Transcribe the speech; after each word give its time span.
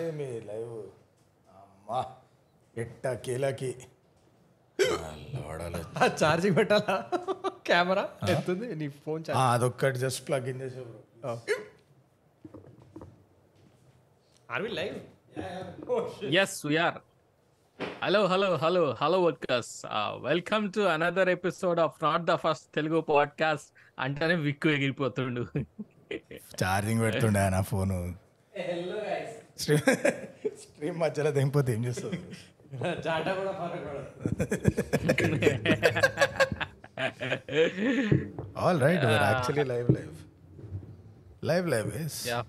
ఏమి 0.00 0.28
లైవ్ 0.48 0.74
అమ్మా 1.58 2.00
ఎట్ట 2.74 3.06
కీలకి 3.24 3.70
ఛార్జింగ్ 6.20 6.56
పెట్టాలా 6.58 6.96
కెమెరా 7.68 8.04
ఎత్తుంది 8.32 8.66
నీ 8.80 8.86
ఫోన్ 9.04 9.22
ఆ, 9.34 9.44
అదొక్కటి 9.54 9.98
జస్ట్ 10.04 10.22
ప్లగ్ 10.28 10.48
ఇన్ 10.52 10.60
చేసే 10.64 10.82
bro 10.88 11.34
are 14.48 14.64
we 14.66 14.72
live 14.80 14.98
Yes, 16.30 16.52
we 16.64 16.76
are. 16.78 16.96
Hello, 18.02 18.20
hello, 18.26 18.48
hello, 18.56 18.80
hello, 18.94 19.18
workers. 19.22 19.68
Uh, 19.88 20.12
welcome 20.20 20.64
to 20.72 20.82
another 20.90 21.26
episode 21.30 21.78
of 21.78 21.92
Not 22.02 22.22
the 22.26 22.36
First 22.38 22.64
Telugu 22.76 23.00
Podcast. 23.10 23.66
అంటేనే 23.98 24.34
విక్కు 24.42 24.68
ఎగిరిపోతుండు 24.74 25.42
ఛార్జింగ్ 26.60 27.00
పెడుతుండే 27.04 27.44
నా 27.48 27.60
ఫోను 27.70 27.98
స్ట్రీమ్ 29.58 29.82
స్ట్రీమ్ 30.62 30.98
మధ్యలో 30.98 31.30
దింగిపోతే 31.30 31.74
ఏం 31.74 31.84
చేస్తుంది. 31.84 32.18
చాటా 33.06 33.34
కూడా 33.34 33.52
all 38.56 38.80
right 38.80 39.04
actually 39.04 39.64
live 39.64 39.90
live 39.90 40.14
live 41.44 41.68
live 41.68 41.88
yeah 42.28 42.44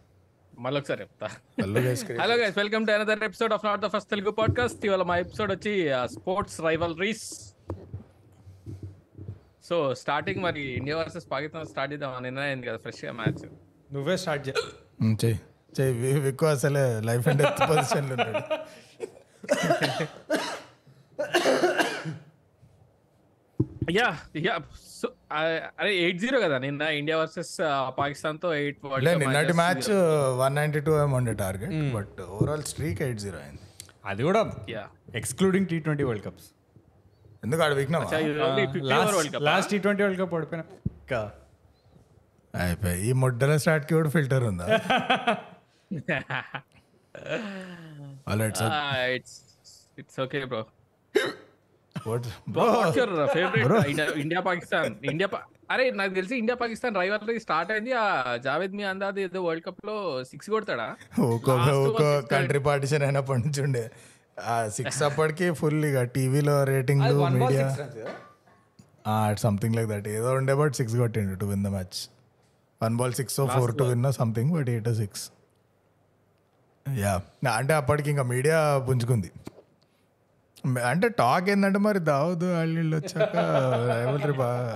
మళ్ళొకసారి 0.60 1.02
చెప్తా. 1.02 1.28
Hello 1.62 1.82
guys 1.82 2.04
hello 2.22 2.36
guys 2.36 2.58
welcome 2.58 2.88
to 2.88 2.92
another 2.92 3.24
episode 3.24 3.54
of 3.54 3.66
not 3.66 3.82
the 3.82 3.88
first 3.88 4.10
Telugu 4.10 4.32
podcast 4.32 4.86
ఇవాళ 4.86 5.04
మా 5.04 5.18
ఎపిసోడ్ 5.18 5.52
వచ్చి 5.52 5.74
స్పోర్ట్స్ 6.06 6.62
రైవల్రీస్ 6.62 7.56
సో 9.64 9.96
స్టార్టింగ్ 9.96 10.44
మరి 10.44 10.62
ఇండియా 10.74 10.98
వర్సెస్ 10.98 11.32
పాకిస్తాన్ 11.32 11.66
స్టార్ట్ 11.66 11.94
చేద్దాం 11.94 12.24
నిన్న 12.24 12.40
అయింది 12.40 12.68
కదా 12.68 12.78
ఫ్రెష్గా 12.78 13.12
మ్యాచ్ 13.12 13.44
నువ్వే 13.94 14.18
స్టార్ట్ 14.18 14.50
చే 14.50 14.54
విక్కు 16.26 16.48
అసలే 16.48 16.84
లైఫ్ 17.10 17.28
అండ్ 17.28 17.42
డెత్ 17.44 17.62
పొజిషన్లో 17.70 18.16
ఉన్నాడు 18.18 18.42
యా 23.94 24.08
యా 24.46 24.56
సో 24.92 25.08
అరే 25.80 25.92
ఎయిట్ 26.02 26.20
జీరో 26.24 26.38
కదా 26.44 26.58
నిన్న 26.60 26.84
ఇండియా 27.00 27.18
వర్సెస్ 27.20 27.54
పాకిస్తాన్తో 27.98 28.50
ఎయిట్ 28.60 28.80
నిన్నటి 29.22 29.56
మ్యాచ్ 29.60 29.90
వన్ 30.42 30.56
నైన్టీ 30.56 30.82
టూ 30.88 30.94
ఏమో 31.02 31.18
ఉండే 31.20 31.34
target 31.42 31.76
but 31.96 32.20
overall 32.30 32.64
streak 32.72 33.02
eight 33.08 33.22
zero 33.26 33.40
అయింది. 33.40 33.64
అది 34.06 34.22
కూడా 34.24 34.42
yeah. 34.70 34.84
Excluding 35.16 35.68
T 35.68 35.78
twenty 35.80 36.04
World 36.04 36.26
Cups 36.28 36.48
ఎందుకు 37.44 37.62
ఆడ 37.64 37.74
cup 37.92 39.44
last 39.46 39.70
T 39.72 39.78
twenty 39.80 40.02
World 40.04 40.20
Cup 40.22 40.34
ఓడిపోయినా. 40.38 40.66
ఇంకా 40.96 41.22
అయిపోయి 42.54 42.98
ఈ 43.08 43.14
ముడ్డల 43.22 43.56
స్టార్ట్కి 43.58 43.94
కూడా 43.94 44.10
ఫిల్టర్ 44.10 44.44
ఉందా? 44.44 44.66
Right 48.42 48.58
sir 48.58 48.74
it's 49.16 49.38
it's 50.02 50.20
okay 50.24 50.42
bro 50.46 50.62
bro 51.96 52.66
what's 52.72 52.98
your 53.00 53.14
favourite 53.34 54.20
India 54.24 54.42
Pakistan 54.42 54.94
India 55.12 55.28
అరే 55.74 55.84
నాకు 55.98 56.14
తెలిసి 56.14 56.36
ఇండియా 56.42 56.56
పాకిస్తాన్ 56.62 56.96
రైవల్ 56.96 57.40
స్టార్ట్ 57.40 57.72
అయింది. 57.74 57.92
ఆ 57.96 58.06
జావేద్ 58.46 58.76
మీ 58.78 58.84
అందాది 58.92 59.22
ఏదో 59.26 59.40
వరల్డ్ 59.48 59.66
కప్లో 59.68 59.96
సిక్స్ 60.32 60.50
కొడతాడా? 60.54 60.88
ఒక్కో 61.28 61.56
కంట్రీ 62.32 62.62
పార్టిషన్ 62.68 63.04
అయినప్పటి 63.08 63.42
నుంచి 63.44 63.62
ఉండే 63.68 63.84
ఆ 64.48 64.56
సిక్స్ 64.78 65.02
అప్పటికి 65.08 65.48
ఫుల్ 65.60 65.84
ఇక 65.88 66.02
టీవీలో 66.16 66.56
రేటింగ్లు 66.72 67.16
మీడియా 67.36 67.66
సంథింగ్ 69.44 69.76
లైక్ 69.78 69.90
దట్ 69.92 70.08
ఏదో 70.16 70.30
ఉండే 70.40 70.54
బట్ 70.62 70.76
సిక్స్ 70.80 70.96
కొట్టిండు 70.98 71.36
to 71.42 71.48
win 71.52 71.64
the 71.66 71.72
match 71.76 72.00
one 72.82 72.96
ball 73.02 73.16
six 73.20 73.38
four 73.56 73.74
to 73.80 73.86
win 73.92 74.08
something 74.20 74.52
but 74.58 74.70
eight 74.76 74.90
six 75.02 75.26
yeah 77.04 77.14
అంటే 77.60 77.74
అప్పటికి 77.82 78.10
ఇంకా 78.14 78.26
మీడియా 78.34 78.60
పుంజుకుంది. 78.90 79.30
అంటే 80.92 81.08
టాక్ 81.20 81.46
ఏంటంటే 81.52 81.80
మరి 81.88 82.00
దావుద్ 82.10 82.44
వాళ్ళు 82.44 82.96
వచ్చాక 82.96 83.36
rivalry 83.90 84.34
బాగా 84.42 84.74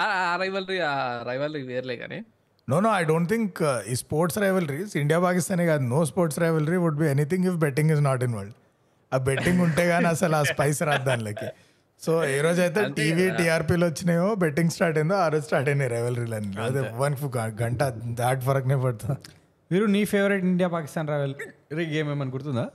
ఆ 0.00 0.36
రైవల్రీ 0.42 0.76
ఆ 0.90 0.94
రైవల్రీ 1.30 1.62
వేర్లే 1.70 1.96
కానీ. 2.02 2.18
No 2.68 2.76
no 2.84 2.90
I 3.00 3.02
don't 3.10 3.28
think 3.32 3.58
ఈ 3.92 3.96
స్పోర్ట్స్ 4.02 4.38
రైవలరీస్ 4.44 4.92
ఇండియా 5.02 5.18
పాకిస్తానే 5.26 5.66
కాదు 5.70 5.84
no 5.94 6.00
sports 6.10 6.38
rivalry 6.44 6.78
would 6.84 6.98
be 7.02 7.06
anything 7.14 7.46
if 7.50 7.58
betting 7.64 7.90
is 7.94 8.02
not 8.08 8.22
involve 8.28 8.54
ఆ 9.12 9.18
బెట్టింగ్ 9.28 9.60
ఉంటే 9.66 9.84
కానీ 9.92 10.08
అసలు 10.14 10.36
ఆ 10.40 10.42
స్పైస్ 10.52 10.82
రాదు 10.88 11.04
దానిలోకి. 11.08 11.48
సో 12.02 12.12
ఏ 12.32 12.38
రోజు 12.46 12.60
అయితే 12.66 12.80
టీవీ 12.96 13.26
టీఆర్పీలు 13.38 13.84
వచ్చినాయో 13.90 14.28
బెట్టింగ్ 14.44 14.72
స్టార్ట్ 14.76 14.98
అయిందో 15.00 15.16
ఆ 15.24 15.28
రోజు 15.34 15.44
స్టార్ట్ 15.44 15.68
అయినాయి 15.72 15.90
రైవలరీలు 15.94 16.34
అన్ని. 16.38 16.56
అదే 16.66 16.80
వన్ 17.02 17.16
గంట 17.62 17.82
దాట్ 18.22 18.42
ఫరక్నే 18.48 18.76
పడుతుంది. 18.84 19.18
మీరు 19.70 19.86
నీ 19.92 20.02
favourite 20.10 20.44
India 20.46 20.68
Pakistan 20.74 21.08
rival 21.08 21.34
game 21.90 22.08
ఏమని 22.10 22.32
గుర్తుందా? 22.34 22.66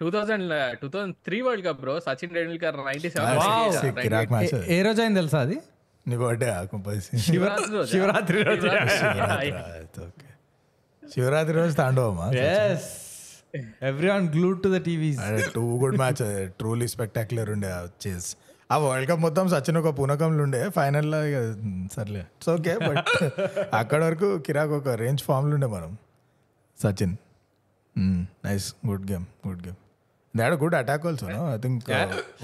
Two 0.00 0.08
thousand 0.10 0.50
two 0.80 0.88
thousand 0.88 1.14
three 1.26 1.38
World 1.42 1.64
Cup 1.66 1.78
bro 1.80 1.94
Sachin 2.06 2.32
Tendulkar 2.34 2.76
ninety 2.80 3.08
కిరాక్ 4.02 4.32
మ్యాచ్ 4.32 4.54
ఏ- 4.70 4.82
రోజు 4.82 5.00
అయింది 5.02 5.18
తెలుసా 5.20 5.40
అది? 5.40 5.56
నీ 6.06 6.16
బర్త్డే 6.16 6.48
సెవెన్ 6.56 7.86
శివరాత్రి 7.88 8.40
రోజు? 8.42 8.66
ఓకే. 10.04 10.28
శివరాత్రి 11.02 11.54
రోజు 11.58 11.74
తాండవమ్మా 11.74 12.26
yes 12.44 12.88
everyone 14.10 14.26
glued 14.32 14.58
to 14.62 14.68
the 14.68 14.80
TVs 14.84 15.20
అదే 15.26 15.42
too 15.54 15.64
good 15.82 15.98
match 15.98 16.22
truly 16.58 16.88
spectacular 16.88 17.50
ఉండే 17.50 17.70
చేస్ 18.04 18.28
ఆ 18.70 18.76
వరల్డ్ 18.82 19.08
కప్ 19.10 19.22
మొత్తం 19.24 19.46
సచిన్ 19.52 19.78
ఒక 19.80 19.90
పూనకంలో 19.98 20.42
ఉండే 20.46 20.60
ఫైనల్లో 20.76 21.18
ఇక 21.30 21.38
సర్లే. 21.94 22.22
ఇట్స్ 22.36 22.50
ఓకే 22.54 22.72
బట్ 22.88 23.08
అక్కడ 23.80 24.00
వరకు 24.08 24.28
కిరాక్ 24.46 24.74
ఒక 24.80 24.94
రేంజ్ 25.02 25.22
ఫామ్లో 25.28 25.54
ఉండే 25.58 25.68
మనం. 25.74 25.90
Sachin. 26.78 27.14
Nice 28.46 28.66
good 28.88 29.04
game 29.12 29.26
good 29.46 29.62
game 29.66 29.78
దాడ్ 30.34 30.54
good 30.62 30.74
attack 30.80 31.04
also 31.10 31.26
I 31.52 31.58
think 31.64 31.84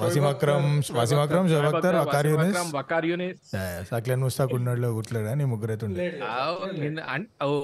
Wasim 0.03 0.27
Akram 0.31 0.69
Wasim 0.99 1.19
Akram 1.25 1.49
Shoaib 1.50 1.66
Akhtar 1.71 1.97
Waqar 2.03 2.28
Younis 2.31 2.61
Waqar 2.78 3.06
Younis 3.11 3.50
Saqlain 3.91 4.22
Mushtaq 4.27 4.55
ఉన్నాడులో 4.59 4.88
గుర్తులేడు 4.99 5.28
అని 5.34 5.44
ముగ్గురు 5.53 5.72
అయితే 5.75 5.87
ఉండే. 5.88 6.06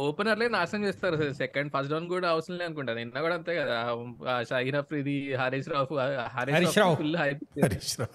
ఓపెనర్లే 0.08 0.48
నాశనం 0.56 0.84
చేస్తారు 0.88 1.32
సెకండ్ 1.42 1.70
ఫస్ట్ 1.76 1.92
డౌన్ 1.94 2.08
కూడా 2.14 2.28
అవసరం 2.34 2.56
లేదు 2.60 2.68
అనుకుంటా. 2.70 2.94
నిన్న 3.00 3.22
కూడా 3.26 3.36
అంతే 3.40 3.54
కదా. 3.60 3.78
షాహిన్ 4.50 4.78
అఫ్రీది 4.82 5.16
హరీష్ 5.42 5.70
రావు 5.74 5.96
హరీష్ 6.36 6.78
రావు. 6.82 6.96
హరీష్ 7.64 7.94
రావు. 8.02 8.14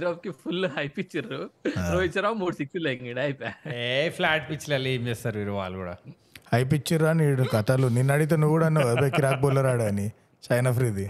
రావు 0.00 0.16
కి 0.22 0.30
ఫుల్ 0.40 0.64
హైప్ 0.74 0.96
ఇచ్చారు 1.02 1.38
రోహిత్ 1.90 2.14
శర్మ 2.16 2.30
మూడు 2.40 2.54
సిక్స్ 2.58 2.76
లెంగిడు 2.86 3.20
అయిపోయా 3.24 3.52
ఏ 3.78 3.80
ఫ్లాట్ 4.16 4.44
పిచ్లలో 4.50 4.88
ఏం 4.92 5.02
చేస్తారు 5.08 5.36
వీరు 5.40 5.52
వాళ్ళు 5.58 5.76
కూడా? 5.82 5.94
హై 6.52 6.60
పిక్చర్ 6.70 7.02
అని 7.08 7.24
కథలు. 7.52 7.86
నిన్న 7.96 8.10
అడిగితే 8.16 8.34
నువ్వు 8.40 8.54
కూడా 8.56 8.66
అన్నావు 8.70 8.88
అదే 8.94 9.06
కిరాక్ 9.16 9.40
బౌలర్ 9.42 9.66
ఆడని 9.70 10.06
Shaheen 10.44 10.66
Afridi 10.70 11.04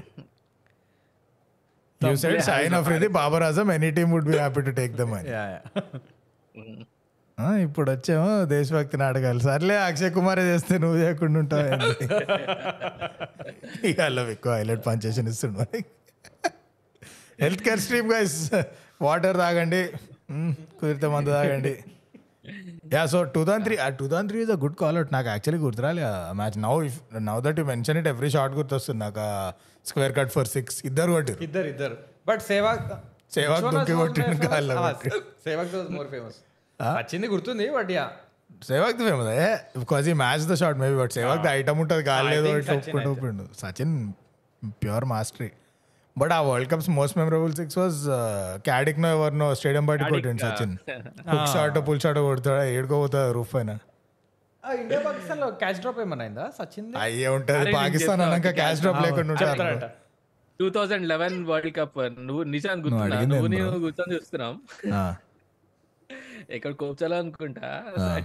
you 2.00 2.10
side 2.20 2.38
Shaheen 2.46 2.74
Afridi 2.78 3.06
Babar 3.16 3.42
Azam 3.46 3.66
any 3.74 3.88
team 3.96 4.10
would 4.14 4.26
be 4.28 4.34
happy 4.38 4.60
to 4.66 4.72
take 4.78 4.92
them 5.00 5.10
అని 5.16 5.28
ఆ, 7.38 7.44
ఇప్పుడు 7.64 7.88
వచ్చేమో 7.90 8.30
దేశభక్తి 8.48 8.96
నాటకాలు. 9.02 9.40
సర్లే 9.44 9.74
అక్షయ్ 9.84 10.10
కుమారే 10.16 10.42
చేస్తే 10.48 10.74
నువ్వు 10.82 10.96
చేయకుండా 11.00 11.38
ఉంటావు 11.40 11.62
అలా 14.06 14.22
ఎక్కువ 14.34 14.50
హైలైట్ 14.54 14.82
పంచేషన్ 14.86 15.28
ఇస్తుండు 15.30 15.56
మరి 15.60 15.78
health 17.42 17.62
care 17.66 17.80
stream 17.84 18.08
guys 18.12 18.38
water 19.06 19.36
తాగండి. 19.42 19.82
కుదిరితే 20.78 21.08
మందు 21.14 21.30
తాగండి. 21.36 21.72
Yeah 22.94 23.02
so 23.12 23.18
two 23.34 23.42
thousand 23.46 23.64
three 23.66 23.76
two 24.00 24.06
thousand 24.12 24.30
three 24.32 24.40
is 24.44 24.52
a 24.56 24.58
good 24.64 24.76
call 24.82 24.96
out 25.00 25.10
నాకు 25.16 25.28
actually 25.34 25.60
గుర్తురాలే. 25.66 26.02
Match 26.40 26.56
now 26.66 26.74
if 26.88 26.98
now 27.28 27.36
that 27.46 27.58
you 27.60 27.64
mention 27.72 27.98
it 28.00 28.08
every 28.12 28.30
shot 28.36 28.54
గుర్తొస్తుంది. 28.60 29.00
నాకు 29.04 29.26
స్క్వేర్ 29.90 30.14
కట్ 30.18 30.32
ఫర్ 30.36 30.48
సిక్స్ 30.54 30.78
ఇద్దరు 30.90 31.12
కొట్టిరు 31.16 31.44
ఇద్దరు 31.48 31.68
ఇద్దరు. 31.74 31.96
బట్ 32.30 32.42
సేవాగ్ 32.50 32.82
సేవాగ్ 33.36 33.66
దుంకి 33.74 33.94
కొట్టిండు 34.00 34.48
గాల్లో 34.54 34.76
కొట్టి. 34.86 35.10
సేవాగ్ 35.46 35.76
మోర్ 35.98 36.10
ఫేమస్ 36.14 36.38
వచ్చింది 36.98 37.26
గుర్తుంది 37.34 37.68
but 37.78 37.92
yeah 37.98 38.04
Sehwag 38.68 38.96
the 39.00 39.04
famous 39.08 39.30
a 39.44 39.48
because 39.84 40.06
ఈ 40.12 40.14
match 40.24 40.44
the 40.52 40.56
shot 40.62 40.78
maybe 40.82 40.96
but 41.02 41.14
Sehwag 41.18 41.42
the 41.46 41.50
item 41.58 41.80
ఉంటుంది 41.84 42.04
కాలేదు 42.12 42.48
ఒప్పుకుంటూ 42.76 43.46
Sachin 43.62 43.94
pure 44.82 45.06
mastery 45.14 45.50
but 46.16 46.32
uh 46.32 46.40
world 46.40 46.70
cups 46.72 46.90
most 46.90 47.18
memorable 47.18 47.52
six 47.54 47.78
was 47.78 47.98
Caddick 48.64 49.00
no 49.02 49.08
ఎవరినో 49.08 49.54
stadium 49.54 49.86
బయట 49.86 50.02
కొట్టిండు 50.08 50.42
Sachin. 50.44 50.74
Hook 51.30 51.48
shot 51.52 51.78
pull 51.88 52.00
shot 52.00 52.18
కొడతాడా? 52.20 52.64
ఏడుకోపోతా 52.70 53.32
roof 53.32 53.54
పైన? 53.54 53.70
India 54.62 55.00
పాకిస్తాన్లో 55.00 55.50
catch 55.60 55.78
drop 55.80 56.00
ఏమన్నా 56.00 56.24
అయిందా 56.24 56.44
సచిన్ 56.58 56.88
అయ్యే 57.00 57.28
ఉంటది. 57.28 57.72
పాకిస్తాన్ 57.74 58.20
అన్నాక 58.20 58.50
క్యాచ్ 58.50 58.80
డ్రాప్ 58.80 59.00
లేకుండా 59.02 59.32
ఉంటారు. 59.34 59.88
Two 60.60 60.70
thousand 60.70 61.06
eleven 61.08 61.44
world 61.44 61.76
cup 61.76 61.98
నువ్వు 62.20 62.42
నిజాన్ని 62.50 62.84
గుర్తున్నా 62.84 63.20
నువ్వు 63.24 63.46
నేను 63.46 63.78
కూర్చొని 63.78 64.14
చూస్తున్నాం. 64.14 64.54
ఆ. 64.94 65.02
ఇక్కడ 66.50 66.72
కోప్చాలా 66.72 67.16
అనుకుంటా 67.16 67.68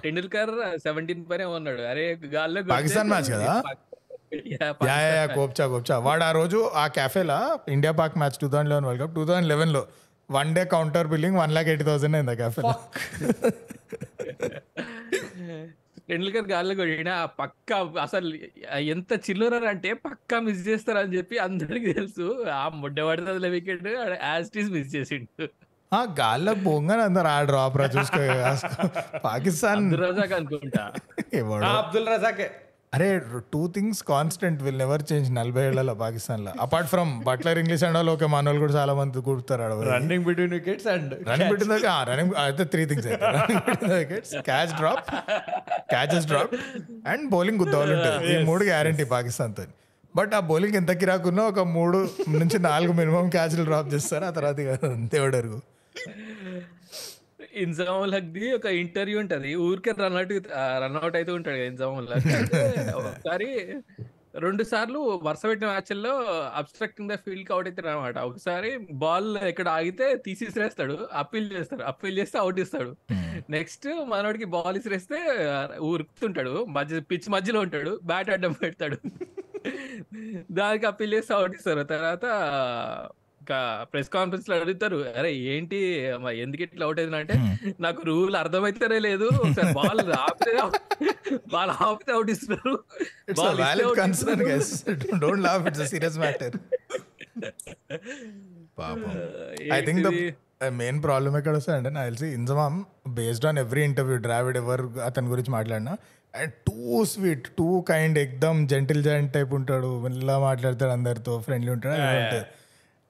టెండూల్కర్ 0.04 0.52
సెవెంటీన్ 0.78 1.26
పైన 1.30 1.44
ఉన్నాడు 1.56 1.82
అరే 1.84 2.06
గాల్లో 2.28 2.62
పాకిస్తాన్ 2.70 3.10
match 3.10 3.30
కదా? 3.32 3.52
Yeah, 4.54 4.72
యా 4.88 4.98
యా 5.10 5.26
కోప్చా 5.36 5.66
కోప్చా 5.74 5.96
వాడు 6.06 6.24
ఆ 6.24 6.32
రోజు 6.32 6.60
ఆ 6.76 6.86
కెఫేలా 6.98 7.38
India 7.76 7.94
Pak 8.00 8.18
match 8.22 8.38
two 8.42 8.48
thousand 8.54 8.72
eleven 8.72 8.88
world 8.88 9.04
cup 9.04 9.16
two 9.16 9.26
thousand 9.30 9.50
లెవెన్లో 9.52 9.82
one 10.30 10.52
day 10.58 10.64
counter 10.74 11.08
billing 11.14 11.38
one 11.42 11.54
lakh 11.58 11.70
eighty 11.74 11.86
thousand 11.90 12.18
అయింది 12.18 12.34
ఆ 12.34 12.38
కెఫేలో 12.42 12.74
టెండూల్కర్ 16.10 16.48
గాల్లో 16.54 16.74
కొట్టిన 16.80 17.12
ఆ 17.22 17.28
పక్క 17.40 17.70
అసలు 18.04 18.28
ఎంత 18.94 19.12
చిల్లర 19.28 19.62
అంటే 19.72 19.92
పక్కా 20.06 20.38
మిస్ 20.48 20.62
చేస్తారని 20.68 21.14
చెప్పి 21.18 21.36
అందరికి 21.46 21.88
తెలుసు. 21.94 22.26
ఆ 22.56 22.66
ముడ్డ 22.82 22.98
పడుతుంది 23.08 23.50
వికెట్ 23.56 23.88
యాజ్ 24.24 24.50
టీస్ 24.56 24.70
మిస్ 24.76 24.92
చేసిండు. 24.96 25.46
ఆ 25.92 26.02
గాల్లో 26.20 26.54
బొంగని 26.66 27.04
అందరు 27.08 27.30
ఆ 27.34 27.40
డ్రాప్ 27.50 27.78
రా 27.82 27.88
చూసుకో. 27.96 28.22
పాకిస్తాన్ 29.26 29.84
అబ్దుల్ 29.88 30.06
అనుకుంటా. 30.40 30.84
అబ్దుల్ 31.74 32.08
రజాకే. 32.14 32.48
అరే 32.96 33.08
two 33.54 33.62
things 33.76 34.00
constant 34.10 34.60
will 34.66 34.78
never 34.82 35.04
change 35.10 35.28
నలభై 35.38 35.64
ఏళ్ళలో 35.70 35.94
పాకిస్తాన్లో 36.02 36.52
apart 36.66 36.90
from 36.92 37.12
Butler 37.24 37.58
English 37.62 37.84
and 37.88 37.98
వాళ్ళు 37.98 38.12
ఓకే 38.12 38.28
మనోళ్ళు 38.34 38.62
కూడా 38.64 38.74
చాలా 38.74 38.94
మంది 38.94 39.24
కూడతారు 39.28 39.80
running 39.92 40.26
between 40.28 40.54
wickets 40.54 40.88
and 40.88 41.14
running 41.30 41.66
దగ్గర 41.74 41.96
రన్నింగ్ 42.10 42.34
అయితే 42.44 42.66
త్రీ 42.74 42.84
థింగ్స్ 42.86 43.08
అయితే. 43.10 43.26
Running 43.38 43.64
wickets 43.96 44.34
catch 44.50 44.74
drop 44.78 45.04
catches 45.90 46.28
drop 46.28 46.54
and 47.08 47.26
bowling 47.32 47.60
గుద్దాలు 47.64 47.94
ఉంటుంది 47.96 48.32
ఈ 48.34 48.46
మూడు 48.46 48.64
గ్యారంటీ 48.66 49.06
పాకిస్తాన్తో 49.16 49.66
బట్ 50.16 50.34
ఆ 50.34 50.42
బౌలింగ్ 50.50 50.76
ఎంత 50.76 50.92
కిరాకున్నా 51.00 51.44
ఒక 51.46 51.60
మూడు 51.72 51.98
నుంచి 52.36 52.60
నాలుగు 52.62 52.94
మినిమం 52.94 53.26
క్యాచ్లు 53.30 53.64
డ్రాప్ 53.64 53.90
చేస్తారు. 53.94 54.26
ఆ 54.26 54.32
తర్వాత 54.32 54.58
ఇక 54.60 54.74
దేవుడు 55.14 55.36
అరుగు. 55.38 55.58
ఇన్జాముల్ 57.64 58.14
హక్ది 58.18 58.46
ఒక 58.58 58.68
ఇంటర్వ్యూ 58.84 59.18
ఉంటది. 59.24 59.52
ఊరికే 59.68 59.92
రన్అట్ 60.04 60.34
రన్అట్ 60.84 61.18
అయితే 61.20 61.32
ఉంటాడు 61.38 61.64
ఇన్జాముల్ 61.72 62.08
ఒకసారి 63.00 63.50
రెండు 64.44 64.64
సార్లు 64.72 65.00
వరుస 65.26 65.44
పెట్టిన 65.50 65.68
మ్యాచ్ల్లో 65.72 66.14
అబ్స్ట్రక్టింగ్ 66.60 67.12
ద 67.12 67.16
ఫీల్డ్కి 67.26 67.52
అవుట్ 67.54 67.68
అవుతాడు 67.70 67.90
అనమాట 67.92 68.18
ఒకసారి 68.30 68.72
బాల్ 69.04 69.30
ఎక్కడ 69.52 69.68
ఆగితే 69.78 70.08
తీసి 70.26 70.44
ఇసిరేస్తాడు 70.50 70.96
అప్పీల్ 71.22 71.48
చేస్తాడు 71.54 71.84
అప్పీల్ 71.92 72.18
చేస్తే 72.20 72.38
అవుట్ 72.42 72.60
ఇస్తాడు. 72.64 72.92
నెక్స్ట్ 73.56 73.88
మనోడికి 74.12 74.48
బాల్ 74.56 74.78
ఇసిరేస్తే 74.80 75.20
ఉరుకుతుంటాడు 75.92 76.56
మధ్య 76.78 77.00
పిచ్ 77.12 77.30
మధ్యలో 77.36 77.62
ఉంటాడు 77.68 77.94
బ్యాట్ 78.12 78.32
అడ్డం 78.36 78.56
పెడతాడు. 78.64 78.98
దానికి 80.60 80.86
అప్పీల్ 80.92 81.14
చేస్తే 81.14 81.34
అవుట్ 81.38 81.56
ఇస్తారు. 81.60 81.84
తర్వాత 81.94 82.26
ఇంకా 83.46 83.58
ప్రెస్ 83.92 84.08
కాన్ఫరెన్స్లో 84.16 84.54
అడుగుతారు 84.58 84.98
అరే 85.20 85.32
ఏంటి? 85.54 85.80
ఎందుకు 86.44 86.62
ఇట్లా 86.64 86.84
అవుట్ 86.86 87.00
అయింది? 87.02 87.18
అంటే 87.18 87.36
నాకు 87.86 88.02
రూల్ 88.06 88.36
అర్థమైతేనే 88.36 88.98
లేదు. 89.00 89.28
ఒకసారి 89.42 89.74
బాల్ 89.74 90.02
ఆపితే 90.20 90.54
బాల్ 91.54 91.72
ఆపితే 91.88 92.12
అవుట్ 92.12 92.32
ఇస్తున్నారు 92.32 92.74
ఐ 99.74 99.82
థింక్? 99.82 100.08
మెయిన్ 100.82 101.00
ప్రాబ్లమ్ 101.04 101.38
ఎక్కడ 101.38 101.56
వస్తుంది 101.58 101.78
అంటే 101.78 101.90
నాకు 101.90 102.08
తెలిసి 102.10 102.28
Inzamam 102.40 102.78
based 103.18 103.46
on 103.46 103.58
every 103.60 103.82
interview 103.84 104.18
Dravid 104.18 104.58
ever 104.58 104.84
అతని 105.06 105.28
గురించి 105.28 105.52
మాట్లాడినా 105.52 105.94
and 106.34 106.54
too 106.68 107.04
sweet 107.14 107.48
too 107.58 107.70
kind 107.90 108.20
ఎక్దమ్ 108.20 108.68
gentle 108.68 109.04
giant 109.04 109.34
type 109.34 109.54
ఉంటాడు. 109.54 109.92
ఇలా 110.08 110.40
మాట్లాడతాడు 110.40 110.92
అందరితో 110.92 111.34
ఫ్రెండ్లీ 111.40 111.72
ఉంటాడు 111.72 111.96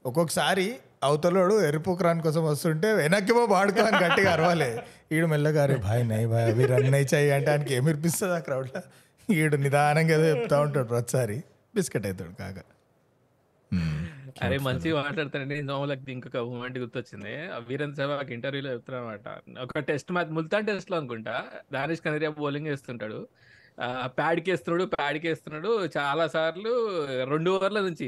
ఒక్కొక్కసారి 0.06 0.76
అవతలోడు 1.04 1.66
ఎరుపుకురాని 1.68 2.22
కోసం 2.22 2.44
వస్తుంటే 2.46 2.94
వెనక్కి 2.94 3.34
పో 3.34 3.44
వాడుకో 3.46 3.82
అని 3.84 4.06
గట్టిగా 4.06 4.32
అరవాలి. 4.34 4.80
ఈడు 5.12 5.26
మెల్లగా 5.26 5.64
అరే 5.64 5.76
భాయ్ 5.76 6.08
నై 6.08 6.26
భాయ్ 6.26 6.52
అవి 6.52 6.66
రన్ 6.66 6.94
అయ్యాయి 6.94 7.32
అంటే 7.32 7.52
ఆయనకి 7.52 7.74
ఏమి 7.74 7.92
ఇప్పిస్తుంది 7.92 8.34
ఆ 8.34 8.40
క్రౌడ్లో 8.40 8.82
ఈడు 9.34 9.56
నిదానంగా 9.56 10.14
ఏదో 10.14 10.26
చెప్తా 10.26 10.62
ఉంటాడు 10.62 10.88
ప్రతిసారి. 10.88 11.44
బిస్కెట్ 11.76 12.06
అవుతాడు 12.06 12.30
కాక. 12.30 12.56
అరే 14.44 14.58
మంచిగా 14.58 15.02
మాట్లాడతానండి 15.02 15.62
నోములకు 15.62 16.12
ఇంకొక 16.12 16.38
మూమెంట్ 16.38 16.78
గుర్తొచ్చింది. 16.78 17.48
ఆ 17.52 17.60
వీరేంద్ర 17.70 17.96
సెహ్వాగ్ 17.96 18.32
ఇంటర్వ్యూలో 18.32 18.72
చెప్తున్నా 18.72 19.02
అనమాట 19.02 19.60
ఒక 19.60 19.80
టెస్ట్ 19.80 20.12
మ్యాచ్ 20.12 20.32
ముల్తాన్ 20.32 20.68
టెస్ట్లో 20.68 20.98
అనుకుంటా. 20.98 21.44
దానిష్ 21.74 22.02
కనరియా 22.06 22.30
బౌలింగ్ 22.30 22.68
వేస్తుంటాడు 22.68 23.28
ప్యాడ్ 24.18 24.40
కేస్తున్నాడు 24.40 24.86
ప్యాడ్కి 24.96 25.28
వేస్తున్నాడు 25.28 25.72
చాలా 25.98 26.26
సార్లు 26.28 26.74
రెండు 27.32 27.50
ఓవర్ల 27.56 27.80
నుంచి 27.80 28.08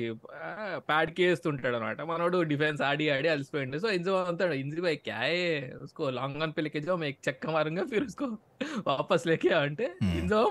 ప్యాడ్కేస్తుంటాడు 0.89 1.75
అనమాట 1.75 2.01
మనోడు 2.01 2.41
డిఫెన్స్ 2.41 2.81
ఆడి 2.81 3.07
ఆడి 3.09 3.29
అలసిపోయింది 3.29 3.79
సో 3.79 3.89
ఇంజు 3.89 4.13
అంతాడు 4.31 4.53
ఇంజు 4.53 4.83
బై 4.87 4.95
క్యాయే 5.09 5.43
ఉస్కో 5.85 6.09
లాంగ్ 6.09 6.43
అని 6.43 6.55
పిల్లకి 6.59 6.81
జో 6.87 6.95
మీకు 6.97 7.19
చెక్క 7.27 7.47
మారంగా 7.47 7.85
ఫిర్ 7.93 8.03
ఉస్కో 8.03 8.27
వాపస్ 8.87 9.27
లేకే 9.31 9.53
అంటే 9.65 9.87
ఇంజో 10.19 10.41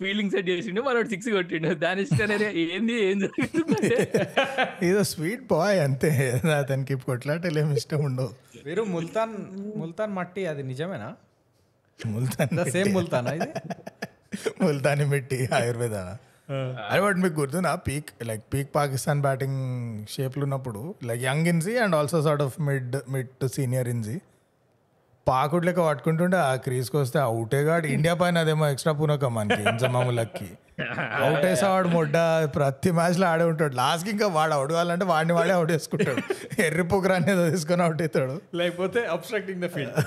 ఫీలింగ్ 0.00 0.30
సెట్ 0.30 0.48
చేసిండు 0.48 0.80
మనోడు 0.80 1.08
సిక్స్ 1.08 1.28
కొట్టిండు. 1.28 1.68
దాని 1.74 2.00
ఇష్టనే 2.02 2.36
ఏంది 2.62 2.94
ఏం 3.08 3.18
జరుగుతుంది 3.24 3.78
ఏదో 4.88 5.02
స్వీట్ 5.12 5.44
బాయ్ 5.52 5.78
అంతే. 5.80 6.10
అతనికి 6.60 6.94
కొట్లాటలేమి 7.06 7.74
ఇష్టం 7.80 8.02
ఉండవు. 8.04 8.32
మీరు 8.66 8.82
ముల్తాన్ 8.94 9.34
ముల్తాన్ 9.76 10.12
మట్టి 10.18 10.42
అది 10.46 10.62
నిజమేనా? 10.62 11.08
ముల్తాన్ 12.00 12.70
సేమ్ 12.70 12.90
ముల్తాన్ 12.94 13.28
ఇది? 13.28 13.50
ముల్తాని 14.62 15.04
మిట్టి 15.04 15.38
ఆయుర్వేద. 15.54 15.96
అదే 16.90 17.00
బట్ 17.00 17.16
మీకు 17.16 17.36
గుర్తుందా 17.40 17.74
peak 17.74 18.10
like 18.28 18.42
peak 18.54 18.70
Pakistan 18.74 19.20
batting 19.22 19.60
షేప్లు 20.14 20.42
ఉన్నప్పుడు 20.42 20.94
like 21.08 21.22
young 21.22 21.46
Inzy 21.46 21.74
and 21.76 21.94
also 21.96 22.22
sort 22.22 22.42
of 22.42 22.60
mid 22.60 22.96
mid 23.10 23.28
to 23.42 23.46
senior 23.46 23.88
Inzy. 23.88 24.16
పాకుడు 25.28 25.64
లెక్క 25.66 25.80
పట్టుకుంటుంటే 25.86 26.36
ఆ 26.36 26.54
క్రీజ్కి 26.54 26.96
వస్తే 26.96 27.18
అవుటే 27.18 27.60
గాడు. 27.62 27.86
ఇండియా 27.86 28.14
పైన 28.14 28.38
అదేమో 28.38 28.64
ఎక్స్ట్రా 28.68 28.92
పూనక 28.92 29.24
మనకి 29.24 29.62
ఇంజమాములకి. 29.70 30.48
అవుట్ 31.22 31.44
వేసేవాడు 31.44 31.88
ముడ్డ 31.88 32.16
ప్రతి 32.56 32.90
మ్యాచ్లో 32.90 33.26
ఆడే 33.26 33.44
ఉంటాడు. 33.44 33.74
లాస్ట్ 33.74 34.08
ఇంకా 34.08 34.26
వాడు 34.26 34.52
అవుట్ 34.52 34.72
కావాలంటే 34.72 35.04
వాడిని 35.04 35.32
వాడే 35.32 35.52
అవుట్ 35.52 35.72
వేసుకుంటాడు. 35.72 36.22
ఎర్రి 36.62 36.82
పొగరాన్ని 36.82 37.50
తీసుకొని 37.50 37.82
అవుట్ 37.82 38.02
అవుతాడు. 38.02 38.40
లేకపోతే 38.54 39.06
obstructing 39.06 39.62
the 39.62 39.66
field 39.66 40.00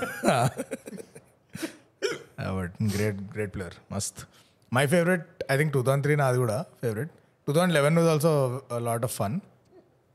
but 2.38 2.74
great 2.96 3.20
great 3.34 3.54
player 3.54 3.76
మస్త్ 3.92 4.20
my 4.74 4.86
favourite 4.86 5.26
I 5.50 5.56
think 5.56 5.72
two 5.72 5.82
thousand 5.82 6.04
three 6.04 6.16
నాది 6.16 6.38
కూడా 6.38 6.64
favourite 6.82 7.12
two 7.46 7.52
thousand 7.52 7.74
eleven 7.74 7.96
was 7.98 8.08
also 8.08 8.32
lot 8.78 9.04
of 9.04 9.14
fun 9.14 9.36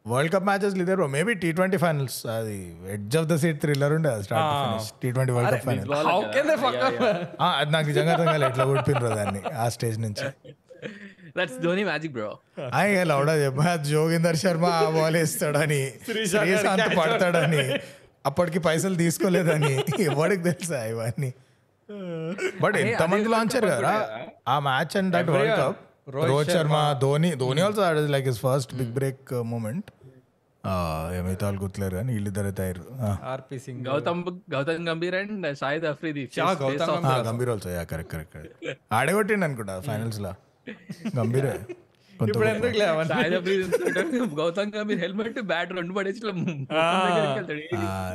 world 0.08 0.34
cup 0.34 0.46
matches 0.46 0.76
లీదర్ 0.76 1.02
maybe 1.08 1.34
T 1.34 1.52
twenty 1.52 1.78
finals 1.78 2.28
అది 2.28 2.76
edge 2.94 3.18
of 3.18 3.28
the 3.28 3.36
seat 3.36 3.62
thriller 3.62 3.94
ఉండే 3.94 4.22
start 4.24 5.02
T 5.02 5.12
twenty 5.12 5.34
world 5.34 5.52
cup 5.56 5.66
final 5.66 5.94
అది 7.42 7.72
నాకు 7.72 7.88
నిజంగా 7.88 8.12
అర్థం 8.14 8.26
కాలేదు 8.26 8.52
ఎట్లా 8.52 8.66
కొట్టిండ్రు 8.66 9.08
దాన్ని 9.08 9.42
ఆ 9.54 9.70
స్టేజ్ 9.70 10.00
నుంచి. 10.00 10.28
దట్స్ 11.38 11.58
ధోని 11.64 11.84
మ్యాజిక్ 11.84 12.14
బ్రో 12.14 12.38
ఆయన 12.74 13.04
లౌడా 13.04 13.34
చెప్పా. 13.36 13.76
జోగిందర్ 13.76 14.36
శర్మ 14.36 14.66
ఆ 14.66 14.90
బాల్ 14.90 15.16
వేస్తాడని. 15.16 15.94
శ్రీశాంత్ 16.08 16.98
పడతాడని. 17.00 17.64
అప్పటికి 18.26 18.60
పైసలు 18.60 18.96
తీసుకోలేదని. 18.96 19.74
ఎవరికి 20.00 20.44
తెలుసా 20.44 20.86
ఇవన్నీ? 20.86 21.34
బట్ 22.64 22.76
ఎంతమంది 22.84 23.30
లాంచారు 23.30 23.68
కదా? 23.74 23.94
ఆ 24.48 24.58
match 24.68 24.96
and 25.00 25.12
that 25.16 25.32
world 25.36 25.56
cup 25.62 25.80
Rohit 26.28 26.52
Sharma 26.56 26.78
Dhoni 27.02 27.32
Dhoni 27.42 27.62
also 27.66 27.82
like 28.16 28.30
is 28.32 28.40
first 28.46 28.72
big 28.80 28.94
break 29.00 29.34
moment 29.52 29.90
ఏమైతే 31.18 31.44
వాళ్ళు 31.46 31.60
గుర్తులేరు 31.62 31.96
కానీ 32.00 32.12
వీళ్ళిద్దరు 32.16 32.48
అయితే 32.50 32.64
అయ్యారు 32.66 32.84
RP 33.32 33.58
Singh 33.64 33.80
Gautam 33.88 34.20
Gautam 34.54 34.84
Gambhir 34.90 35.16
and 35.20 35.48
Shahid 35.62 35.88
Afridi 35.92 36.24
Gambhir 37.26 37.52
also 37.54 37.70
yeah 37.72 37.84
correct 37.92 38.12
correct 38.16 38.38
ఆడగొట్టిండు 38.94 39.46
అనుకుంటా 39.48 39.76
ఫైనల్స్లో. 39.88 40.34
గంభీరే 41.18 41.54
గౌతమ్ 44.40 44.72
గంభీర్ 44.76 45.00
హెల్మెట్ 45.04 45.40
బ్యాట్ 45.52 45.72
రెండు 45.78 45.94
పడేసి 45.96 46.20
ఇట్లా. 46.20 46.34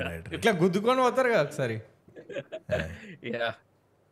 రైట్ 0.06 0.28
ఇట్లా 0.36 0.52
గుద్దుకొని 0.62 1.02
పోతారు 1.06 1.30
కదా 1.34 1.42
ఒకసారి. 1.46 1.78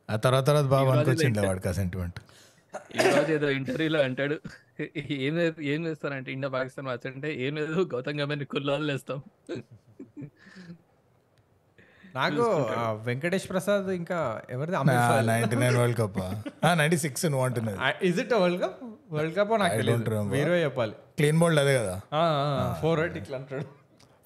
ఆ 0.08 0.16
తర్వాత 0.18 0.44
తర్వాత 0.48 0.66
బాగా 0.72 0.90
అనుకొచ్చింది 0.94 1.46
వాడికి 1.46 1.68
ఆ 1.68 1.76
సెంటిమెంట్ 1.78 2.18
ఈ 2.94 3.04
రోజు 3.10 3.30
ఏదో 3.32 3.48
ఇంటర్వ్యూలో 3.56 4.00
అంటాడు 4.04 4.36
ఏం 5.20 5.34
ఏం 5.72 5.80
చేస్తారంటే 5.86 6.30
ఇండియా 6.32 6.50
పాకిస్తాన్ 6.54 6.86
మ్యాచ్ 6.86 7.06
అంటే 7.10 7.28
ఏం 7.44 7.52
లేదు 7.60 7.82
గౌతమ్ 7.92 8.18
గంభీర్ 8.20 8.46
కుల్లాలు 8.52 8.90
వేస్తాం 8.92 9.20
నాకు 12.14 12.42
ఆ, 12.74 12.82
వెంకటేష్ 13.06 13.46
ప్రసాద్ 13.48 13.86
ఇంకా 13.92 14.18
ఎవరిది? 14.50 14.76
Ninety 15.28 15.56
nine 15.56 15.76
world 15.78 15.96
cup 16.00 16.18
ninety 16.76 16.98
six 17.04 17.24
నువ్వు 17.26 17.46
is 18.02 18.18
it 18.22 18.34
world 18.36 18.60
cup 18.62 18.76
world 19.10 19.34
cup 19.38 19.52
నాకు 19.62 19.78
తెలియదు. 19.80 20.20
మీరే 20.32 20.58
చెప్పాలి. 20.62 20.94
క్లీన్ 21.18 21.38
బోల్డ్ 21.40 21.60
అదే 21.60 21.74
కదా? 21.78 21.96
ఫోర్ 22.80 23.00
ఇట్లా 23.18 23.36
అంటాడు. 23.40 23.66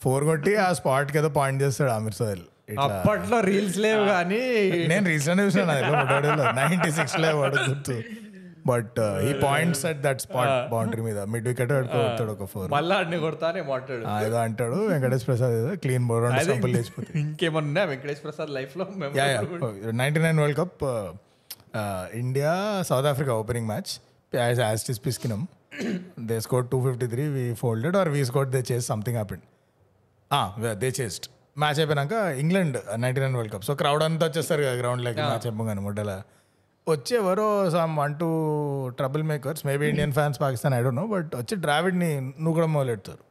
ఫోర్ 0.00 0.24
కొట్టి 0.26 0.52
ఆ 0.60 0.68
స్పాట్కి 0.76 1.18
ఏదో 1.18 1.30
పాయింట్ 1.36 1.60
చేస్తాడు 1.64 1.92
అమీర్ 1.92 2.16
సోహెల్ 2.16 2.44
అప్పట్లో 2.86 3.40
రీల్స్ 3.40 3.78
లేవు 3.78 4.04
కానీ 4.04 4.40
నేను 4.86 5.06
రీసెంట్ 5.06 5.42
చూసాను 5.42 6.46
నైన్టీ 6.60 6.90
సిక్స్లో 6.90 7.40
వాడు 7.40 7.56
గుర్తు. 7.68 8.02
బట్ 8.66 8.98
ఈ 9.28 9.32
points 9.42 9.86
at 9.86 10.00
that 10.06 10.20
spot 10.20 10.70
boundary 10.72 11.02
మీద. 11.02 11.18
మిడ్ 11.18 11.46
వికెట్ 11.48 11.70
కొడతాడు 11.72 12.30
ఒక 12.32 12.44
ఫోర్ 12.44 12.70
మళ్ళా 12.70 12.96
అన్ని 12.96 13.18
కొడతానే 13.18 13.60
మాట్లాడు. 13.60 14.04
ఏదో 14.26 14.36
అంటాడు 14.36 14.74
వెంకటేష్ 14.74 15.26
ప్రసాద్ 15.26 15.52
ఏదో 15.52 15.70
క్లీన్ 15.74 16.08
రెండు 16.10 16.44
సంపలు 16.44 16.72
లేచిపోతాయి 16.72 17.24
ఇంకేమన్నా 17.24 17.84
వెంకటేష్ 17.84 18.22
ప్రసాద్ 18.24 18.50
లైఫ్లో? 18.50 18.86
Ninety 19.92 20.20
nine 20.20 20.40
world 20.40 20.58
cup 20.58 20.84
India 22.14 22.82
South 22.88 23.06
Africa 23.06 23.32
opening 23.34 23.66
match 23.66 23.90
as 24.34 24.60
as 24.60 24.84
this 24.84 25.00
పిస్కినం 25.06 25.48
they 26.20 26.40
score 26.40 26.66
two 26.66 26.80
fifty 26.88 27.06
three 27.06 27.22
we 27.28 27.54
folded 27.54 27.96
or 27.96 28.08
we 28.08 28.24
score 28.24 28.48
they 28.48 28.62
chase 28.72 28.86
something 28.86 29.16
happened 29.16 29.44
they 30.80 30.92
chased 31.00 31.26
match 31.58 31.78
అయిపోయినాక 31.82 32.14
England 32.42 32.76
ninety 33.02 33.20
nine 33.22 33.36
world 33.38 33.52
cup. 33.54 33.64
So 33.68 33.74
crowd 33.80 34.02
అంతా 34.06 34.24
వచ్చేస్తారు 34.28 34.62
కదా 34.66 34.76
ground 34.82 35.02
like 35.06 35.18
match 35.22 35.46
అయిపోగానే 35.48 35.82
ముడ్డల 35.86 36.12
వచ్చి 36.86 37.14
ఎవరో 37.20 37.46
some 37.74 37.94
one 38.02 38.12
two 38.20 38.28
trouble 38.98 39.24
makers 39.30 39.62
maybe 39.68 39.86
Indian 39.92 40.14
fans 40.18 40.38
Pakistan 40.44 40.74
I 40.76 40.82
don't 40.84 41.00
know 41.00 41.06
but 41.14 41.32
వచ్చి 41.40 41.56
ద్రావిడ్ని 41.64 42.10
నూకడం 42.44 42.70
మొదలెడతారు. 42.76 43.22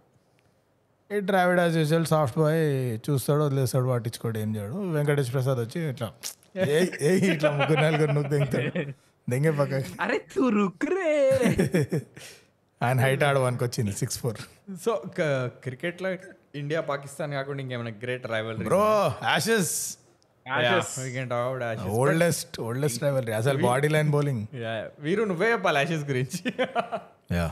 ఈ 1.09 1.19
Dravid 1.29 1.59
as 1.63 1.75
usual 1.81 2.07
soft 2.13 2.37
boy 2.41 2.61
చూస్తాడు 3.05 3.41
వదిలేస్తాడు 3.47 3.87
పట్టించుకోడు 3.93 4.37
ఏం 4.43 4.49
చేయడు. 4.57 4.77
వెంకటేష్ 4.95 5.31
ప్రసాద్ 5.35 5.59
వచ్చి 5.65 5.79
ఇట్లా 5.91 6.09
ఏ 6.67 6.79
ఏ 7.07 7.11
ఇట్లా 7.33 7.49
ముగ్గురు 7.57 7.81
నలుగురు 7.85 8.13
నువ్వు 8.17 8.29
దెంగుతాడు 8.33 8.71
దెంగే 9.27 9.51
పక్క 9.59 9.81
అరే 10.05 10.17
తూ 10.35 10.43
రుక్రే 10.57 11.11
ఆయన 12.81 12.97
హైట్ 13.03 13.23
ఆడవానికి 13.27 13.63
వచ్చింది 13.67 13.91
సిక్స్ 13.99 14.17
ఫోర్ 14.21 14.39
సో 14.83 14.91
క్రికెట్లో 15.63 16.09
ఇండియా 16.63 16.81
పాకిస్తాన్ 16.91 17.31
కాకుండా 17.37 17.61
ఇంకేమైనా 17.65 17.93
great 18.03 18.25
rival 18.35 18.57
bro 18.69 18.83
Ashes 19.29 19.73
oldest 21.99 22.55
oldest 22.65 23.01
rival 23.05 23.29
అసలు 23.39 23.59
బాడీ 23.69 23.89
లైన్ 23.95 24.11
బౌలింగ్ 24.15 24.43
వీరు 25.05 25.23
నువ్వే 25.31 25.49
చెప్పాలి 25.53 25.79
యాషెస్ 25.81 26.05
గురించి. 26.11 26.39
Yeah 27.37 27.47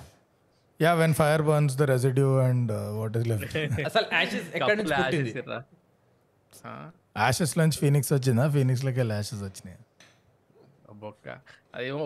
yeah 0.80 0.92
when 1.02 1.16
fire 1.22 1.44
burns 1.50 1.76
the 1.82 1.90
residue 1.94 2.30
and 2.48 2.72
what 3.00 3.18
is 3.20 3.28
left 3.32 3.56
అసలు 3.90 4.08
యాషెస్ 4.18 4.48
ఎక్కడి 4.58 4.78
నుంచి 4.82 4.94
పుట్టింది? 5.02 5.34
యాషెస్ 7.24 7.54
నుంచి 7.62 7.78
ఫీనిక్స్ 7.84 8.12
వచ్చిందా? 8.18 8.46
ఫీనిక్స్లోకి 8.58 9.00
వెళ్ళి 9.02 9.16
యాషెస్ 9.20 9.44
వచ్చినాయి? 9.48 9.80
బొక్క 11.04 11.28
అదేమో 11.76 12.04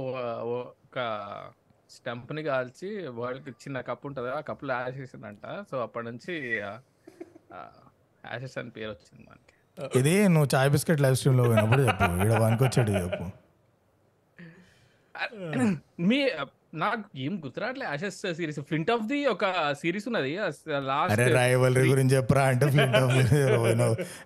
ఒక 0.58 1.00
స్టంప్ని 1.96 2.42
కాల్చి 2.48 2.90
వరల్డ్ 3.20 3.50
చిన్న 3.64 3.78
కప్ 3.88 4.04
ఉంటది 4.10 4.30
ఆ 4.38 4.40
కప్పులో 4.50 4.74
యాషెస్ 4.86 5.16
అంట 5.30 5.46
సో 5.70 5.76
అప్పటి 5.86 6.06
నుంచి 6.10 6.34
యాషెస్ 8.24 8.58
అని 8.62 8.72
పేరు 8.78 8.92
వచ్చింది 8.96 9.24
మనకి. 9.30 9.54
ఇది 10.00 10.14
నువ్వు 10.34 10.50
చాయ్ 10.54 10.70
బిస్కెట్ 10.76 11.02
లైవ్ 11.06 11.18
స్ట్రీమ్లో 11.20 11.44
పోయినప్పుడు 11.50 11.84
చెప్పు. 11.90 12.06
ఇక్కడ 12.24 12.40
వానికి 12.46 12.64
వచ్చాడు 12.68 12.92
చెప్పు 13.04 13.26
మీ 16.10 16.18
నాకు 16.82 17.04
ఏం 17.26 17.34
గుర్తురాట్లే 17.44 17.86
Ashes 17.92 18.18
series 18.38 18.60
flint 18.70 18.90
of 18.96 19.06
the 19.12 19.20
ఒక 19.34 19.46
సిరీస్ 19.82 20.06
ఉన్నది. 20.10 20.32
లాస్ట్ 20.90 21.14
అరే 21.14 21.26
రైవలరీ 21.40 21.86
గురించి 21.94 22.14
చెప్పరా 22.18 22.44
అంటే 22.52 22.66
ఫ్లింట్ 22.74 22.98
ఆఫ్ 23.04 23.14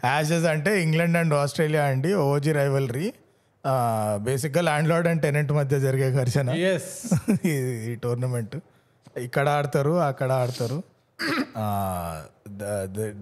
యాషెస్ 0.06 0.48
అంటే 0.54 0.72
ఇంగ్లాండ్ 0.86 1.18
అండ్ 1.22 1.36
ఆస్ట్రేలియా 1.42 1.84
అండి. 1.92 2.12
ఓజీ 2.30 2.54
రైవలరీ 2.62 3.08
బేసిక్గా 4.28 4.62
ల్యాండ్ 4.68 4.90
లార్డ్ 4.92 5.08
అండ్ 5.12 5.22
టెనెంట్ 5.26 5.52
మధ్య 5.60 5.80
జరిగే 5.86 6.08
ఘర్షణ. 6.22 6.50
ఈ 7.54 7.96
టోర్నమెంట్ 8.06 8.56
ఇక్కడ 9.28 9.48
ఆడతారు 9.58 9.94
అక్కడ 10.10 10.32
ఆడతారు. 10.44 10.78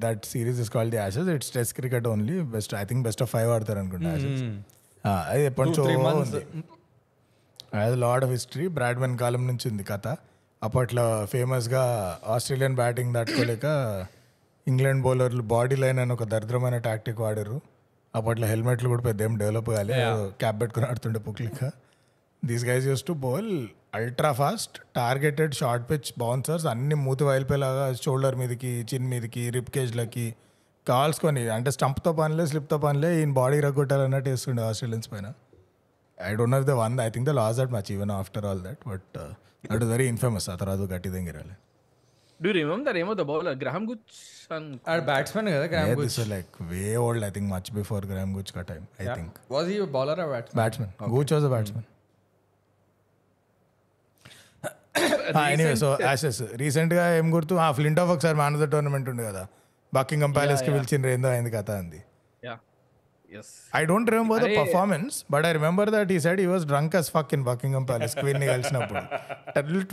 That 0.03 0.25
series 0.25 0.59
is 0.59 0.71
called 0.71 0.91
the 0.91 0.99
Ashes 1.01 1.29
it's 1.35 1.51
test 1.51 1.73
cricket 1.73 2.07
only 2.07 2.37
best 2.55 2.75
I 2.75 2.83
think 2.83 3.03
best 3.03 3.21
of 3.21 3.31
five 3.31 3.51
ఆడతారు 3.51 3.79
అనుకుంటా 3.79 4.11
అది 5.29 5.43
ఎప్పటి 5.45 5.69
నుంచో 5.69 5.83
అది 7.81 7.95
లాడ్ 7.95 8.23
ఆఫ్ 8.23 8.31
హిస్టరీ 8.31 8.67
బ్రాడ్మెన్ 8.67 9.17
కాలం 9.17 9.47
నుంచి 9.47 9.65
ఉంది 9.71 9.83
కథ. 9.83 10.07
అప్పట్లో 10.61 11.05
ఫేమస్గా 11.25 11.83
ఆస్ట్రేలియన్ 12.27 12.75
బ్యాటింగ్ 12.75 13.13
తట్టుకోలేక 13.15 13.65
ఇంగ్లాండ్ 14.67 15.03
బౌలర్లు 15.03 15.43
బాడీ 15.53 15.75
లైన్ 15.75 15.99
అని 15.99 16.13
ఒక 16.13 16.23
దరిద్రమైన 16.23 16.77
టాక్టిక్ 16.77 17.19
వాడారు. 17.19 17.61
అప్పట్లో 18.15 18.47
హెల్మెట్లు 18.47 18.89
కూడా 18.89 19.03
పెద్ద 19.03 19.21
ఏం 19.21 19.37
డెవలప్ 19.37 19.69
కాలే. 19.69 19.93
క్యాప్ 20.39 20.61
పెట్టుకుని 20.61 20.85
ఆడుతుండే 20.85 21.19
పుక్లిక. 21.19 21.59
These 22.43 22.63
guys 22.65 22.85
used 22.87 23.03
to 23.03 23.13
bowl 23.25 23.49
ultra 23.95 24.31
fast 24.33 24.75
targeted 24.95 25.53
short 25.53 25.83
pitch 25.89 26.09
bouncers 26.19 26.65
అన్ని 26.65 26.95
మూతి 27.05 27.23
వైల్పోయేలాగా 27.23 27.85
షోల్డర్ 28.03 28.35
మీదకి 28.35 28.71
చిన్ 28.91 29.07
మీదకి 29.09 29.43
రిప్ 29.49 29.71
కేజ్లకి 29.75 30.25
కాల్చుకొని 30.87 31.41
అంటే 31.55 31.71
స్టంప్తో 31.71 32.11
పనిలే 32.19 32.45
స్లిప్తో 32.51 32.77
పనిలే 32.85 33.09
ఈయన 33.17 33.33
బాడీ 33.39 33.57
రగ్గొట్టాలన్నట్టు 33.59 34.29
వేస్తుండే 34.29 34.61
ఆస్ట్రేలియన్స్ 34.63 35.09
పైన. 35.11 35.27
I 36.17 36.31
don't 36.35 36.53
know 36.55 36.59
the 36.69 36.75
one 36.79 36.95
I 37.01 37.09
think 37.09 37.27
the 37.29 37.35
loss 37.39 37.57
that 37.59 37.73
much 37.75 37.89
even 37.95 38.13
after 38.17 38.45
all 38.49 38.61
that 38.67 38.81
but 38.87 39.05
that 39.65 39.83
is 39.83 39.91
very 39.91 40.07
infamous 40.13 40.47
ఆ 40.49 40.57
తర్వాత 40.61 40.89
గట్టి 40.93 41.11
దింగిరాలి 41.15 41.55
డూ 42.39 42.51
రిమెంబర్ 42.57 42.97
ఏమో 43.01 43.13
ద 43.13 43.25
బౌలర్ 43.31 43.57
గ్రహం 43.63 43.83
గుచ్ 43.89 44.13
ఆడు 44.91 45.03
బ్యాట్స్మెన్ 45.09 45.49
కదా 45.55 45.65
Graham 45.73 45.93
this 46.01 46.19
like 46.31 46.53
way 46.71 46.85
old 47.05 47.25
I 47.25 47.31
think 47.31 47.49
much 47.53 47.69
before 47.79 48.05
Graham 48.11 48.33
Gooch 48.39 48.51
కా 48.55 48.63
time 48.71 48.85
I 49.01 49.07
think 49.11 49.35
was 49.51 49.69
ఈ 49.69 49.79
bowler 49.97 50.21
batsmen 50.27 50.59
batsmen 50.61 50.91
Gooch 51.15 51.33
was 51.35 51.45
a 51.45 51.53
batsmen 51.55 51.87
anyway 55.53 55.75
so 55.83 55.89
Ashes 56.07 56.41
రీసెంట్గా 56.61 57.05
ఏం 57.19 57.27
గుర్తు? 57.35 57.55
ఆ 57.65 57.69
flint 57.77 57.99
of 58.03 58.11
ఒకసారి 58.15 58.37
man 58.41 58.55
of 58.57 58.63
the 58.63 58.67
tournament 58.73 59.09
ఉంది 59.13 59.23
కదా 59.29 59.43
Buckingham 59.93 60.31
ప్యాలెస్కి 60.37 60.71
పిలిచిన 60.75 61.11
ఏందో 61.15 61.29
అయింది 61.35 61.51
కథ 61.57 61.71
అంది. 61.81 61.99
I 63.79 63.81
don't 63.89 64.09
remember 64.13 64.41
the 64.43 64.47
performance 64.59 65.15
but 65.33 65.45
I 65.49 65.51
remember 65.57 65.89
that 65.95 66.09
ఈ 66.15 66.19
side 66.25 66.39
he 66.45 66.47
was 66.53 66.65
drunk 66.71 66.95
as 66.99 67.09
fuck 67.15 67.33
in 67.37 67.43
Buckingham 67.49 67.83
Palace 67.91 68.15
క్వీన్ని 68.21 68.47
కలిసినప్పుడు. 68.53 69.01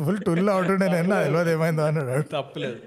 ఫుల్ 0.07 0.21
టుల్ 0.27 0.51
అవుతుండే 0.57 0.87
నేను 0.97 1.09
తెలియదు 1.25 1.51
ఏమైందో 1.57 1.85
అన్నాడు. 1.91 2.25
తప్పులేదు. 2.37 2.81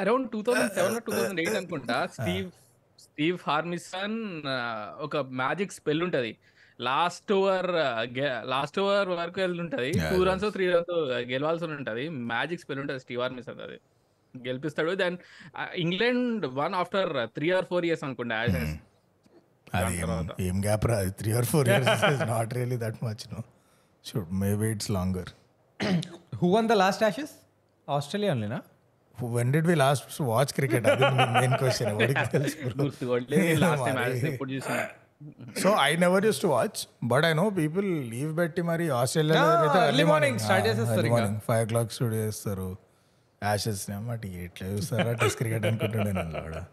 Around 0.00 0.26
two 0.32 0.40
thousand 0.46 0.72
seven 0.78 0.96
two 1.06 1.12
thousand 1.12 1.40
eight 1.42 1.56
అనుకుంటా 1.60 1.96
స్టీవ్ 2.16 2.48
స్టీవ్ 2.98 3.38
హార్మిసన్ 3.46 4.18
ఒక 5.06 5.16
మ్యాజిక్ 5.40 5.72
స్పెల్ 5.72 6.02
ఉంటది. 6.06 6.32
లాస్ట్ 6.78 7.32
ఓవర్ 7.32 7.68
లాస్ట్ 8.46 8.78
ఓవర్ 8.80 9.08
వరకు 9.12 9.40
వెళ్తుంటది. 9.40 9.90
టూ 10.10 10.24
రన్స్ 10.24 10.52
త్రీ 10.52 10.70
రన్స్ 10.70 10.92
గెలవాల్సి 11.30 11.64
ఉంటది 11.70 12.04
మ్యాజిక్ 12.26 12.60
స్పెల్ 12.60 12.80
ఉంటది 12.80 13.00
స్టీవ్ 13.00 13.22
హార్మిసన్ 13.22 13.60
అది 13.60 13.78
గెలిపిస్తాడు. 14.34 14.94
Then 14.94 15.16
England 15.76 16.46
won 16.54 16.74
after 16.74 17.12
three 17.30 17.50
or 17.50 17.64
four 17.64 17.86
years 17.86 18.04
అనుకుంటా 18.04 18.38
అది 18.38 18.60
ఏం- 20.44 20.60
గ్యాప్ 20.62 20.86
రా? 20.86 20.96
Three 21.10 21.32
or 21.32 21.44
four 21.44 21.68
years 21.68 22.04
is 22.12 22.22
not 22.28 22.54
really 22.54 22.76
that 22.76 23.04
much 23.04 23.24
no 23.32 23.40
should 24.04 24.32
maybe 24.34 24.66
it's 24.66 24.90
longer 24.90 25.30
who 26.36 26.48
won 26.48 26.68
the 26.68 26.76
last 26.76 27.02
Ashes 27.02 27.34
Australia 27.88 28.32
ఓన్లీనా 28.32 28.60
when 29.18 29.52
did 29.52 29.66
we 29.66 29.74
last 29.76 30.20
watch 30.22 30.52
cricket 30.52 30.86
అది 30.86 31.04
main 31.36 31.56
question 31.56 31.88
ఎవరికి 31.88 32.24
తెలుసు 32.34 32.56
so 35.62 35.76
I 35.80 35.96
never 35.96 36.26
used 36.26 36.42
to 36.42 36.46
watch 36.46 36.88
but 37.04 37.24
I 37.24 37.32
know 37.32 37.50
people 37.50 38.10
leave 38.10 38.36
పెట్టి 38.36 38.62
మరి 38.62 38.90
Australia 38.90 39.64
early 39.90 40.10
morning. 40.10 40.38
start 40.38 40.66
చేసేస్తారు 40.66 41.06
ఇంకా. 41.06 41.40
Five 41.48 41.62
ఓ 41.62 41.66
clock 41.66 41.92
studio 41.92 42.22
చేస్తారు. 42.22 42.76
Ashes 43.44 43.90
మాట 43.90 44.26
ఎట్లా 44.26 44.68
చూస్తారా? 44.68 45.12
టెస్ట్ 45.12 45.38
క్రికెట్ 45.38 45.66
అనుకుంటుండే 45.66 46.12
నన్ను 46.12 46.40
కూడా. 46.40 46.64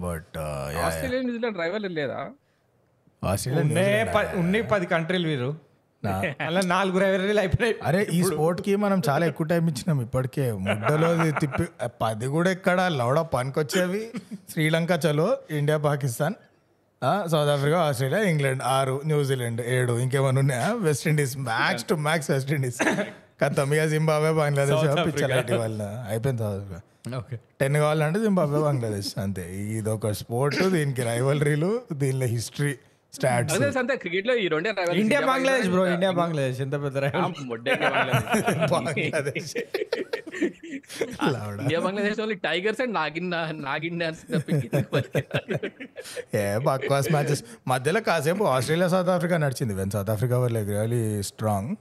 But 0.00 0.38
Australia 0.84 1.22
New Zealand 1.22 1.58
rival 1.58 1.94
లేదా? 1.94 2.30
ఆస్ట్రేలియా 3.24 4.16
ఉన్నాయి 4.34 4.62
పది 4.62 4.86
కంట్రీలు 4.86 5.28
వీరు. 5.28 5.66
అలా 6.40 6.60
నాలుగు 6.64 6.98
రైవరీలు 6.98 7.38
అయిపోయినాయి. 7.38 7.76
అరే 7.82 8.06
ఈ 8.12 8.22
స్పోర్ట్కి 8.22 8.76
మనం 8.76 9.02
చాలా 9.08 9.26
ఎక్కువ 9.26 9.46
టైం 9.46 9.66
ఇచ్చినాం 9.66 10.02
ఇప్పటికే. 10.02 10.52
ముడ్డలో 10.52 11.30
తిప్పి 11.30 11.64
పది 12.02 12.26
కూడా 12.26 12.50
ఎక్కడ? 12.50 12.80
లౌడ 12.80 13.20
పనికొచ్చేవి. 13.20 14.10
శ్రీలంక 14.50 14.88
చలో 15.06 15.38
India 15.50 15.78
Pakistan 15.78 16.34
South 17.02 17.50
Africa 17.50 17.78
Australia 17.78 18.20
England 18.22 18.62
ఆరు 18.62 19.02
న్యూజిలాండ్ 19.06 19.60
ఏడు 19.66 19.98
ఇంకేమైనా 19.98 20.38
ఉన్నాయా? 20.40 20.72
West 20.72 21.08
Indies 21.08 21.38
max 21.38 21.84
to 21.84 21.94
max 21.94 22.30
West 22.30 22.52
Indies. 22.52 22.78
కత్తమియా 23.40 23.86
Zimbabwe 23.86 24.32
Bangladesh 24.32 25.06
పిచ్చలైటి 25.06 25.54
వాళ్ళ. 25.54 25.82
అయిపోయింది 26.08 26.42
సౌత్ 26.42 26.62
ఆఫ్రికా. 26.62 26.80
ఓకే. 27.18 27.36
టెన్ 27.60 27.76
కావాలంటే 27.76 28.20
జింబాబే 28.20 28.58
బంగ్లాదేశ్ 28.58 29.18
అంతే. 29.18 29.44
ఇది 29.56 29.90
ఒక 29.90 30.10
స్పోర్ట్ 30.12 30.62
దీనికి 30.70 31.02
రైవలరీలు 31.02 31.80
దీనిలో 31.92 32.26
హిస్టరీ 32.26 32.74
స్టాట్స్ 33.14 33.76
అంతే 33.76 33.96
క్రికెట్లో 33.96 34.36
ఈ 34.36 34.48
రెండే 34.48 34.70
rivalries. 34.70 35.00
India 35.00 35.20
Bangladesh 35.20 35.68
bro 35.68 35.86
India 35.86 36.10
Bangladesh. 36.10 36.60
ఎంత 36.60 36.72
పెద్ద 36.72 36.98
Bangladesh. 38.72 39.54
India 41.62 41.80
Bangladesh 41.86 42.20
only 42.24 42.36
tigers 42.48 42.80
and 42.84 42.94
nagin 42.94 43.30
nagin 43.68 43.98
dance 44.00 44.22
ఏ 46.42 46.44
బక్వాస్ 46.68 47.10
మ్యాచెస్ 47.16 47.42
మధ్యలో 47.72 48.00
కాసేపు 48.10 48.44
ఆస్ట్రేలియా 48.54 48.88
సౌత్ 48.94 49.10
ఆఫ్రికా 49.16 49.36
నడిచింది. 49.36 49.74
When 49.74 49.92
South 49.96 50.10
Africa 50.14 50.38
were 50.38 50.54
like 50.58 50.70
really 50.76 51.04
strong 51.22 51.72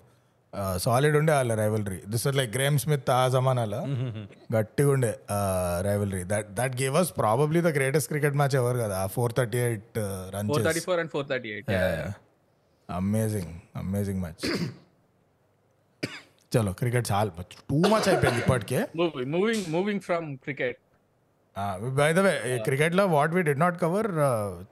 solid 0.78 1.16
ఉండే 1.20 1.32
వాళ్ళ 1.34 1.54
rivalry 1.54 1.98
this 2.12 2.26
like 2.38 2.52
Graeme 2.56 2.78
Smith 2.80 3.10
ఆ 3.10 3.22
జమానాలో 3.28 3.80
గట్టిగా 4.56 4.90
ఉండే 4.90 5.12
rivalry 5.88 6.24
that 6.24 6.48
that 6.60 6.76
gave 6.82 6.96
us 7.02 7.12
probably 7.18 7.62
the 7.62 7.72
greatest 7.78 8.10
cricket 8.14 8.38
match 8.42 8.56
ఎవరు 8.62 8.78
కదా. 8.78 9.00
Four 9.16 9.34
thirty 9.38 9.60
eight 9.68 9.98
run 10.36 10.50
four 10.54 10.64
thirty 10.64 10.84
four 10.88 11.00
and 11.04 11.12
four 11.12 11.28
thirty 11.32 11.50
eight 11.50 11.72
amazing 12.90 13.52
amazing 13.76 14.22
match 14.22 14.46
చలో 16.58 16.74
cricket 16.74 17.12
చాలా. 17.12 17.32
టూ 17.70 17.78
మచ్ 17.78 18.10
అయిపోయింది 18.10 18.40
ఇప్పటికే. 18.42 18.88
Moving 18.96 19.72
moving 19.74 20.00
from 20.00 20.38
cricket 20.38 20.78
by 21.90 22.14
the 22.14 22.20
way 22.20 22.58
క్రికెట్లో 22.58 23.06
what 23.06 23.34
we 23.34 23.42
did 23.42 23.60
not 23.60 23.82
cover 23.82 24.08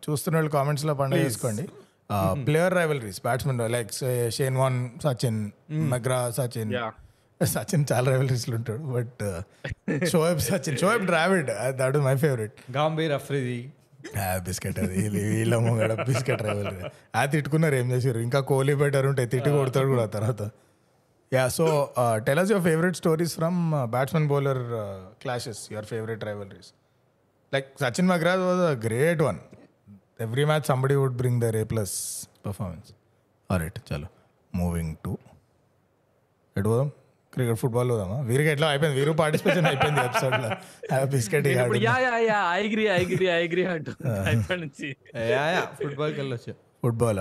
చూస్తున్న 0.09 0.37
వాళ్ళు 0.37 0.51
కామెంట్స్లో 0.51 0.93
పండుగ 0.93 1.19
చేసుకోండి. 1.19 1.67
Player 2.45 2.73
rivalries 2.73 3.19
batsmen 3.19 3.71
like 3.71 3.91
Shane 4.33 4.57
Warne 4.57 4.89
Sachin 5.03 5.51
McGrath 5.69 6.31
Sachin 6.31 6.73
Sachin 7.45 7.85
చాలా 7.91 8.11
రైవలరీస్లు 8.11 8.55
ఉంటాడు 8.55 8.79
but 8.79 9.41
Shoaib 10.05 10.39
Sachin 10.39 10.77
Shoaib 10.77 11.05
Dravid 11.05 11.47
that 11.69 11.97
my 11.97 12.15
favourite 12.17 12.53
Gambhir 12.77 13.11
Afridi 13.11 13.71
biscuit 14.37 14.79
అది 14.79 15.09
వీళ్ళ- 15.09 15.59
ముంగడ 15.59 15.93
బిస్కెట్ 15.93 16.41
రైవల్ 16.41 16.67
అది 17.15 17.31
తిట్టుకున్నారు 17.31 17.75
ఏం 17.75 17.91
చేసారు 17.91 18.19
ఇంకా 18.19 18.39
కోహ్లీ 18.39 18.75
బెటర్ 18.75 19.05
ఉంటాయి 19.05 19.27
తిట్టి 19.27 19.49
కొడతాడు 19.49 19.87
కూడా 19.87 20.05
తర్వాత. 20.05 20.41
Yeah 21.33 21.43
so 21.57 21.65
tell 22.27 22.39
us 22.41 22.51
your 22.51 22.65
favourite 22.69 22.97
stories 23.01 23.33
from 23.39 23.59
batsmen 23.95 24.27
bowler 24.27 24.63
clashes 25.23 25.61
your 25.73 25.87
favourite 25.91 26.23
rivalries 26.29 26.71
like 27.51 27.67
Sachin 27.83 28.09
McGrath's 28.13 28.43
was 28.49 28.63
a 28.69 28.73
great 28.85 29.21
one 29.21 29.39
every 30.25 30.43
match 30.51 30.67
somebody 30.71 30.95
would 31.01 31.17
bring 31.21 31.39
the 31.41 31.49
ray 31.55 31.63
plus 31.71 31.95
performance 32.45 32.91
right 33.49 33.79
చలో 33.89 34.09
moving 34.53 34.93
to 35.05 35.11
ఎటు 36.55 36.67
పోదాం? 36.69 36.89
Cricket 37.33 37.59
football 37.61 37.89
పోదామా? 37.91 38.17
వీరికి 38.27 38.49
ఎట్లా 38.53 38.67
అయిపోయింది? 38.71 38.95
వీరు 38.99 39.11
participation 39.21 39.67
అయిపోయింది 39.69 40.01
ఎపిసోడ్లో 40.01 40.49
బిస్కెట్ 41.13 41.47
ఇప్పుడు 41.47 41.79
yeah 41.85 41.95
yeah 42.05 42.11
yeah 42.27 42.39
agree 42.59 42.83
agree 42.97 43.27
agree 43.37 43.63
అంటూ 43.71 43.91
ఇప్పటి 44.33 44.59
నుంచి 44.63 44.87
ఫుట్బాల్కి 45.79 46.19
వెళ్ళొచ్చు 46.21 46.53
football 46.83 47.19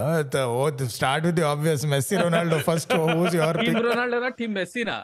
start 0.94 1.24
with 1.28 1.40
obvious 1.50 1.84
Messi 1.86 2.14
Ronaldo 2.22 2.58
first 2.66 2.92
who's 3.10 3.34
your 3.36 3.58
team 3.60 3.78
రొనాల్డోనా 3.86 4.30
team 4.38 4.54
మెస్సీనా 4.58 4.96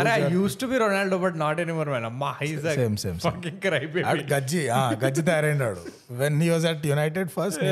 అరే 0.00 0.12
I 0.16 0.32
used 0.34 0.56
to 0.60 0.66
be 0.66 0.78
Ronaldo 0.82 1.18
but 1.24 1.36
not 1.42 1.60
anymore 1.64 1.90
man 1.90 2.08
అమ్మా 2.10 2.30
he's 2.40 2.66
same 2.76 2.96
same 3.04 3.18
fucking 3.26 3.60
cry 3.66 3.82
ఆడు 4.12 4.24
గజ్జి 4.32 4.62
ఆ, 4.70 4.80
గజ్జి 5.04 5.24
తయారైనాడు. 5.24 5.82
When 6.20 6.38
he 6.42 6.50
was 6.50 6.66
at 6.66 6.84
United 6.90 7.30
first 7.36 7.62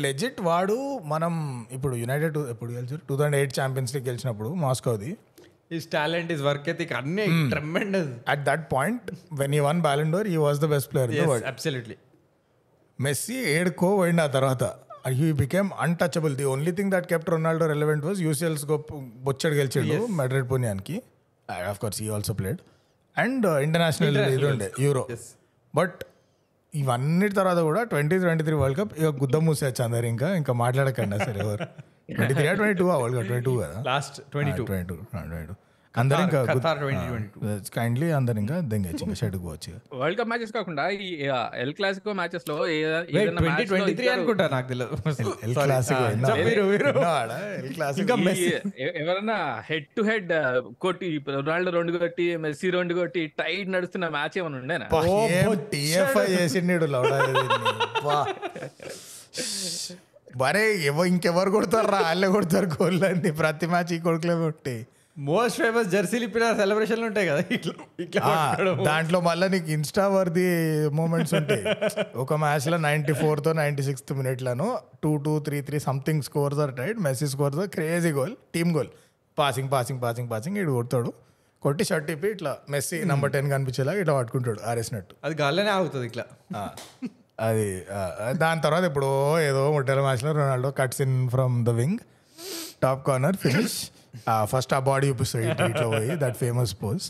legit 0.00 0.38
వాడు 0.42 0.76
మనం 1.06 1.32
ఇప్పుడు 1.72 1.94
United 1.96 2.36
ఎప్పుడు 2.52 2.70
గెలిచారు? 2.72 3.02
Two 3.08 3.14
thousand 3.16 3.36
eight 3.36 3.54
Champions 3.58 3.92
League 3.94 4.06
గెలిచినప్పుడు 4.06 4.50
మాస్కోది. 4.62 5.10
His 5.72 5.86
talent 5.92 6.30
is 6.32 6.42
work 6.42 6.68
ethic 6.68 6.92
అన్ని 6.94 7.24
tremendous 7.50 8.10
at 8.28 8.44
that 8.44 8.64
point 8.72 9.08
when 9.40 9.54
he 9.54 9.62
won 9.66 9.80
Ballon d'Or 9.82 10.28
he 10.28 10.38
was 10.44 10.60
the 10.60 10.72
best 10.72 10.88
player 10.92 11.10
in 11.12 11.20
the 11.22 11.28
world 11.30 11.48
absolutely 11.50 11.96
Messi 12.98 13.36
ఏడుకో 13.50 13.88
పోయిండు 13.96 14.22
ఆ 14.22 14.30
తర్వాత 14.36 14.64
he 15.10 15.28
became 15.32 15.68
untouchable 15.80 16.34
the 16.36 16.44
only 16.44 16.72
thing 16.72 16.90
that 16.92 17.06
kept 17.06 17.30
Ronaldo 17.30 17.66
relevant 17.66 18.04
was 18.04 18.18
UCLs 18.22 18.64
గొప్ప 18.66 18.88
బొచ్చడు 19.24 19.54
గెలిచాడు 19.54 19.98
Madrid 20.16 20.48
పుణ్యానికి. 20.50 20.96
Of 21.68 21.78
course 21.80 22.00
he 22.02 22.08
also 22.08 22.34
played 22.34 22.60
and 23.16 23.46
international 23.62 24.18
ఇది 24.28 24.46
ఉండే 24.46 24.68
Euro 24.80 25.04
but 25.74 25.98
ఇవన్నిటి 26.74 27.34
తర్వాత 27.34 27.60
కూడా 27.68 27.82
twenty 27.84 28.16
twenty 28.18 28.44
three 28.44 28.56
world 28.56 28.78
cup 28.80 28.92
ఇక 28.98 29.10
గుద్ద 29.22 29.36
మూసేయచ్చు 29.44 29.82
అందరు 29.84 30.06
ఇంకా 30.06 30.28
ఇంకా 30.34 30.52
మాట్లాడకండి 30.62 31.14
అసలు 31.16 31.38
ఎవరు. 31.38 31.64
Twenty 32.14 32.34
three 32.34 32.46
twenty 32.54 32.76
two 32.78 32.86
world 32.94 33.16
cup 33.18 33.26
twenty 33.28 33.44
two 33.44 33.54
కదా? 33.60 33.78
Last 33.86 34.18
twenty 34.32 34.52
two 34.52 34.64
twenty 34.64 34.86
two 34.90 34.96
twenty 35.12 35.46
two 35.46 35.54
అందరు 35.94 36.22
ఇంకా 36.22 36.42
కైండ్లీ 37.74 38.10
అందరు 38.10 38.38
ఇంకా 38.38 38.70
దెంగచ్చు 38.70 39.04
ఇంకా 39.04 39.14
షెడ్కి 39.14 39.44
పోవచ్చు. 39.44 39.70
వరల్డ్ 39.94 40.20
కప్ 40.20 40.28
మ్యాచెస్ 40.28 40.52
కాకుండా 40.52 40.98
ఈ 40.98 41.28
ఎల్ 41.56 41.72
క్లాసికో 41.72 42.12
మ్యాచెస్లో 42.12 42.66
ట్వంటీ 43.70 43.94
త్రీ 43.94 44.08
అనుకుంటా 44.08 44.48
నాకు 44.48 44.68
తెలియదు 44.68 44.96
ఎల్. 45.44 45.56
క్లాసిక్ 45.62 46.00
మీరు, 46.40 46.68
మీరు. 46.68 46.98
ఎవరన్నా 48.98 49.64
హెడ్ 49.68 49.86
టు 49.96 50.02
హెడ్ 50.02 50.32
కొట్టి 50.80 51.24
రొనాల్డో 51.38 51.70
రెండు 51.70 51.98
కొట్టి 51.98 52.36
మెస్సీ 52.36 52.70
రెండు 52.70 52.94
కొట్టి 52.94 53.32
టైట్ 53.38 53.72
నడుస్తున్న 53.72 54.08
మ్యాచ్ 54.08 54.38
ఏమైనా 54.38 54.58
ఉండేనా? 54.58 54.84
చేసిండు 56.34 56.78
ఎవ 60.86 61.06
ఇంకెవరు 61.06 61.50
కొడతారు 61.50 61.86
రా? 61.86 62.00
వాళ్ళే 62.00 62.28
కొడతారు 62.28 62.68
గోల్ 62.74 63.04
అన్ని 63.04 63.36
ప్రతి 63.36 63.66
మ్యాచ్ 63.66 63.92
ఈ 63.92 64.00
కొడుకులే 64.00 64.42
ఉంటాయి 64.42 64.86
మోస్ట్ 65.18 65.58
ఫేమస్ 65.62 65.88
జెర్సీలు 65.88 66.24
ఇప్పిన 66.24 66.44
సెలబ్రేషన్లు 66.58 67.06
ఉంటాయి 67.06 67.26
కదా 67.28 67.40
ఇట్లా 67.56 67.72
ఇట్లా. 68.00 68.32
దాంట్లో 68.88 69.18
మళ్ళీ 69.20 69.46
నీకు 69.48 69.70
ఇన్స్టా 69.70 70.04
వర్ది 70.08 70.44
మూమెంట్స్ 70.98 71.34
ఉంటాయి. 71.34 71.62
ఒక 72.22 72.34
మ్యాచ్లో 72.42 72.76
నైన్టీ 72.86 73.12
ఫోర్తో 73.12 73.52
ninety 73.52 73.82
sixth 73.82 74.12
మినిట్లను 74.12 74.68
two 75.04 75.12
two 75.24 75.32
three 75.46 75.58
three 75.60 75.78
something 75.88 76.22
scores 76.22 76.60
or 76.64 76.72
right 76.82 77.00
Messi 77.08 77.28
scores 77.34 77.60
crazy 77.76 78.12
goal 78.18 78.34
team 78.54 78.70
goal 78.76 78.90
passing 79.38 79.70
passing 79.74 80.00
passing 80.04 80.30
passing 80.30 80.56
ఇటు 80.62 80.72
కొడతాడు. 80.78 81.10
కొట్టి 81.62 81.84
షర్ట్ 81.84 82.10
ఇప్పి 82.10 82.28
ఇట్లా 82.28 82.52
మెస్సీ 82.70 82.98
నంబర్ 83.04 83.30
టెన్ 83.32 83.50
కనిపించేలాగా 83.50 84.00
ఇట్లా 84.00 84.14
పట్టుకుంటాడు 84.18 84.60
ఆరేసినట్టు. 84.70 85.12
అది 85.24 85.34
గాల్లోనే 85.42 85.70
ఆగుతుంది 85.70 86.06
ఇట్లా. 86.06 86.24
అది 87.40 87.66
దాని 88.42 88.60
తర్వాత 88.60 88.84
ఇప్పుడు 88.84 89.10
ఏదో 89.50 89.72
ముట్టెల 89.72 90.00
మ్యాచ్లో 90.00 90.30
Ronaldo 90.32 90.70
cuts 90.80 91.00
in 91.06 91.16
from 91.28 91.56
the 91.64 91.74
wing 91.80 91.98
top 92.82 93.02
corner 93.06 93.36
finish 93.36 93.78
first 94.46 94.72
ఆ 94.74 94.80
బాడీ 94.86 95.06
చూపిస్తాడు 95.08 95.46
ఇట్లా 95.48 95.66
ఇట్లా 95.66 95.86
పోయి 95.90 96.16
that 96.16 96.36
famous 96.36 96.74
pose 96.80 97.04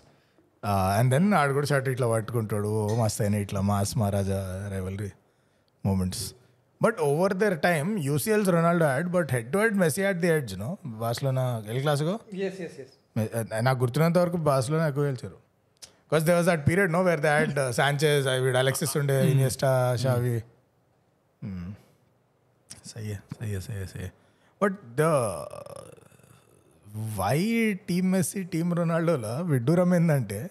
and 0.95 1.11
then 1.11 1.27
ఆడు 1.35 1.53
కూడా 1.53 1.67
షర్ట్ 1.67 1.89
ఇట్లా 1.89 2.09
పట్టుకుంటాడు 2.09 2.69
ఓ 2.79 2.95
మస్త్ 2.97 3.21
అయినా 3.23 3.39
ఇట్లా 3.39 3.61
mass 3.69 3.93
Maharaja 3.99 4.39
rivalry 4.69 5.11
moments 5.85 6.25
but 6.81 6.99
over 7.05 7.35
their 7.35 7.57
time 7.61 7.89
UCLs 8.05 8.51
Ronaldo 8.51 8.87
had 8.87 9.09
but 9.11 9.31
head 9.33 9.49
to 9.53 9.59
head 9.59 9.77
Messi 9.77 10.03
at 10.03 10.19
the 10.19 10.31
edge 10.31 10.55
no 10.59 10.71
Barcelona 10.97 11.45
El 11.69 11.81
మె- 13.17 13.31
నాకు 13.63 13.79
గుర్తున్నంత 13.79 14.19
వరకు 14.19 14.39
బాస్లోనే 14.45 14.85
ఎక్కువ 14.89 15.05
గెలిచారు. 15.05 15.39
Because 16.03 16.25
they 16.25 16.35
was 16.35 16.47
that 16.47 16.63
period 16.69 16.93
no 16.93 17.01
where 17.03 17.23
that 17.23 17.49
Sanchez 17.73 18.27
వీడు 18.45 18.59
Alexis 18.59 18.95
ఉండే 18.97 19.17
Iniesta 19.31 19.71
Xavi 19.97 20.35
సయ్యే 22.89 23.17
సయ్యే 23.39 23.61
సయ్యే 23.61 23.87
సయ్యే. 23.87 24.09
But 24.61 24.77
the 24.97 25.03
why 27.17 27.41
team 27.89 28.13
Messi 28.13 28.43
team 28.43 28.75
రొనాల్డోలో 28.75 29.43
విడ్డూరం 29.43 29.95
ఏంటంటే 29.95 30.51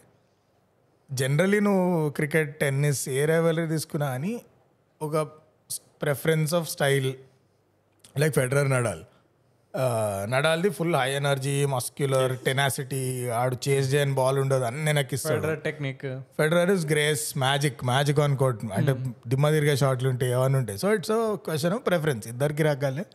జనరలీ 1.12 1.60
నువ్వు 1.60 2.10
క్రికెట్ 2.10 2.60
టెన్నిస్ 2.60 3.10
ఏ 3.10 3.26
లెవెల్ 3.26 3.70
తీసుకున్నా 3.70 4.08
అని 4.08 4.42
ఒక 5.02 5.18
preference 6.02 6.54
of 6.54 6.70
style 6.70 7.14
like 8.18 8.36
Federer 8.36 8.70
Nadal. 8.70 9.04
నడాల్ది 10.32 10.70
full 10.70 10.96
high 10.96 11.12
energy 11.12 11.66
muscular 11.66 12.38
tenacity 12.46 13.30
ఆడు 13.30 13.58
చేస్ 13.68 13.94
చేయని 13.94 14.14
బాల్ 14.14 14.40
ఉండదు 14.40 14.64
అన్ని 14.64 14.94
నెక్కిస్తాడు 14.94 15.56
technique. 15.56 16.20
Federer 16.38 16.70
is 16.70 16.86
grace 16.86 17.38
magic 17.38 17.84
magic 17.86 18.20
on 18.20 18.38
court. 18.38 18.66
అంటే 18.74 18.96
దిమ్మ 19.28 19.50
తిరిగే 19.50 19.76
షాట్లు 19.76 20.10
ఉంటాయి 20.10 20.32
ఏమైనా 20.32 20.60
ఉంటాయి. 20.60 20.80
So 20.80 20.94
it's 20.94 21.36
question 21.36 21.80
preference. 21.88 22.28
ఇద్దరికి 22.28 22.64
రకాలే 22.64 23.06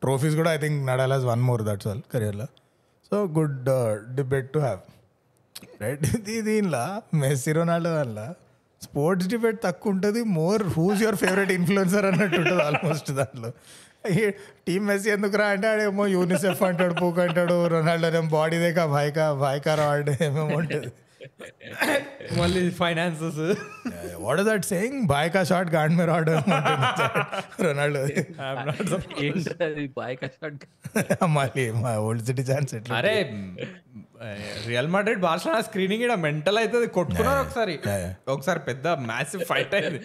ట్రోఫీస్ 0.00 0.36
కూడా 0.36 0.54
I 0.54 0.58
think 0.58 0.86
Nadal 0.86 1.12
has 1.12 1.24
one 1.24 1.42
more 1.42 1.62
that's 1.62 1.86
all 1.86 2.02
కెరియర్లో. 2.12 2.46
So 3.10 3.16
good 3.38 3.68
debate 4.14 4.52
to 4.52 4.58
have 4.58 4.80
right 5.82 6.04
ఇది 6.16 6.42
దీనిలో 6.42 7.02
మెస్సీ 7.16 7.52
రొనాల్డో 7.52 7.94
వల్ల 7.94 8.34
స్పోర్ట్స్ 8.82 9.28
డిబేట్ 9.28 9.58
తక్కువ 9.64 9.92
ఉంటుంది. 9.92 10.22
More 10.38 10.62
who's 10.62 11.02
your 11.02 11.16
favourite 11.16 11.52
influencer 11.52 12.06
అన్నట్టు 12.06 12.36
ఉంటుంది 12.36 12.62
ఆల్మోస్ట్ 12.62 13.10
దాంట్లో. 13.12 13.50
టీమ్ 14.66 14.86
మెస్సీ 14.86 15.10
ఎందుకురా 15.10 15.46
అంటే 15.46 15.66
ఆడేమో 15.68 16.06
యూనిసెఫ్ 16.06 16.62
అంటాడు 16.62 16.94
పూక్ 16.94 17.18
అంటాడు 17.18 17.66
రొనాల్డో 17.66 18.08
ఏమో 18.08 18.28
బాడీ 18.28 18.58
దేకా 18.58 18.86
భాయ్కా 18.86 19.32
భాయ్కా 19.34 19.74
రాడ్ 19.74 20.10
ఏమేమో 20.10 20.56
ఉంటుంది. 20.56 20.90
only 22.38 22.70
finances. 22.70 23.36
yeah, 23.86 24.16
what 24.16 24.38
is 24.40 24.46
that 24.46 24.64
saying? 24.64 25.06
Buy 25.06 25.24
a 25.26 25.44
shot, 25.46 25.70
guard 25.70 25.92
me, 25.92 26.04
order 26.04 26.42
Ronaldo. 27.58 28.38
I'm 28.38 28.66
not 28.66 28.88
surprised. 28.88 29.94
Buy 29.94 30.18
a 30.20 30.30
shot. 30.30 30.52
Amali, 31.20 31.80
my 31.86 31.96
old 31.96 32.26
city 32.26 32.44
chance. 32.44 32.72
अरे 32.72 33.16
real 34.66 34.88
Madrid 34.88 35.20
Barcelona 35.20 35.60
screening 35.60 36.02
ఇక్కడ 36.02 36.16
mental 36.18 36.58
అవుతుంది 36.58 36.86
కొట్టుకున్నారు 36.86 37.46
ఒకసారి. 37.46 37.78
ఒకసారి 38.28 38.60
పెద్ద 38.60 38.88
massive 38.88 39.44
fight 39.44 39.74
అయింది. 39.74 40.00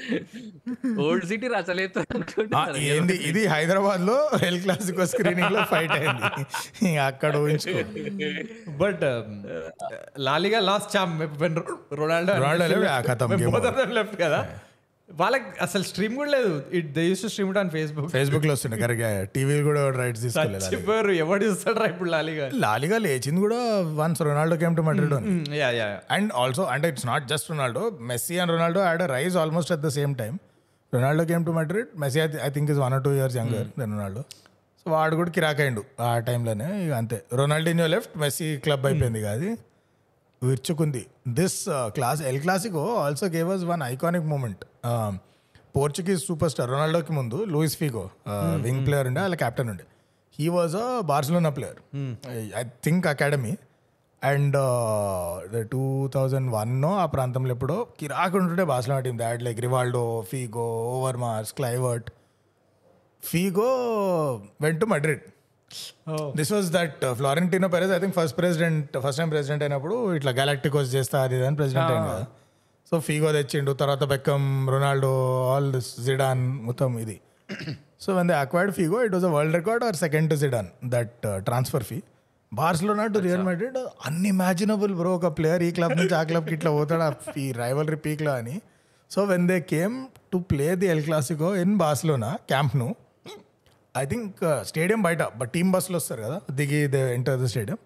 old 1.02 1.26
city 1.26 1.48
రచలేదు 1.48 2.78
ఏంది? 2.78 3.14
ఇది 3.14 3.48
హైదరాబాద్లో 3.48 4.30
హెల్ 4.38 4.62
క్లాసికో 4.62 5.06
స్క్రీనింగ్లో 5.06 5.64
ఫైట్ 5.64 5.92
అయింది. 5.92 6.98
అక్కడ 6.98 7.38
ఊహించుకో. 7.38 7.84
But 8.72 9.02
La Liga 10.20 10.60
lost 10.60 10.98
charm 10.98 11.22
Ronaldo 11.94 12.34
over. 12.34 13.88
Left 13.88 14.22
కదా? 14.22 14.60
వాళ్ళకి 15.10 15.48
అసలు 15.62 15.84
స్ట్రీమ్ 15.84 16.16
కూడా 16.16 16.32
లేదు. 16.32 16.52
It 16.72 16.90
they 16.94 17.04
use 17.04 17.24
stream 17.32 17.52
on 17.58 17.70
Facebook 17.76 18.10
ఫేస్బుక్లో 18.12 18.52
వస్తుండే. 18.56 18.78
కరెక్ట్. 18.84 19.32
టీవీ 19.36 19.56
కూడా 19.68 19.82
రైట్స్ 20.00 20.24
తీసుకోలేదు 20.26 20.64
చచ్చిపోయారు 20.66 21.14
ఎవడు 21.24 21.44
చూస్తాడు 21.46 21.86
ఇప్పుడు 21.92 22.10
లాలిగా? 22.10 22.46
లాలిగా 22.66 22.98
లేచింది 23.06 23.42
కూడా 23.46 23.60
once 24.00 24.22
Ronaldo 24.28 24.58
came 24.64 24.76
to 24.76 24.86
Madrid 24.90 25.16
yeah 25.58 25.70
yeah 25.80 25.88
and 26.18 26.32
also 26.42 26.66
అంటే 26.76 26.90
it's 26.94 27.08
not 27.08 27.26
just 27.28 27.50
Ronaldo 27.54 27.84
Messi 28.12 28.38
and 28.44 28.54
Ronaldo 28.56 28.82
had 28.82 29.04
rise 29.12 29.38
almost 29.44 29.74
at 29.78 29.84
the 29.84 29.92
same 29.98 30.14
time 30.16 30.38
Ronaldo 30.94 31.26
came 31.32 31.46
to 31.46 31.56
Madrid 31.58 31.90
Messi 31.98 32.20
I 32.42 32.52
think 32.52 32.72
is 32.72 32.80
one 32.80 32.94
or 32.94 33.04
two 33.04 33.14
years 33.18 33.38
younger 33.38 33.68
than 33.80 33.92
Ronaldo 33.96 34.24
so 34.82 34.92
వాడు 34.92 35.16
కూడా 35.16 35.32
కిరాక్ 35.32 35.60
అయిండు 35.62 35.82
ఆ 36.02 36.10
టైంలోనే 36.28 36.68
ఇక 36.84 36.94
అంతే. 36.94 37.18
రొనాల్డినియో 37.40 37.88
left 37.88 38.14
Messi 38.18 38.48
club 38.58 38.86
అయిపోయింది 38.86 39.22
కాదు 39.22 39.48
విరుచుకుంది. 40.42 41.02
This 41.40 41.58
clash 41.96 42.22
El 42.30 42.42
Clasico 42.42 42.84
also 43.06 43.28
gave 43.36 43.50
us 43.56 43.64
one 43.72 43.82
iconic 43.94 44.28
moment 44.34 44.64
Portuguese 45.76 46.22
super 46.28 46.52
star 46.52 46.70
రొనాల్డోకి 46.70 47.14
ముందు 47.14 47.40
లూయిస్ 47.46 47.76
ఫీగో 47.78 48.04
వింగ్ 48.66 48.84
ప్లేయర్ 48.88 49.08
ఉండే 49.08 49.22
వాళ్ళ 49.22 49.36
కెప్టెన్ 49.36 49.70
ఉండే. 49.70 49.86
He 50.40 50.48
was 50.48 50.76
a 50.76 50.86
Barcelona 51.12 51.50
player 51.50 51.80
I 52.60 52.64
think 52.86 53.08
academy 53.08 53.54
and 54.22 54.56
two 55.72 55.84
thousand 56.14 56.50
one 56.52 56.74
ఆ 56.86 57.06
ప్రాంతంలో 57.06 57.52
ఎప్పుడో 57.56 57.78
కిరాకు 58.00 58.38
ఉంటుండే 58.38 58.64
Barcelona 58.64 59.00
team 59.00 59.18
that 59.20 59.44
like 59.44 59.60
Rivaldo 59.60 60.04
Figo 60.32 60.68
Overmars 61.18 61.54
Kluivert 61.54 62.10
Figo 63.24 63.70
went 64.62 64.86
Madrid 64.86 65.24
this 66.40 66.52
was 66.56 66.68
that 66.78 67.02
Florentino 67.20 67.68
Perez 67.76 67.94
I 67.98 68.00
think 68.04 68.16
first 68.20 68.36
president 68.42 68.94
first 69.06 69.20
time 69.22 69.32
president 69.36 69.64
అయినప్పుడు 69.66 69.96
ఇట్లా 70.20 70.32
గెలాక్టికోస్ 70.40 70.90
చేస్తా 70.96 71.18
అది 71.28 71.40
అని 71.48 71.58
ప్రెసిడెంట్ 71.62 71.92
అయింది 71.96 72.12
కదా. 72.14 72.28
సో 72.92 73.00
ఫీగో 73.08 73.32
తెచ్చిండు 73.38 73.72
తర్వాత 73.82 74.04
Beckham 74.14 74.46
Ronaldo 74.74 75.12
all 75.54 75.68
this 75.76 75.92
Zidane 76.06 76.46
మొత్తం 76.68 77.00
ఇది. 77.04 77.18
So 78.04 78.10
when 78.18 78.30
they 78.32 78.36
acquired 78.46 78.74
Figo 78.78 78.98
it 79.08 79.14
was 79.18 79.28
a 79.30 79.34
world 79.36 79.56
record 79.60 79.84
or 79.90 79.98
second 80.06 80.30
to 80.34 80.36
Zidane 80.44 80.70
that 80.96 81.28
transfer 81.50 81.86
fee 81.90 81.98
Barcelona 82.52 83.06
to 83.16 83.20
Real 83.26 83.44
Madrid 83.50 83.78
unimaginable 84.10 84.94
bro 85.00 85.12
ఒక 85.16 85.28
player 85.38 85.64
ఈ 85.68 85.72
club 85.78 85.96
నుంచి 86.00 86.16
ఆ 86.20 86.24
క్లబ్కి 86.24 86.54
ఇట్లా 86.58 86.72
పోతాడు? 86.78 87.40
ఈ 87.40 87.46
రైవలరీ 87.62 88.00
పీక్లో 88.06 88.32
అని. 88.42 88.56
So 89.12 89.20
when 89.24 89.46
they 89.52 89.58
came 89.74 89.96
to 90.34 90.38
play 90.52 90.68
the 90.82 90.88
El 90.94 91.04
Clasico 91.04 91.56
in 91.56 91.76
Barcelona 91.78 92.32
క్యాంప్ను 92.52 92.88
I 93.98 94.06
think 94.06 94.40
stadium 94.64 95.02
బయట 95.02 95.24
బట్ 95.38 95.52
టీమ్ 95.52 95.72
బస్సులు 95.72 95.98
వస్తారు 95.98 96.22
కదా 96.22 96.42
దిగి 96.52 96.88
దే 96.88 97.14
ఎంటర్ 97.14 97.40
ద 97.40 97.46
స్టేడియం 97.46 97.78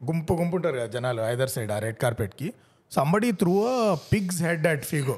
గుంపు 0.00 0.34
గుంపు 0.34 0.56
ఉంటారు 0.56 0.76
కదా 0.76 0.86
జనాలు 0.86 1.22
ఐదర్ 1.22 1.50
సైడ్ 1.50 1.72
ఆ 1.72 1.78
red 1.78 1.96
కార్పెట్కి 1.96 2.52
somebody 2.92 3.32
threw 3.32 3.54
pig's 4.12 4.42
head 4.42 4.66
at 4.66 4.84
Figo 4.84 5.16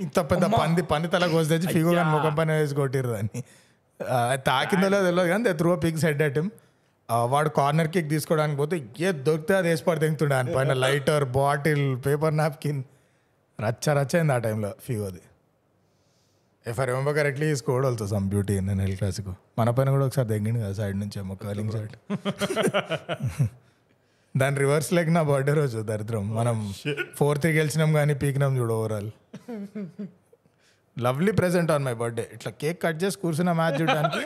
ఇంత 0.00 0.20
పెద్ద 0.20 0.44
పంది 0.44 0.82
పంది 0.82 1.08
తల 1.08 1.26
కోసి 1.26 1.50
తెచ్చి 1.50 1.68
ఫీగో 1.72 1.92
కానీ 1.92 2.10
ముఖం 2.10 2.34
పైన 2.34 2.52
వేసి 2.52 2.74
కొట్టిరు 2.74 3.08
దాన్ని. 3.08 3.42
తాకిందో 4.36 4.88
లేదో 4.88 5.04
తెలియదు 5.04 5.28
కానీ 5.28 5.44
they 5.44 5.52
threw 5.52 5.76
pig's 5.76 6.04
head 6.04 6.22
at 6.22 6.38
him 6.38 6.50
వాడు 7.28 7.48
కార్నర్ 7.48 7.88
కిక్ 7.88 8.08
తీసుకోవడానికి 8.08 8.58
పోతే 8.58 8.76
ఏ 9.00 9.12
దొరికితే 9.12 9.56
అది 9.56 9.68
వేసి 9.68 9.84
పడి 9.84 10.00
తెంగుతుండే 10.00 10.54
పైన. 10.54 10.72
లైటర్ 10.72 11.24
బాటిల్ 11.24 11.84
పేపర్ 12.06 12.36
నాప్కిన్ 12.36 12.82
రచ్చ 13.58 13.94
రచ్చ 13.94 14.16
అయింది 14.16 14.32
ఆ 14.32 14.38
టైంలో 14.38 14.74
ఫీగోది 14.86 15.22
if 16.66 16.78
I 16.82 16.84
remember 16.90 17.14
correctly 17.18 17.48
scored 17.60 17.86
also 17.88 18.06
some 18.12 18.26
beauty 18.32 18.54
in 18.60 18.80
El 18.86 18.96
classic 19.00 19.28
మన 19.58 19.70
పైన 19.78 19.88
కూడా 19.96 20.04
ఒకసారి 20.08 20.28
తెగింది 20.32 20.60
కదా 20.62 20.74
సైడ్ 20.80 20.96
నుంచి 21.02 21.18
ఏమో 21.22 21.36
కర్లింగ్ 21.44 21.74
సైడ్ 21.76 21.94
దాని 24.34 24.56
రివర్స్ 24.62 24.88
లెగ్ 24.96 25.10
నా 25.16 25.20
బర్త్డే 25.28 25.52
రోజు 25.58 25.80
దరిద్రం. 25.88 26.24
మనం 26.38 26.56
ఫోర్ 27.18 27.38
త్రీ 27.42 27.50
గెలిచినాం 27.56 27.90
కానీ 27.98 28.14
పీకినాం 28.22 28.52
చూడు 28.58 28.72
overall 28.78 29.10
lovely 30.96 31.32
present 31.40 31.70
on 31.74 31.84
my 31.88 31.94
birthday 32.00 32.24
ఇట్లా 32.36 32.50
కేక్ 32.62 32.78
కట్ 32.84 32.98
చేసి 33.02 33.16
కూర్చున్న 33.22 33.52
మ్యాచ్ 33.60 33.76
చూడడానికి. 33.80 34.22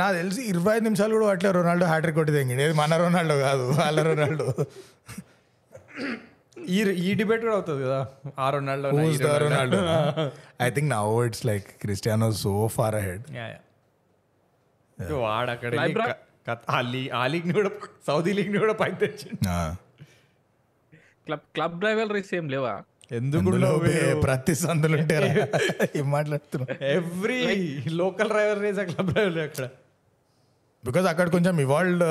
నాకు 0.00 0.14
తెలిసి 0.18 0.42
ఇరవై 0.52 0.72
ఐదు 0.76 0.84
నిమిషాలు 0.88 1.12
కూడా 1.16 1.28
అట్లే 1.34 1.50
రొనాల్డో 1.58 1.86
హ్యాట్రిక్ 1.92 2.16
కొట్టి 2.20 2.32
తెంగింది 2.38 2.64
ఏది 2.66 2.76
మన 2.82 2.98
రొనాల్డో 3.04 3.36
కాదు 3.46 3.64
వాళ్ళ 3.80 4.04
రొనాల్డో 4.08 4.48
ఈ 6.66 6.78
ఈ 7.08 7.14
డిబేట్ 7.14 7.42
కూడా 7.42 7.54
అవుతుంది 7.54 7.82
కదా. 7.84 8.08
ఆ 8.38 8.50
Ronaldo 8.50 8.90
Ronaldo 9.36 9.78
I 10.62 10.70
think 10.70 10.90
now 10.90 11.24
it's 11.26 11.46
like 11.46 11.66
Cristiano 11.82 12.32
so 12.32 12.52
far 12.76 12.94
ahead 12.94 13.24
వాడు 15.12 15.50
అక్కడ. 15.50 15.72
ఆ 16.70 16.80
లీగ్ 16.80 17.10
ఆ 17.10 17.26
కూడా 17.54 17.70
సౌదీ 18.06 18.32
లీగ్ 18.32 18.58
కూడా 18.58 18.72
పైకి 18.72 18.96
తెచ్చిండు. 18.96 19.40
క్లబ్ 21.26 21.40
క్లబ్ 21.54 21.78
డ్రైవర్ 21.78 22.12
ఏం 22.34 22.48
లేవా? 22.48 22.82
ఎందుకు 23.12 23.50
ప్రతి 24.20 24.54
సందులు 24.54 24.96
ఉంటారా 24.96 25.28
ఏం 25.96 26.10
మాట్లాడుతున్నావు? 26.10 26.84
Every 26.84 27.40
local 27.88 28.28
driver 28.28 28.60
race 28.62 28.80
club 28.80 29.10
driver 29.12 29.38
అక్కడ. 29.38 29.68
బికాజ్ 30.86 31.06
అక్కడ 31.10 31.28
కొంచెం 31.34 31.54
ఇవాల్డ్ 31.64 32.02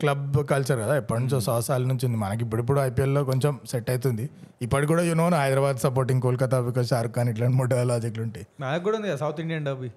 క్లబ్ 0.00 0.34
కల్చర్ 0.50 0.78
కదా 0.84 0.94
ఎప్పటి 1.00 1.20
నుంచో 1.22 1.38
సంవత్సరాల 1.46 1.82
నుంచి 1.90 2.04
ఉంది. 2.08 2.18
మనకి 2.24 2.42
ఇప్పుడు 2.46 2.60
ఇప్పుడు 2.64 2.80
ఐపీఎల్లో 2.80 3.22
కొంచెం 3.30 3.52
సెట్ 3.70 3.90
అవుతుంది. 3.90 4.24
ఇప్పటికి 4.66 4.88
కూడా 4.92 5.02
you know 5.02 5.26
Hyderabad 5.42 5.78
supporting 5.86 6.22
Kolkata 6.26 6.58
because 6.68 6.88
Shahrukh 6.92 7.14
Khan 7.14 7.30
ఇట్లాంటి 7.32 7.56
మూడు 7.60 7.82
లాజిక్లు 7.92 8.22
ఉంటాయి. 8.22 8.46
నాకు 8.60 8.82
కూడా 8.84 8.96
ఉంది 8.98 9.08
కదా 9.08 9.18
సౌత్ 9.24 9.40
ఇండియన్ 9.44 9.64
డబ్బీ 9.70 9.90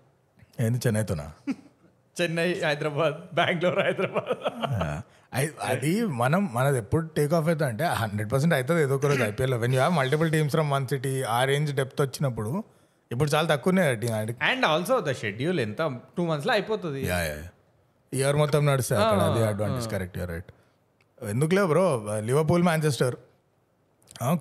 ఏంది 0.65 0.79
చెన్నైతోనా? 0.85 1.25
చెన్నై 2.19 2.49
హైదరాబాద్ 2.67 3.15
బెంగళూరు 3.37 3.81
హైదరాబాద్. 3.87 4.31
అది 5.69 5.91
మనం 6.21 6.41
మనది 6.53 6.77
ఎప్పుడు 6.83 7.05
టేక్ 7.17 7.33
ఆఫ్ 7.33 7.47
అవుతుంది 7.51 7.69
అంటే 7.71 7.85
హండ్రెడ్ 8.01 8.29
పర్సెంట్ 8.33 8.53
అవుతుంది 8.53 8.81
ఏదో 8.81 8.95
ఒక 8.99 9.05
రోజు 9.11 9.23
ఐపీఎల్లో. 9.23 9.57
When 9.63 9.73
you 9.75 9.79
have 9.79 9.95
multiple 9.97 10.29
teams 10.35 10.53
from 10.55 10.71
one 10.75 10.87
city 10.93 11.13
ఆ 11.37 11.39
రేంజ్ 11.51 11.71
డెప్త్ 11.79 12.01
వచ్చినప్పుడు 12.01 12.51
ఇప్పుడు 13.11 13.29
చాలా 13.35 13.47
తక్కువనే 13.53 13.83
అండ్ 14.49 14.65
ఆల్సో 14.65 14.95
ద 15.09 15.13
షెడ్యూల్ 15.23 15.59
ఎంత 15.65 15.81
టూ 16.17 16.25
మంత్స్లో 16.29 16.53
అయిపోతుంది. 16.53 17.03
ఇయర్ 18.13 18.37
మొత్తం 18.41 18.69
అక్కడ. 18.69 19.21
అది 19.29 19.41
అడ్వాంటేజ్ 19.51 19.87
కరెక్ట్ 19.93 20.17
ఇయర్ 20.17 20.31
రైట్ 20.31 20.51
ఎందుకులే 21.31 21.63
బ్రో 21.65 21.85
లివర్పూల్ 22.29 22.63
మాంచెస్టర్ 22.63 23.15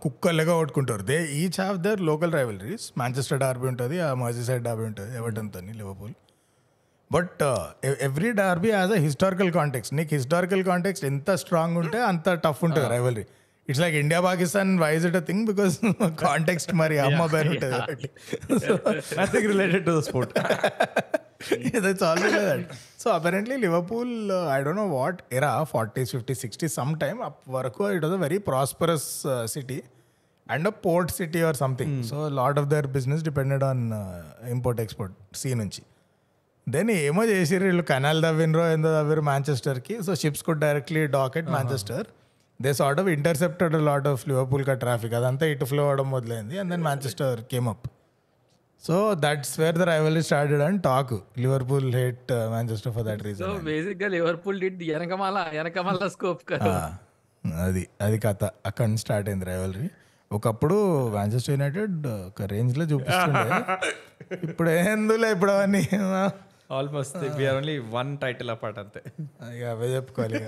కుక్కలుగా 0.02 0.54
కొట్టుకుంటారు. 0.54 1.02
They 1.02 1.16
each 1.38 1.56
have 1.60 1.78
their 1.86 2.00
local 2.00 2.32
rivalries 2.32 2.84
Manchester 2.98 3.40
derby 3.40 3.66
ఉంటుంది 3.66 4.00
ఆ 4.00 4.10
మర్జీ 4.14 4.44
సైడ్ 4.44 4.62
డార్బీ 4.64 4.84
ఉంటుంది 4.84 5.16
ఎవటంతో 5.16 5.60
Liverpool 5.80 6.12
but 7.12 7.42
every 8.00 8.30
derby 8.32 8.68
as 8.68 8.92
a 8.92 9.00
historical 9.06 9.50
context 9.52 9.90
నీకు 9.94 10.14
హిస్టారికల్ 10.14 10.64
కాంటెక్స్ 10.64 11.04
ఎంత 11.04 11.30
స్ట్రాంగ్ 11.34 11.78
ఉంటే 11.78 11.98
అంత 12.02 12.28
టఫ్ 12.44 12.62
ఉంటుంది 12.64 12.88
rivalry 12.88 13.26
it's 13.68 13.80
like 13.80 13.94
India 13.94 14.20
Pakistan 14.20 14.70
wise 14.78 15.06
it 15.06 15.16
a 15.16 15.20
thing 15.20 15.44
because 15.46 15.74
context 16.24 16.74
మరి 16.74 16.98
అమ్మ 16.98 17.26
బేర్ 17.26 17.48
ఉంటుంది 17.48 18.08
related 19.46 19.84
to 19.86 19.90
the 19.90 20.02
sport 20.02 20.34
that's 21.80 22.02
always 22.02 22.64
so 23.02 23.10
apparently 23.10 23.56
Liverpool 23.56 24.32
I 24.54 24.62
don't 24.62 24.80
know 24.80 24.86
what 24.86 25.22
era 25.32 25.64
forties 25.64 26.10
fifty 26.10 26.34
sixty 26.34 26.68
some 26.68 27.00
time 27.00 27.18
వరకు 27.48 27.90
it 27.90 28.04
was 28.04 28.14
a 28.14 28.16
very 28.16 28.38
prosperous 28.38 29.26
city 29.44 29.82
and 30.50 30.68
a 30.68 30.70
port 30.70 31.12
city 31.12 31.42
or 31.42 31.56
something 31.56 32.04
so 32.04 32.28
lot 32.28 32.58
of 32.58 32.66
their 32.66 32.86
business 32.86 33.22
depended 33.22 33.64
on 33.64 33.92
import 34.48 34.80
export 34.80 35.36
sea 35.36 35.54
నుంచి. 35.54 35.82
Then 36.68 36.90
ఏమో 36.90 37.24
చేసారు 37.24 37.64
వీళ్ళు 37.64 37.82
canal 37.82 38.22
దవ్వినరో 38.22 38.72
ఏందో 38.72 38.92
దవ్వరు 38.92 39.20
మాంచెస్టర్కి 39.20 40.02
so 40.02 40.14
ships 40.14 40.42
could 40.42 40.60
directly 40.60 41.06
dock at 41.06 41.50
Manchester 41.50 42.06
they 42.62 42.72
sort 42.72 43.00
of 43.00 43.08
intercepted 43.08 43.74
lot 43.74 44.06
of 44.06 44.28
Liverpool 44.28 44.64
కా 44.64 44.74
traffic 44.74 45.14
అదంతా 45.14 45.46
ఇటు 45.46 45.64
ఫ్లో 45.64 45.82
అవ్వడం 45.82 46.10
మొదలైంది. 46.10 46.58
And 46.58 46.70
then 46.70 46.82
Manchester 46.82 47.40
came 47.40 47.68
up 47.68 47.88
so 48.84 48.96
that's 49.14 49.54
where 49.60 49.76
the 49.78 49.84
rival 49.90 50.22
started 50.22 50.62
and 50.62 50.80
talk 50.82 51.12
Liverpool 51.38 51.86
hate 51.94 52.32
Manchester 52.50 52.92
for 52.92 53.04
that 53.04 53.22
so 53.22 53.26
reason 53.28 53.52
బేసిక్గా 53.64 54.08
Liverpool 54.08 54.58
did 54.60 54.82
వెనకమాల 54.90 55.38
వెనకమాల 55.52 56.08
scope 56.08 56.42
కదా. 56.52 56.72
అది 57.64 57.82
అది 58.00 58.18
కథ. 58.18 58.42
అక్కడ 58.66 58.84
నుంచి 58.84 58.98
స్టార్ట్ 58.98 59.28
అయింది 59.28 59.44
రైవలరీ 59.44 59.88
ఒకప్పుడు 60.30 60.76
మాంచెస్టర్ 61.08 61.54
యునైటెడ్ 61.54 61.96
ఒక 62.28 62.42
రేంజ్లో 62.52 62.84
చూపిస్తుండే. 62.84 63.42
ఇప్పుడు 64.48 64.70
ఏందులే 64.80 65.30
ఇప్పుడు 65.30 65.52
అవన్నీ? 65.52 65.82
Almost 66.70 67.16
we're 67.38 67.56
only 67.56 67.78
one 67.96 68.18
title 68.18 68.50
apart 68.50 68.78
అంతే. 68.78 69.00
ఇక 69.56 69.64
అవే 69.64 69.88
చెప్పుకోవాలి. 69.94 70.40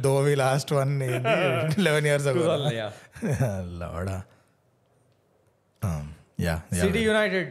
ధోవి 0.00 0.34
last 0.34 0.72
one 0.72 0.94
eleven 1.86 2.06
years 2.06 2.28
Lada 3.82 4.18
yeah 6.40 6.54
City 6.80 7.00
United 7.00 7.50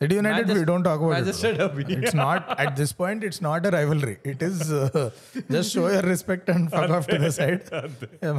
City 0.00 0.14
United 0.18 0.50
we 0.58 0.62
don't 0.70 0.86
talk 0.88 1.00
about 1.00 1.14
Manchester 1.16 1.50
derby. 1.60 1.84
It's 1.96 2.16
not 2.24 2.46
at 2.62 2.74
this 2.80 2.94
point 3.00 3.22
it's 3.28 3.42
not 3.48 3.66
a 3.68 3.72
rivalry 3.78 4.16
it 4.32 4.42
is 4.48 4.62
just 5.54 5.70
show 5.76 5.84
your 5.96 6.06
respect 6.14 6.48
and 6.54 6.66
fuck 6.76 6.94
off 6.98 7.06
to 7.12 7.18
the 7.24 7.30
side 7.38 7.62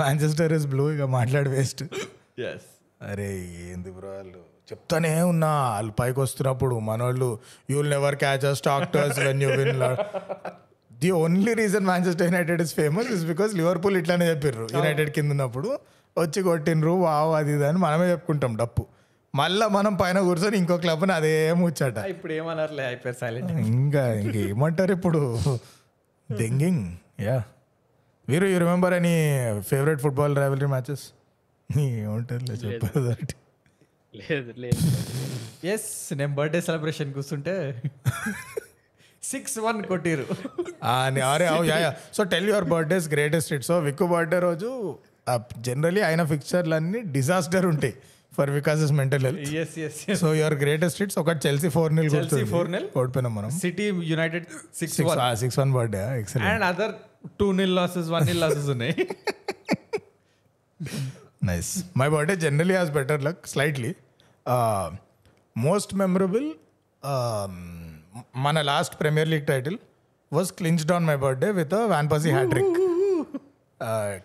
Manchester 0.04 0.54
is 0.58 0.68
blue 0.74 0.88
ఇక 0.96 1.08
మాట్లాడి 1.20 1.52
waste 1.58 1.84
yes 2.50 2.68
అరే 3.12 3.30
ఏంది 3.70 3.92
bro 3.98 4.10
వాళ్ళు? 4.18 4.42
చెప్తానే 4.70 5.14
ఉన్నా 5.32 5.50
వాళ్ళు 5.74 5.92
పైకి 6.00 6.20
వస్తున్నప్పుడు 6.24 6.76
మనోళ్ళు 6.90 7.28
you 7.72 7.76
will 7.80 7.92
never 7.96 8.16
catch 8.24 8.46
us 8.52 8.62
talk 8.68 8.88
to 8.94 9.00
us 9.06 9.20
when 9.28 9.42
you 9.46 9.50
win 9.60 9.82
the 10.92 11.12
only 11.24 11.54
reason 11.62 11.86
Manchester 11.92 12.28
United 12.30 12.62
is 12.66 12.74
famous 12.80 13.10
is 13.16 13.24
because 13.32 13.52
Liverpool 13.60 13.96
ఇట్లానే 14.02 14.26
చెప్పిర్రు. 14.32 14.66
యునైటెడ్ 14.78 15.12
కింద 15.18 15.32
ఉన్నప్పుడు 15.36 15.70
వచ్చి 16.18 16.42
కొట్టినరు 16.48 16.94
వావ్ 17.06 17.32
అది 17.40 17.52
ఇది 17.56 17.66
అని 17.70 17.80
మనమే 17.86 18.06
చెప్పుకుంటాం 18.14 18.54
డప్పు. 18.62 18.84
మళ్ళా 19.40 19.66
మనం 19.76 19.94
పైన 20.02 20.18
కూర్చొని 20.28 20.58
ఇంకో 20.62 20.76
క్లబ్ని 20.84 21.14
అదే 21.18 21.32
ముచ్చట. 21.62 21.98
ఇప్పుడు 22.14 22.34
ఏమన్నారులే? 22.34 22.84
అయిపోయారు 22.90 23.18
సైలెంట్ 23.22 23.52
ఇంకా 23.72 24.04
ఇంకేమంటారు 24.22 24.94
ఇప్పుడు? 24.98 25.22
దెంగింగ్ 26.30 26.84
yeah 27.28 27.38
Veeru 28.28 28.46
you 28.52 28.58
remember 28.64 28.94
any 29.00 29.16
favourite 29.70 30.02
football 30.06 30.36
rivalry 30.44 30.70
matches 30.74 31.04
ఏమంటారు 31.70 32.44
చెప్పారు 32.64 33.02
లేదు 34.14 34.52
లేదు. 34.64 34.82
ఎస్ 35.74 35.90
నేను 36.20 36.34
బర్త్డే 36.40 36.62
సెలబ్రేషన్ 36.70 37.12
కూర్చుంటే 37.18 37.56
సిక్స్ 39.32 39.58
వన్ 39.66 39.80
కొట్టిరు. 39.92 40.26
అరే 41.30 41.46
అవు 41.54 41.64
yeah 41.70 41.78
so 42.16 42.22
tell 42.34 42.50
your 42.50 42.68
birthdays 42.74 43.06
greatest 43.14 43.52
hit 43.54 43.66
so 43.70 43.76
Vikku 43.86 44.06
birthday 44.12 44.40
రోజు 44.46 44.70
జనరలీ 45.68 46.02
అయిన 46.10 46.24
ఫిక్చర్లు 46.32 46.76
అన్ని 46.80 47.00
డిజాస్టర్ 47.16 47.66
ఉంటాయి. 47.72 47.94
For 48.38 48.50
వికాసెస్ 48.58 48.92
mental 49.00 49.24
health. 49.28 49.50
Yes 49.62 49.76
yes 49.86 50.00
so 50.22 50.30
your 50.40 50.56
greatest 50.64 51.00
hits 51.02 51.18
ఒకటి 51.24 51.42
చెల్సీ 51.48 51.70
ఫోర్ 51.78 51.92
నిల్ 51.98 52.10
Chelsea 52.16 52.44
4-0. 52.54 52.86
ఓడిపోయినాం 53.02 53.34
మనం. 53.40 53.50
City 53.64 53.88
United 54.12 54.46
six 54.80 54.96
six 55.00 55.12
one 55.12 55.38
six 55.44 55.60
one 55.62 55.74
birthday 55.78 56.04
excellent 56.22 56.50
and 56.52 56.66
other 56.72 56.94
two 57.42 57.48
nil 57.62 57.76
losses 57.80 58.10
one 58.16 58.26
nil 58.32 58.42
losses 58.46 58.70
ఉన్నాయి. 58.76 58.96
Nice 61.50 61.72
my 62.02 62.10
birthday 62.16 62.36
generally 62.46 62.76
has 62.80 62.94
better 63.00 63.22
luck 63.30 63.42
slightly 63.54 63.92
most 65.66 65.92
memorable 66.04 66.48
మన 68.46 68.62
last 68.72 68.96
Premier 69.02 69.30
League 69.34 69.46
title 69.52 69.78
was 70.32 70.50
clinched 70.60 70.92
on 70.96 71.06
my 71.10 71.18
birthday 71.24 71.50
with 71.60 71.76
van 71.92 72.10
Persie 72.14 72.30
hattrick 72.38 72.76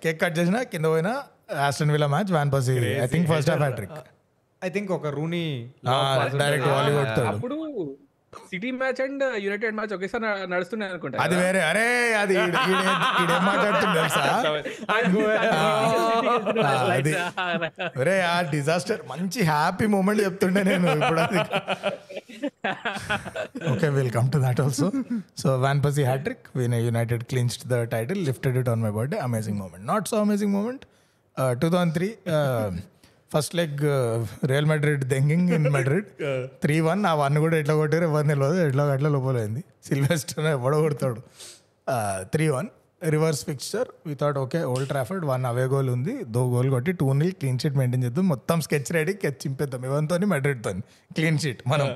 cake 0.02 0.18
cut 0.22 0.36
చేసిన 0.38 0.58
కింద 0.72 0.86
పోయిన 0.92 1.10
Aston 1.60 1.92
Villa 1.92 2.08
match 2.08 2.30
van 2.30 2.52
Persie 2.52 2.76
I 2.98 3.08
think 3.08 3.28
first 3.30 3.50
half 3.50 3.62
hattrick 3.62 3.96
I 4.62 4.70
think 4.70 4.92
ఒక 4.92 5.08
Rooney 5.14 5.44
direct 6.38 6.68
వాలీవుడ్ 6.70 7.10
తోడు. 7.16 7.28
అప్పుడు 7.32 7.56
City 8.32 8.70
match 8.72 9.00
and 9.00 9.22
United 9.44 9.74
match 9.76 9.92
ఒకేసారి 9.92 10.24
నడుస్తున్నాయి 10.46 10.90
అనుకుంటా 10.92 11.22
అది 11.22 11.36
వేరే 11.36 11.60
అరే 11.62 11.86
అది 12.14 12.34
ఈడ- 12.36 12.60
ఈడేం 13.22 13.42
మాట్లాడుతుంది 13.46 13.94
తెలుసా? 13.96 14.22
ఆ, 15.50 15.62
అరే 17.96 18.14
డిజాస్టర్ 18.52 19.00
మంచి 19.08 19.40
హ్యాపీ 19.44 19.86
మూమెంట్ 19.86 20.22
చెప్తుండే 20.22 20.62
నేను 20.64 20.86
ఇప్పుడు 20.98 21.20
అది. 21.20 21.40
Okay 23.72 23.88
will 23.90 24.12
come 24.12 24.30
to 24.32 24.40
that 24.44 24.60
also 24.60 24.88
so 25.38 25.50
van 25.58 25.82
Persie 25.84 26.04
hattrick 26.04 26.46
win 26.56 26.76
United 26.82 27.24
clinched 27.24 27.66
the 27.68 27.82
title 27.92 28.22
lifted 28.26 28.58
it 28.58 28.68
on 28.68 28.82
my 28.82 28.92
birthday 28.98 29.20
amazing 29.26 29.58
moment 29.58 29.86
not 29.88 30.08
so 30.08 30.18
amazing 30.20 30.54
moment 30.54 30.84
two 31.60 31.68
thousand 31.74 31.94
three 31.98 32.08
first 33.34 33.54
leg 33.60 33.80
Real 34.50 34.68
Madrid 34.72 35.02
దెంగింగ్ 35.14 35.48
in 35.56 35.66
Madrid 35.76 36.08
three 36.62 36.76
one 36.88 37.02
ఆ 37.10 37.12
one 37.22 37.36
కూడా 37.44 37.56
ఎట్లా 37.62 37.74
కొట్టారు 37.80 38.04
ఎవరు 38.10 38.28
తెలియదు 38.32 38.60
ఎట్లా 38.68 38.84
అట్లా 38.96 39.08
లోపలైంది. 39.16 39.62
Silvestre 39.88 40.46
ఎవడో 40.56 40.78
కొడతాడు. 40.84 41.20
Three 42.32 42.46
one 42.54 42.68
reverse 43.14 43.42
picture 43.48 43.88
without 44.10 44.38
okay 44.44 44.58
Old 44.70 44.88
Trafford 44.92 45.24
one 45.30 45.44
away 45.50 45.66
goal 45.74 45.90
ఉంది. 45.96 46.14
దో 46.34 46.40
గోల్ 46.54 46.68
కొట్టి 46.74 46.92
two 47.02 47.06
nil 47.20 47.34
clean 47.40 47.60
sheet 47.62 47.76
maintain 47.80 48.02
చేద్దాం. 48.06 48.26
మొత్తం 48.32 48.58
స్కెచ్ 48.66 48.90
రెడీ 48.98 49.14
చింపేద్దాం. 49.44 49.84
ఇవంతో 49.90 50.18
మెడ్రిడ్తో 50.34 50.72
క్లీన్ 51.18 51.38
షీట్ 51.44 51.62
మనం. 51.72 51.88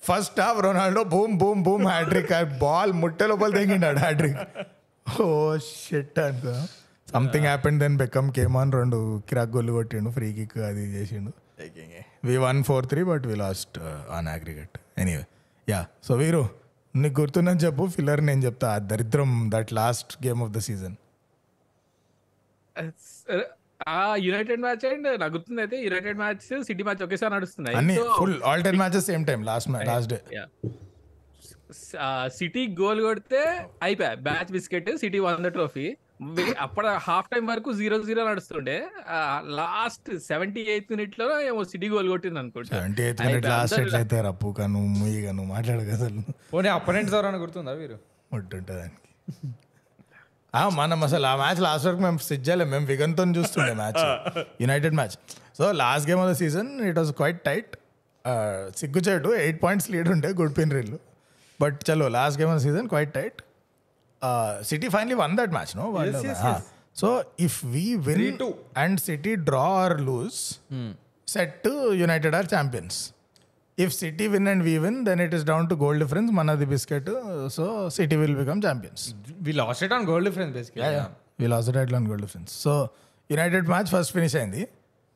First 0.00 0.38
half 0.44 0.60
Ronaldo 0.66 1.02
boom 1.14 1.34
boom 1.42 1.60
boom 1.66 1.84
hattrick 1.92 2.32
ball 2.62 2.92
ముట్టె 3.02 3.26
లోపల 3.32 3.50
తెగిండాడు 3.58 4.00
హ్యాట్రిక్ 4.04 4.38
ఓ 5.24 5.26
షెట్ 5.66 6.18
అనుకో 6.26 6.54
something 7.14 7.46
happened 7.50 7.78
then 7.82 7.96
Beckham 8.02 8.28
came 8.38 8.54
on 8.60 8.72
రెండు 8.78 8.98
కిరాక్ 9.28 9.52
గోల్ 9.56 9.70
కొట్టిండు 9.76 10.10
ఫ్రీ 10.16 10.28
కిక్ 10.38 10.56
అది 10.68 10.84
చేసిండు. 10.96 11.30
We 12.28 12.36
won 12.46 12.60
four 12.68 12.86
three 12.90 13.00
but 13.10 13.24
we 13.30 13.36
lost 13.44 13.76
on 14.16 14.28
aggregate 14.34 14.76
anyway 15.02 15.24
yeah 15.68 15.80
so 16.06 16.14
Veeru 16.22 16.42
నీకు 16.94 17.16
గుర్తుందని 17.20 17.60
చెప్పు 17.64 17.84
ఫిల్లర్ 17.96 18.22
నేను 18.28 18.42
చెప్తా 18.46 18.68
ఆ 18.74 18.78
దరిద్రం 18.90 19.30
that 19.54 19.70
last 19.80 20.12
game 20.26 20.40
of 20.46 20.52
the 20.56 20.60
season 20.68 20.96
ఆ 23.92 24.00
యునైటెడ్ 24.26 24.62
మ్యాచ్ 24.64 24.84
అండ్ 24.90 25.08
నాకు 25.22 25.32
గుర్తుంది 25.36 25.60
అయితే 25.64 25.76
యునైటెడ్ 25.86 26.18
మ్యాచ్ 26.20 26.42
సిటీ 26.68 26.82
మ్యాచ్ 26.86 27.02
ఒకేసారి 27.06 27.32
నడుస్తున్నాయి. 27.36 27.76
అన్ని 27.80 27.96
full 28.18 28.36
all 28.50 28.62
ten 28.66 28.78
matches 28.82 29.06
same 29.10 29.24
time 29.30 29.40
last 29.50 29.70
last 29.90 30.10
day 30.14 30.18
yeah. 30.38 30.48
City 32.36 32.62
goal 32.80 32.98
కొడితే 33.06 33.40
అయిపోయా 33.82 34.10
batch 34.26 34.50
biscuit 34.56 34.90
City 35.02 35.18
won 35.26 35.44
the 35.46 35.50
trophy 35.56 35.86
అప్పుడు 36.60 36.88
హాఫ్ 36.88 37.26
టైం 37.26 37.46
వరకు 37.46 37.72
జీరో 37.72 38.02
జీరో 38.02 38.30
నడుస్తుండే. 38.30 38.88
లాస్ట్ 39.46 40.18
సెవెంటీ 40.18 40.60
ఎయిత్ 40.60 40.86
మినిట్లో 40.90 41.40
ఏమో 41.40 41.64
సిటీ 41.64 41.88
గోల్ 41.88 42.08
కొట్టింది 42.08 42.38
అనుకుంటా. 42.38 42.76
సెవెంటీ 42.76 43.02
ఎయిత్ 43.02 43.26
మినిట్ 43.26 43.46
లాస్ట్ 43.46 44.14
రప్పు 44.14 44.54
కను 44.58 44.78
అసలు 45.92 46.20
పోనీ 46.52 46.68
ఎవరైనా 46.68 47.38
గుర్తుందా 47.38 47.72
వీరు? 47.72 47.98
ఉంటుంటుంది 48.32 48.80
దానికి. 48.80 49.48
ఆ, 50.54 50.68
మనం 50.68 51.04
అసలు 51.04 51.26
ఆ 51.26 51.36
మ్యాచ్ 51.36 51.60
లాస్ట్ 51.60 51.86
వరకు 51.86 52.00
మేము 52.00 52.18
సిట్ 52.18 52.48
చేయలేం. 52.48 52.70
మేము 52.70 52.86
విగన్తో 52.86 53.24
చూస్తుండే 53.24 53.72
match. 53.72 54.28
United 54.60 54.94
match. 54.94 55.36
So 55.58 55.72
last 55.72 56.10
game 56.10 56.20
of 56.20 56.30
the 56.30 56.32
season 56.32 56.80
it 56.80 56.98
was 56.98 57.12
quite 57.12 57.42
tight. 57.42 57.76
సిగ్గుచేటు 58.76 59.28
ఎయిట్ 59.28 59.62
పాయింట్స్ 59.62 59.90
లీడ్ 59.90 60.08
ఉండే 60.08 60.28
గుడ్ 60.28 60.58
పిన్ 60.58 60.70
రీల్. 60.70 60.98
బట్ 61.60 61.80
చలో 61.92 62.08
last 62.08 62.40
game 62.40 62.50
of 62.50 62.60
the 62.60 62.64
season 62.64 62.88
quite 62.88 63.14
tight. 63.14 63.42
City 64.70 64.88
finally 64.88 65.14
won 65.24 65.34
that 65.36 65.52
match 65.52 65.72
no 65.76 65.86
so 67.02 67.08
if 67.46 67.58
we 67.74 67.84
win 68.08 68.38
and 68.84 69.00
City 69.00 69.34
draw 69.48 69.66
or 69.84 69.96
lose 70.00 70.38
set 71.28 71.68
United 72.02 72.34
are 72.34 72.48
champions 72.54 72.98
if 73.78 73.92
City 73.94 74.26
win 74.26 74.48
and 74.48 74.64
we 74.64 74.78
win 74.78 74.98
then 75.06 75.20
it 75.20 75.34
is 75.34 75.44
down 75.44 75.68
to 75.68 75.74
goal 75.84 76.02
difference 76.04 76.32
మనది 76.32 76.66
biscuit 76.74 77.10
so 77.56 77.64
City 77.98 78.16
will 78.22 78.36
become 78.42 78.62
champions 78.66 79.04
we 79.48 79.52
lost 79.52 79.84
it 79.88 79.92
on 79.92 80.06
goal 80.08 80.24
difference 80.24 80.52
basically 80.58 80.82
we 81.40 81.46
lost 81.46 81.70
title 81.78 81.96
on 82.00 82.08
goal 82.08 82.24
difference 82.26 82.52
so 82.66 82.74
United 83.30 83.68
match 83.68 83.86
first 83.86 84.12
finish 84.12 84.36
అయింది 84.36 84.62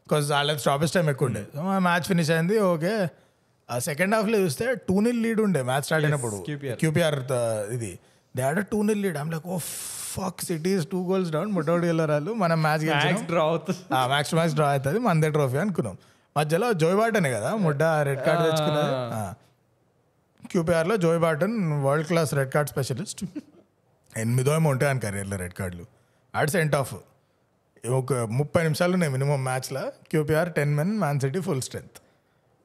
because 0.07 0.27
వాళ్ళకి 0.33 0.59
stoppage 0.59 0.93
time 0.93 1.11
ఎక్కువ 1.11 1.29
ఉండే. 1.29 1.41
So 1.55 1.63
match 1.87 2.05
finish 2.05 2.31
అయింది 2.31 2.59
okay. 2.73 2.93
ఆ 3.69 3.77
second 3.79 4.15
హాఫ్లో 4.15 4.39
చూస్తే 4.39 4.67
two 4.89 5.01
nil 5.01 5.23
lead 5.23 5.41
ఉండే 5.41 5.63
match 5.63 5.85
start 5.85 6.07
అయినప్పుడు. 6.07 6.37
QPR. 6.49 6.77
క్యూపీఆర్ 6.83 7.19
ఇది. 7.77 7.99
They 8.39 8.49
two 8.73 8.79
nil 8.89 9.03
lead 9.07 9.19
I'm 9.23 9.31
like 9.35 9.47
oh 9.55 9.59
fuck 10.17 10.41
City's 10.49 10.85
two 10.93 11.01
goals 11.11 11.31
down 11.37 11.51
ముట్టోడు 11.57 11.87
వెళ్ళరాలు 11.91 12.31
మనం 12.43 12.59
మ్యాచ్ 12.67 12.85
డ్రా 13.31 13.43
అవుతుంది. 13.51 13.81
మ్యాక్స్ 14.13 14.35
మ్యాచ్ 14.39 14.55
డ్రా 14.59 14.69
అవుతుంది. 14.75 14.99
మనదే 15.07 15.29
ట్రోఫీ 15.37 15.59
అనుకున్నాం. 15.65 15.97
మధ్యలో 16.37 16.69
జోయ్ 16.83 16.97
బాటనే 17.01 17.31
కదా 17.37 17.51
ముడ్డ 17.65 17.83
రెడ్ 18.09 18.23
కార్డ్ 18.27 18.43
తెచ్చుకున్నది. 18.47 18.95
క్యూపీఆర్లో 20.53 20.97
Joey 21.05 21.21
Barton 21.25 21.57
world 21.87 22.09
class 22.11 22.33
red 22.39 22.51
card 22.55 22.71
specialist 22.73 23.23
ఎనిమిదో 24.23 24.53
ఏమో 24.59 24.69
ఉంటాయి 24.75 24.91
అని 24.93 25.01
కెరీర్లో 25.05 25.37
రెడ్ 25.43 25.55
కార్డులు 25.61 25.85
ఆడ్ 26.35 26.51
సెంట్ 26.57 26.75
ఆఫ్ 26.81 26.93
ఒక 28.01 28.13
ముప్పై 28.39 28.61
నిమిషాలు 28.67 28.93
ఉన్నాయి 28.97 29.13
మినిమం 29.17 29.41
మ్యాచ్లో 29.49 29.83
QPR 30.13 30.51
ten 30.59 30.73
men 30.79 30.93
Man 31.03 31.21
City 31.25 31.41
full 31.47 31.63
strength 31.67 31.99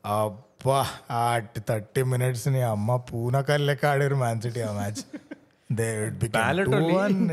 అబ్బా 0.04 0.80
ఆ 1.20 1.24
థర్టీ 1.70 2.04
మినిట్స్ని 2.14 2.62
అమ్మ 2.74 2.96
పూనకాలు 3.10 3.66
లెక్క 3.70 3.86
ఆడారు 3.94 4.18
మ్యాన్ 4.24 4.42
సిటీ 4.46 4.62
ఆ 4.70 4.72
match 4.80 5.02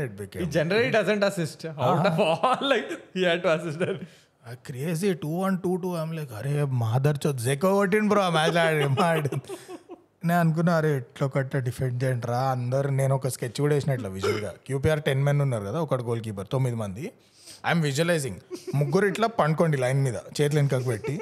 it 0.05 0.15
become 0.21 0.51
generally 0.57 0.89
doesn't 0.97 1.25
assist 1.29 1.65
out 1.85 2.07
of 2.11 2.21
all 2.27 2.65
like 2.73 2.91
he 3.17 3.23
had 3.23 3.43
to 3.47 3.51
assist 3.55 3.83
crazy 4.67 5.09
two 5.23 5.31
one 5.45 5.57
two 5.65 5.71
two 5.83 5.89
I'm 6.03 6.13
like 6.19 6.31
అరే 6.39 6.53
మాదర్ 6.83 7.19
చో 7.25 7.31
జెకో 7.47 7.71
బ్రో 8.13 8.21
ఆ 8.27 8.31
మ్యాచ్ 8.37 8.57
ఆడి 8.65 8.87
ఆడి 9.09 9.31
నేను 10.27 10.39
అనుకున్నా 10.43 10.71
అరే 10.79 10.89
ఎట్లా 10.97 11.25
కట్ట 11.35 11.57
డిఫెండ్ 11.67 11.97
చేయండి 12.03 12.27
రా 12.31 12.39
అందరు 12.55 12.89
నేను 12.99 13.13
ఒక 13.15 13.29
స్కెచ్ 13.35 13.59
కూడా 13.63 13.73
వేసిన 13.75 13.91
ఇట్లా 13.97 14.09
విజువల్గా 14.15 14.51
క్యూపీఆర్ 14.67 15.01
టెన్ 15.07 15.21
మెన్ 15.27 15.41
ఉన్నారు 15.45 15.65
కదా 15.69 15.79
ఒకటి 15.85 16.03
గోల్ 16.03 16.21
కీపర్ 16.25 16.47
తొమ్మిది 16.55 16.77
మంది. 16.81 17.03
ఐఎమ్ 17.67 17.83
విజువలైజింగ్ 17.87 18.39
ముగ్గురు 18.79 19.05
ఇట్లా 19.11 19.27
పండుకోండి 19.39 19.77
లైన్ 19.83 20.01
మీద 20.07 20.17
చేతులు 20.37 20.59
వెనకకు 20.59 20.83
పెట్టి. 20.83 21.15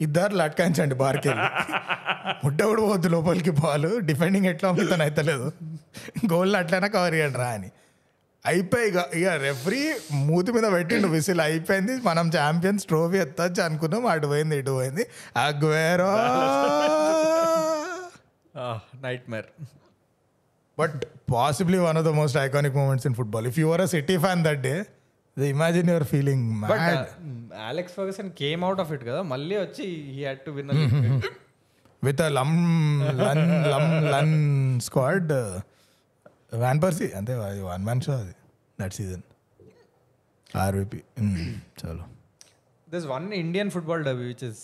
ఇద్దరు 0.00 0.34
లట్కాయించండి 0.34 0.94
బార్కెళ్ళి 0.94 1.46
ముట్ట 2.44 2.60
కూడా 2.62 2.82
పోద్దు 2.82 3.08
లోపలికి 3.08 3.50
బాల్. 3.50 3.90
డిఫెండింగ్ 4.00 4.46
ఎట్లా 4.46 4.66
అమ్ముతాను 4.68 5.02
అయితే 5.02 5.22
లేదు. 5.22 5.46
గోల్ 6.32 6.56
అట్లైనా 6.56 6.86
కవర్ 6.86 7.14
చేయండి 7.14 7.38
రా 7.38 7.48
అని. 7.48 7.70
అయిపోయి 8.46 8.88
ఇక 8.88 8.98
ఇక 9.14 9.28
రెఫరీ 9.28 9.80
మూతి 10.12 10.52
మీద 10.52 10.66
పెట్టిండు 10.72 11.08
విసిల్. 11.08 11.40
అయిపోయింది. 11.40 11.94
మనం 12.08 12.28
ఛాంపియన్స్ 12.28 12.86
ట్రోఫీ 12.86 13.18
ఎత్తచ్చు 13.18 13.62
అనుకున్నాం. 13.62 14.06
అటు 14.06 14.26
పోయింది 14.26 14.58
ఇటు 14.58 14.70
పోయింది. 14.70 15.06
Aguero 15.36 16.12
nightmare 19.30 19.48
but 20.78 21.04
possibly 21.32 21.78
one 21.78 21.98
of 21.98 22.04
the 22.04 22.08
most 22.08 22.38
iconic 22.38 22.76
moments 22.76 23.06
in 23.06 23.14
football 23.14 23.46
if 23.46 23.58
your 23.58 23.80
a 23.80 23.84
City 23.84 24.16
fan 24.18 24.44
that 24.44 24.60
day 24.60 24.74
imagine 25.46 25.88
your 25.88 26.04
feeling 26.04 26.44
Alex 27.68 27.94
Ferguson 27.94 28.30
came 28.40 28.64
out 28.64 28.80
of 28.80 28.92
it 28.92 29.04
కదా. 29.04 29.22
మళ్ళీ 29.22 29.56
వచ్చి 29.56 29.86
he 30.14 30.20
had 30.22 30.40
to 30.46 30.50
win 30.50 30.70
with 32.02 32.20
లమ్ 32.38 32.56
లన్ 33.22 33.44
లమ్ 33.72 33.90
లన్ 34.12 34.36
squad 34.80 35.32
van 36.62 36.82
Persie 36.82 37.08
అంతే 37.20 37.34
one 37.70 37.84
man 37.84 38.00
show 38.00 38.12
అది. 38.12 38.34
That 38.80 38.94
season 38.98 39.24
RVP 40.56 41.00
చలో. 41.80 42.04
This 42.88 43.06
one 43.10 43.24
Indian 43.40 43.70
football 43.74 44.02
dub 44.06 44.20
which 44.28 44.44
is 44.48 44.60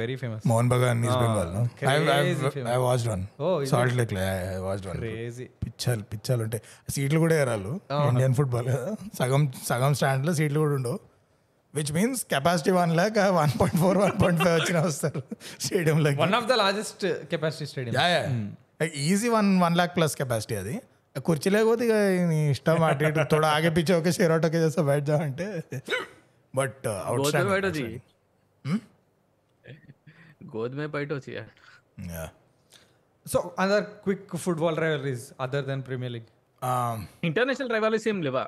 very 0.00 0.16
famous 0.20 0.42
Mohun 0.50 0.68
Bagan 0.72 1.00
East 1.06 1.20
Bengal 1.22 1.50
famous. 1.80 2.68
I 2.74 2.78
watch 2.86 3.04
one 3.12 3.22
Oh, 3.46 3.52
is 3.64 3.70
Salt 3.72 3.94
Lake 4.00 4.12
I 4.20 4.60
watch 4.66 4.84
one 4.88 4.98
crazy 5.00 5.46
పిచ్చాలు 5.64 6.04
పిచ్చాలు 6.12 6.42
ఉంటాయి 6.46 6.62
సీట్లు 6.94 7.20
కూడా 7.24 7.36
ఏరాలు 7.42 7.72
Indian 8.10 8.36
football 8.40 8.70
సగం 9.20 9.44
సగం 9.70 9.94
స్టాండ్లో 10.00 10.34
సీట్లు 10.40 10.60
కూడా 10.64 10.74
ఉండవు. 10.80 10.98
Which 11.74 11.92
means 11.96 12.20
capacity 12.34 12.72
one 12.78 12.92
lakh 13.00 13.18
one 13.38 13.54
point 13.60 13.78
four 13.82 13.98
one 14.04 14.14
point 14.22 14.40
five 14.44 14.56
వచ్చిన 14.58 14.78
వస్తారు 14.86 15.22
స్టేడియంలోకి. 15.64 16.18
One 16.24 16.36
of 16.40 16.46
the 16.50 16.56
largest 16.62 17.04
capacity 17.32 17.66
stadium 17.72 18.38
easy 19.10 19.30
one 19.36 19.50
one 19.64 19.76
lakh 19.80 19.94
plus 19.98 20.16
capacity 20.22 20.56
అది. 20.62 20.76
కుర్చీ 21.16 21.48
లేకపోతే 21.54 21.82
ఇక 21.86 21.94
నీ 22.30 22.38
ఇష్టం 22.54 22.82
అటు 22.86 23.04
ఇటు 23.08 23.22
తోడ 23.30 23.44
ఆగే 23.56 23.70
పిచ్చే 23.76 23.92
ఒకే 24.00 24.10
షేర్ 24.16 24.32
అవుట్ 24.34 24.46
ఒకే 24.48 24.58
చేస్తా 24.64 24.82
బయట 24.88 25.10
అంటే 25.26 25.46
బట్ 26.56 26.86
అవుట్ 27.04 27.22
గోధుమ 27.24 27.48
బయట 27.52 27.64
వచ్చి. 27.70 27.86
గోధుమ 30.54 30.82
బయట 30.94 31.10
వచ్చి. 31.12 31.32
So 33.26 33.38
other 33.58 33.86
quick 34.04 34.34
football 34.42 34.78
rivalries 34.82 35.24
other 35.42 35.66
than 35.68 35.82
Premier 35.86 36.14
League 36.16 36.28
international 37.22 37.72
rivalries 37.74 38.06
ఏం 38.08 38.20
లేవా? 38.26 38.44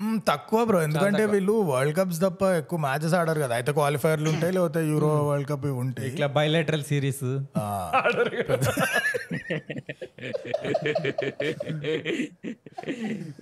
మ్, 0.00 0.16
తక్కువ 0.28 0.60
బ్రో 0.64 0.78
ఎందుకంటే 0.84 1.24
వీళ్ళు 1.32 1.54
వరల్డ్ 1.68 1.94
కప్స్ 1.98 2.20
తప్ప 2.22 2.42
ఎక్కువ 2.60 2.78
మ్యాచెస్ 2.84 3.14
ఆడరు 3.18 3.40
కదా. 3.42 3.54
అయితే 3.58 3.70
క్వాలిఫైర్లు 3.76 4.28
ఉంటాయి 4.32 4.52
లేకపోతే 4.56 4.80
యూరో 4.88 5.10
వరల్డ్ 5.28 5.48
కప్ 5.50 5.66
ఇవి 5.66 5.76
ఉంటాయి. 5.82 6.08
ఇట్లా 6.10 6.26
బయలెటరల్ 6.36 6.84
సిరీస్ 6.88 7.22
ఆ, 7.56 7.64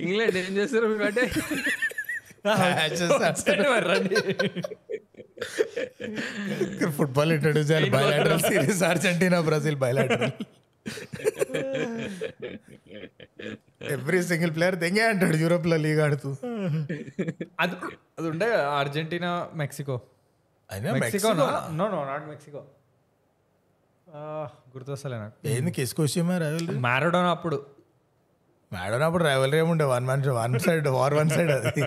ఇంగ్లాండ్ 0.03 0.39
ఏం 0.41 0.53
చేస్తారు 0.59 0.87
అంటే 1.09 1.25
ఫుట్బాల్ 6.91 7.33
ఇంట్రడ్యూస్ 7.33 7.71
చేయాలి 7.71 7.91
bilateral 7.91 8.41
series 8.41 8.83
Argentina 8.83 9.41
Brazil 9.41 9.77
bilateral 9.77 10.33
every 13.91 14.23
single 14.23 14.55
player 14.55 14.77
దెంగే 14.77 15.09
అంటాడు 15.09 15.37
యూరోప్లో 15.37 15.77
లీగ్ 15.77 16.01
ఆడుతూ 16.01 16.37
అది 17.61 17.75
అది 18.19 18.29
ఉండే 18.29 18.55
అర్జెంటీనా 18.55 19.49
మెక్సికో 19.55 20.01
అయినా 20.73 20.93
Mexico 20.93 21.33
no 21.33 21.89
no 21.89 22.05
not 22.05 22.29
Mexico 22.29 22.65
గుర్తొస్తలే 24.75 25.17
నాకు. 25.17 25.35
రైవల్ 26.39 26.71
మ్యారడోన్ 26.71 27.27
అప్పుడు. 27.27 27.67
అప్పుడు 29.03 29.25
రైవల్ 29.25 29.55
ఏముండే? 29.55 29.85
One 29.85 30.07
one 30.07 30.29
one 30.29 30.59
side 30.59 30.89
war 30.89 31.15
one 31.15 31.31
side 31.31 31.51
అది. 31.51 31.83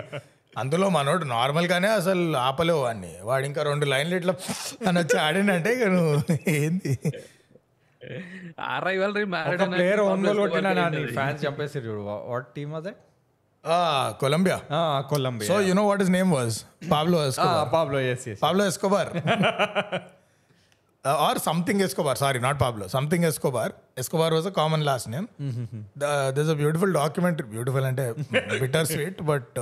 అందులో 0.56 0.88
మనోడు 0.88 1.24
నార్మల్గానే 1.26 1.88
అసలు 1.90 2.36
ఆపలేవు 2.38 2.78
వాడిని 2.78 3.12
వాడు 3.22 3.46
ఇంకా 3.46 3.62
రెండు 3.62 3.86
లైన్లు 3.86 4.16
ఇట్లా 4.16 4.34
అని 4.88 4.98
వచ్చి 4.98 5.18
ఆడినంటే 5.18 5.72
ఇక 5.74 5.84
నువ్వు 5.88 6.14
ఏంది? 6.48 6.92
ప్లేయర్ 9.72 10.00
వందలు 10.08 10.40
కొట్టినాన్ని 10.54 10.98
Colombia. 14.20 14.58
Colombia. 15.08 15.48
So 15.48 15.60
you 15.60 15.74
what 15.82 16.02
is 16.02 16.10
name 16.10 16.32
was 16.32 16.56
Pablo 16.90 17.20
Pablo 18.42 18.66
Escobar 18.66 19.10
or 21.22 21.38
something 21.38 21.80
Escobar 21.80 22.18
sorry 22.18 22.38
not 22.40 22.60
Pablo 22.60 22.88
something 22.88 23.24
Escobar 23.24 23.72
Escobar 23.98 24.34
was 24.34 24.46
a 24.46 24.50
common 24.50 24.84
last 24.84 25.10
name 25.10 25.26
this 26.30 26.50
beautiful 26.54 26.94
documentary 26.94 27.48
beautiful 27.48 27.84
అంటే 27.84 28.06
bitter 28.60 28.86
sweet 28.86 29.22
but 29.22 29.58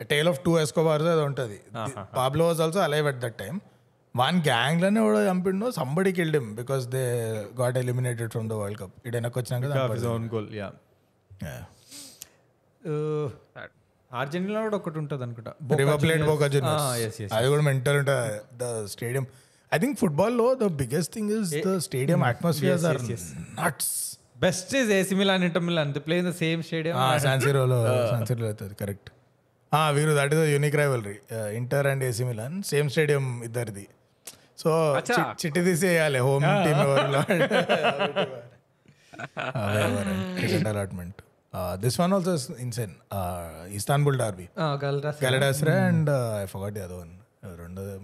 uh, 0.00 0.06
tale 0.10 0.28
of 0.28 0.38
two 0.46 0.54
Escobars 0.62 1.06
అది 1.12 1.22
ఉంటుంది. 1.28 1.58
Pablo 2.18 2.46
was 2.50 2.62
also 2.66 2.80
alive 2.86 3.08
at 3.12 3.20
that 3.24 3.42
one 4.14 4.38
గ్యాంగ్లోనే 4.46 5.00
కూడా 5.06 5.20
చంపిండు 5.28 5.66
somebody 5.76 6.12
killed 6.16 6.36
him 6.38 6.48
because 6.60 6.84
they 6.94 7.02
got 7.60 7.76
eliminated 7.82 8.30
from 8.34 8.48
the 8.52 8.56
World 8.60 8.78
Cup 8.82 8.94
ఇటు 9.06 9.16
వెనక్కి 9.18 9.38
వచ్చినాక 9.40 9.66
Argentina 14.10 14.60
కూడా 14.66 14.76
ఒకటి 14.78 14.98
ఉంటుంది 15.00 15.22
అనుకుంటా. 15.26 15.50
రివర్ 15.80 15.98
ప్లేట్ 16.04 16.22
బోకా 16.28 16.46
అది 17.36 17.46
కూడా 17.52 17.62
మెంటల్ 17.68 17.98
ఉంటుంది 18.00 18.16
the 18.62 18.66
stadium 18.94 19.26
I 19.72 19.78
think 19.82 19.96
ఫుట్బాల్లో 20.00 20.46
the 20.62 20.68
biggest 20.80 21.12
thing 21.16 21.30
is 21.36 21.52
the 21.68 21.74
stadium 21.86 22.22
atmospheres 22.30 22.86
are 22.90 23.00
nuts 23.60 23.92
best 24.46 24.72
is 24.80 24.90
AC 24.98 25.14
Milan 25.20 25.44
Inter 25.48 25.64
Milan 25.68 25.92
they 25.96 26.02
play 26.06 26.16
in 26.22 26.28
the 26.30 26.34
same 26.42 26.60
stadium 26.68 26.96
సాన్సిరోలో 27.26 27.78
సాన్సిరోలో 28.12 28.48
అవుతుంది 28.50 28.76
కరెక్ట్ 28.82 29.10
వీరు 29.74 30.12
that 30.18 30.34
is 30.34 30.50
unique 30.50 30.76
rivalry 30.76 31.16
Inter 31.54 31.86
and 31.86 32.04
AC 32.04 32.24
Milan 32.24 32.62
same 32.62 32.90
stadium 32.90 33.44
ఇద్దరిది. 33.44 33.88
So. 34.58 34.70
చిట్టి 35.30 35.62
తీసి 35.62 35.86
వేయాలి 35.86 36.18
home 36.18 36.44
team 36.64 36.80
cricket 40.38 40.66
allotment 40.66 41.22
this 41.74 42.00
one 42.00 42.12
also 42.12 42.54
insane 42.58 42.92
Istanbul 43.72 44.18
derby 44.18 44.48
Galatasaray 45.24 45.72
and 45.72 46.10
I 46.42 46.46
forgot 46.46 46.74
the 46.74 46.80
other 46.80 46.96
one 46.96 47.14
రెండోది 47.58 47.94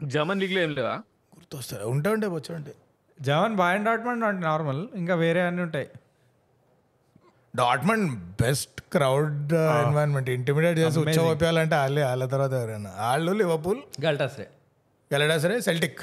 German 0.00 0.40
లీగ్లో 0.40 0.60
ఏం 0.60 0.72
లేవా? 0.74 0.94
గుర్తొస్తారు 1.36 1.86
ఉంటే 1.86 2.10
ఉంటే 2.10 2.26
వచ్చి 2.26 2.54
ఉంటే. 2.54 2.74
జవన్ 3.20 3.54
బాయ్ 3.54 3.84
డాట్మెంట్ 3.84 4.24
అంటే 4.24 4.46
నార్మల్ 4.46 4.88
ఇంకా 4.94 5.14
వేరే 5.14 5.40
అన్ని 5.40 5.62
ఉంటాయి. 5.62 5.88
Dortmund 7.56 8.08
best 8.42 8.80
crowd 8.92 9.52
environment 9.80 10.30
intimidate 10.30 10.78
చేసి 10.78 10.98
ఉచ్చోపాలంటే 11.02 11.76
వాళ్ళే 11.76 12.02
వాళ్ళ 12.02 12.24
తర్వాత 12.26 12.52
ఎవరైనా. 12.52 12.90
వాళ్ళు 13.00 13.32
Liverpool 13.32 13.80
Galatasaray. 14.04 14.46
Galatasaray 15.10 15.56
Celtic 15.60 16.00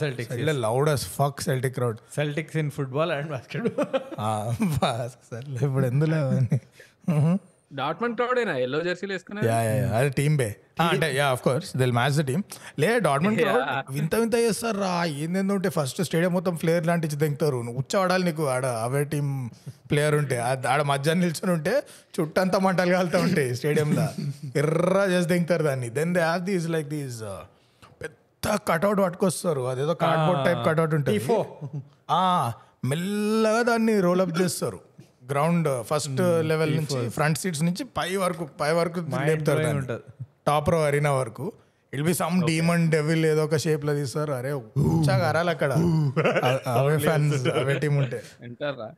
Celtics 0.00 0.58
loud 0.60 0.88
as 0.88 1.04
fuck 1.16 1.40
Celtic 1.40 1.74
crowd 1.74 1.98
Celtics 2.14 2.56
in 2.56 2.70
football 2.70 3.12
and 3.12 3.30
basket 3.30 3.68
సర్లే 5.30 5.58
ఇప్పుడు 5.66 5.86
ఎందులో 5.86 6.20
డాట్మెంట్ 7.74 8.16
క్రౌడేనా 8.16 8.54
ఎల్లో 8.56 8.80
జెర్సీలు 8.80 9.12
వేసుకున్నా 9.12 9.40
యా 9.44 9.58
యా 9.62 9.86
అదే 9.98 10.10
టీమ్ 10.10 10.36
బే. 10.38 10.48
అంటే 10.76 11.08
యా 11.16 11.26
ఆఫ్ 11.26 11.42
కోర్స్ 11.42 11.68
దిల్ 11.76 11.92
మ్యాచ్ 11.92 12.14
ద 12.14 12.20
టీమ్ 12.20 12.42
లే 12.78 12.88
క్రౌడ్ 13.00 13.26
వింత 13.96 14.14
వింత 14.14 14.34
చేస్తారు? 14.34 14.78
రా 14.78 15.04
ఏందేందో 15.04 15.54
ఉంటే 15.54 15.68
ఫస్ట్ 15.68 16.02
స్టేడియం 16.02 16.32
మొత్తం 16.32 16.56
ఫ్లేయర్ 16.56 16.86
లాంటి 16.86 17.08
దింగుతారు 17.22 17.58
నువ్వు 17.62 17.78
ఉచ్చ 17.80 17.96
ఆడాలి 17.96 18.24
నీకు 18.24 18.44
ఆడ 18.48 18.66
అవే 18.86 19.02
టీం 19.04 19.26
ప్లేయర్ 19.90 20.14
ఉంటే 20.14 20.36
ఆడ 20.72 20.82
మధ్యాహ్నం 20.82 21.22
నిల్చొని 21.24 21.52
ఉంటే 21.52 21.74
చుట్టంతా 22.16 22.58
మంటలు 22.58 22.92
కాలుతూ 22.92 23.18
ఉంటాయి 23.18 23.56
స్టేడియంలో 23.56 24.06
ఎర్ర 24.56 24.96
చేసి 25.12 25.28
దింగుతారు 25.28 25.62
దాన్ని. 25.62 25.90
Then 25.90 26.14
they 26.14 26.20
have 26.20 26.42
these 26.42 26.68
like 26.68 26.88
these 26.88 27.20
పెద్ద 28.02 28.56
కట్అవుట్ 28.68 29.00
పట్టుకొస్తారు. 29.00 29.60
అదేదో 29.60 29.94
కార్డ్బోర్డ్ 29.94 30.42
టైప్ 30.44 30.62
కట్అవుట్ 30.68 30.94
ఉంటుంది. 30.94 31.20
మెల్లగా 32.84 33.62
దాన్ని 33.62 34.00
రోలప్ 34.00 34.34
చేస్తారు. 34.40 34.80
గ్రౌండ్ 35.30 35.68
ఫస్ట్ 35.82 36.20
లెవెల్ 36.50 36.76
నుంచి 36.76 36.98
ఫ్రంట్ 37.10 37.38
సీట్స్ 37.38 37.62
నుంచి 37.62 37.84
పై 37.98 38.10
వరకు 38.24 38.44
పై 38.60 38.72
వరకు 38.72 39.00
లేపుతారు 39.28 39.62
దాన్ని. 40.48 40.52
ఉంటది. 40.52 40.56
టాప్ 40.64 40.70
రో 40.70 40.84
అరీనా 40.84 41.12
వరకు. 41.12 41.52
It 41.94 42.02
be 42.02 42.14
some 42.14 42.46
demon 42.46 42.90
devil 42.90 43.26
ఏదో 43.26 43.44
ఒక 43.44 43.56
షేప్లో 43.56 43.94
తీస్తారు. 43.94 44.32
అరే 44.32 44.52
ఉచ్చాగా 44.52 45.28
అరాలి 45.28 45.50
అక్కడ. 45.50 45.72
అ- 46.44 46.80
అవే 46.80 46.98
ఫ్యాన్స్ 46.98 47.48
అవే 47.48 47.78
టీం 47.78 47.96
ఉంటే. 47.96 48.22
అంటారా 48.42 48.92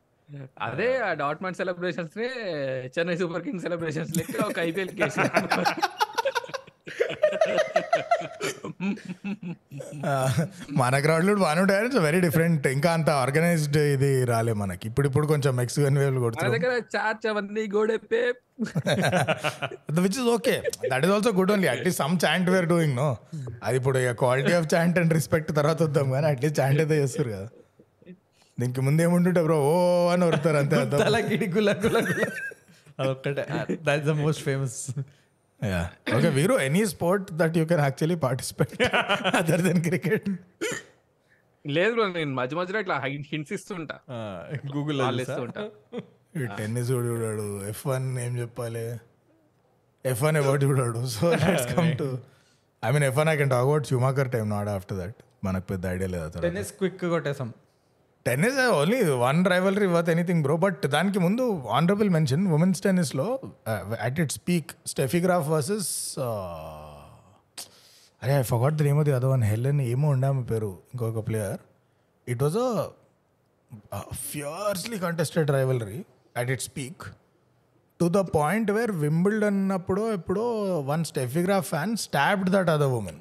అదే 0.61 0.99
ఆ 0.99 1.13
డాట్మెంట్ 1.13 1.57
సెలబ్రేషన్స్ని 1.57 2.29
చెన్నై 2.87 3.17
సూపర్ 3.17 3.43
కింగ్ 3.43 3.61
సెలబ్రేషన్స్ 3.61 4.17
లెక్క 4.17 4.45
ఒక 4.45 4.59
ఐపీఎల్ 4.59 4.89
కేసు. 4.89 5.21
మన 10.81 10.95
గ్రౌండ్లో 11.05 11.33
బాగానే 11.43 11.61
ఉంటాయి 11.63 11.87
ఇట్స్ 11.87 12.01
వెరీ 12.07 12.21
డిఫరెంట్ 12.21 12.67
ఇంకా 12.69 12.91
అంత 12.93 13.11
ఆర్గనైజ్డ్ 13.23 13.79
ఇది 13.95 14.11
రాలే 14.25 14.55
మనకి. 14.63 14.85
ఇప్పుడు 14.91 15.07
ఇప్పుడు 15.09 15.27
కొంచెం 15.33 15.53
మెక్సికన్ 15.57 15.99
వేవ్లు 15.99 16.21
దగ్గర 16.57 16.73
చార్చ్ 16.95 17.27
అవన్నీ 17.33 17.65
గోడెప్పే. 17.77 18.23
Which 20.01 20.19
is 20.21 20.29
okay 20.37 20.57
that 20.93 21.05
is 21.07 21.13
also 21.17 21.33
good 21.39 21.53
only 21.53 21.69
at least 21.75 22.01
some 22.03 22.17
chant 22.25 22.51
we're 22.51 22.69
doing 22.73 22.97
no 22.97 23.09
అది 23.63 23.77
ఇప్పుడు 23.81 23.99
quality 24.23 24.55
of 24.61 24.69
chant 24.75 24.99
and 25.03 25.15
respect 25.15 25.53
తర్వాత 25.59 25.79
వద్దాం 25.83 26.09
కానీ 26.11 26.29
అట్లీస్ట్ 26.33 26.59
చాంట్ 26.61 26.81
అయితే 26.85 26.97
చేస్తారు 27.03 27.31
కదా. 27.31 27.49
దీనికి 28.59 28.81
ముందు 28.81 29.01
ఏముంటుంటే 29.03 29.41
బ్రో 29.43 29.57
ఓ 29.71 29.75
అని 30.13 30.25
వరుతారు 30.25 30.59
అంతే 30.63 30.77
అర్థం. 30.83 30.99
తలకిడి 31.05 31.47
గుల 31.57 31.71
గుల 31.85 31.99
గుల. 32.11 32.23
అదొక్కటే. 33.01 33.43
That's 33.87 34.07
the 34.07 34.15
most 34.21 34.43
famous 34.45 34.77
okay 36.17 36.29
వీరు 36.39 36.55
any 36.69 36.83
sport 36.87 37.27
that 37.41 37.57
you 37.59 37.65
can 37.71 37.81
actually 37.81 38.19
participate 38.27 38.75
other 39.41 39.63
than 39.69 39.83
cricket 39.89 40.29
లేదు 41.65 41.93
bro, 41.95 42.05
నేను 42.17 42.33
మధ్య 42.35 42.57
మధ్యలో 42.57 42.81
ఇట్లా 42.83 42.97
హింట్స్ 43.31 43.53
ఇస్తుంటా. 43.57 43.97
గూగుల్ 44.75 44.99
వాళ్ళు 45.03 45.23
ఇస్తూ 45.23 45.41
ఉంటా 45.47 45.63
టెన్నిస్ 46.59 46.91
కూడా 46.93 47.07
చూడాడు. 47.07 47.47
ఎఫ్ 47.71 47.83
వన్ 47.89 48.07
ఏం 48.25 48.33
చెప్పాలి? 48.39 48.85
F 50.05 50.23
one 50.27 50.37
about 50.41 50.65
చూడాడు. 50.69 51.01
So 51.15 51.31
let's 51.31 51.69
come 51.77 51.91
to 52.03 52.09
I 52.83 52.91
mean 52.97 53.05
F 53.09 53.17
one 53.21 53.31
I 53.33 53.37
can 53.41 53.51
talk 53.55 53.65
about 53.67 53.87
Schumacher 53.91 54.31
time 54.35 54.47
not 54.57 54.71
after 54.77 54.99
that 55.03 55.17
మనకు 55.47 55.67
పెద్ద 55.73 55.87
ఐడియా 55.95 56.09
లేదు 56.15 56.43
tennis 56.47 56.73
quick 56.81 56.99
కొట్టేసాం 57.15 57.51
tennis 58.27 58.59
only 58.73 58.99
one 59.21 59.41
rivalry 59.53 59.89
worth 59.93 60.11
anything 60.11 60.43
bro 60.43 60.55
but 60.65 60.83
దానికి 60.95 61.19
ముందు 61.19 61.45
honourable 61.71 62.11
mention 62.11 62.45
women's 62.53 62.81
టెన్నిస్లో 62.83 63.27
at 64.07 64.19
its 64.21 64.33
peak 64.33 64.73
Steffi Graf 64.87 65.49
versus 65.49 65.91
అరే 68.23 68.35
I 68.39 68.45
forgot 68.45 68.77
the 68.81 68.83
name 68.83 69.01
the 69.05 69.13
అదో 69.13 69.31
one 69.31 69.45
Helen 69.45 69.81
ఏమో 69.87 70.09
ఉండాము 70.09 70.43
పేరు 70.43 70.71
ఇంకొక 70.93 71.23
player 71.29 71.61
it 72.27 72.43
was 72.43 72.59
a 72.59 74.03
fiercely 74.25 74.99
contested 74.99 75.51
rivalry 75.51 76.01
at 76.37 76.51
its 76.51 76.63
peak 76.63 77.05
to 78.01 78.07
the 78.17 78.23
point 78.35 78.71
where 78.71 78.93
Wimbledon 79.05 79.45
అన్నప్పుడు 79.45 80.03
ఎప్పుడో 80.13 80.45
one 80.89 81.05
Steffi Graf 81.05 81.69
fan 81.69 81.95
stabbed 81.99 82.51
that 82.51 82.71
other 82.71 82.95
woman 82.99 83.21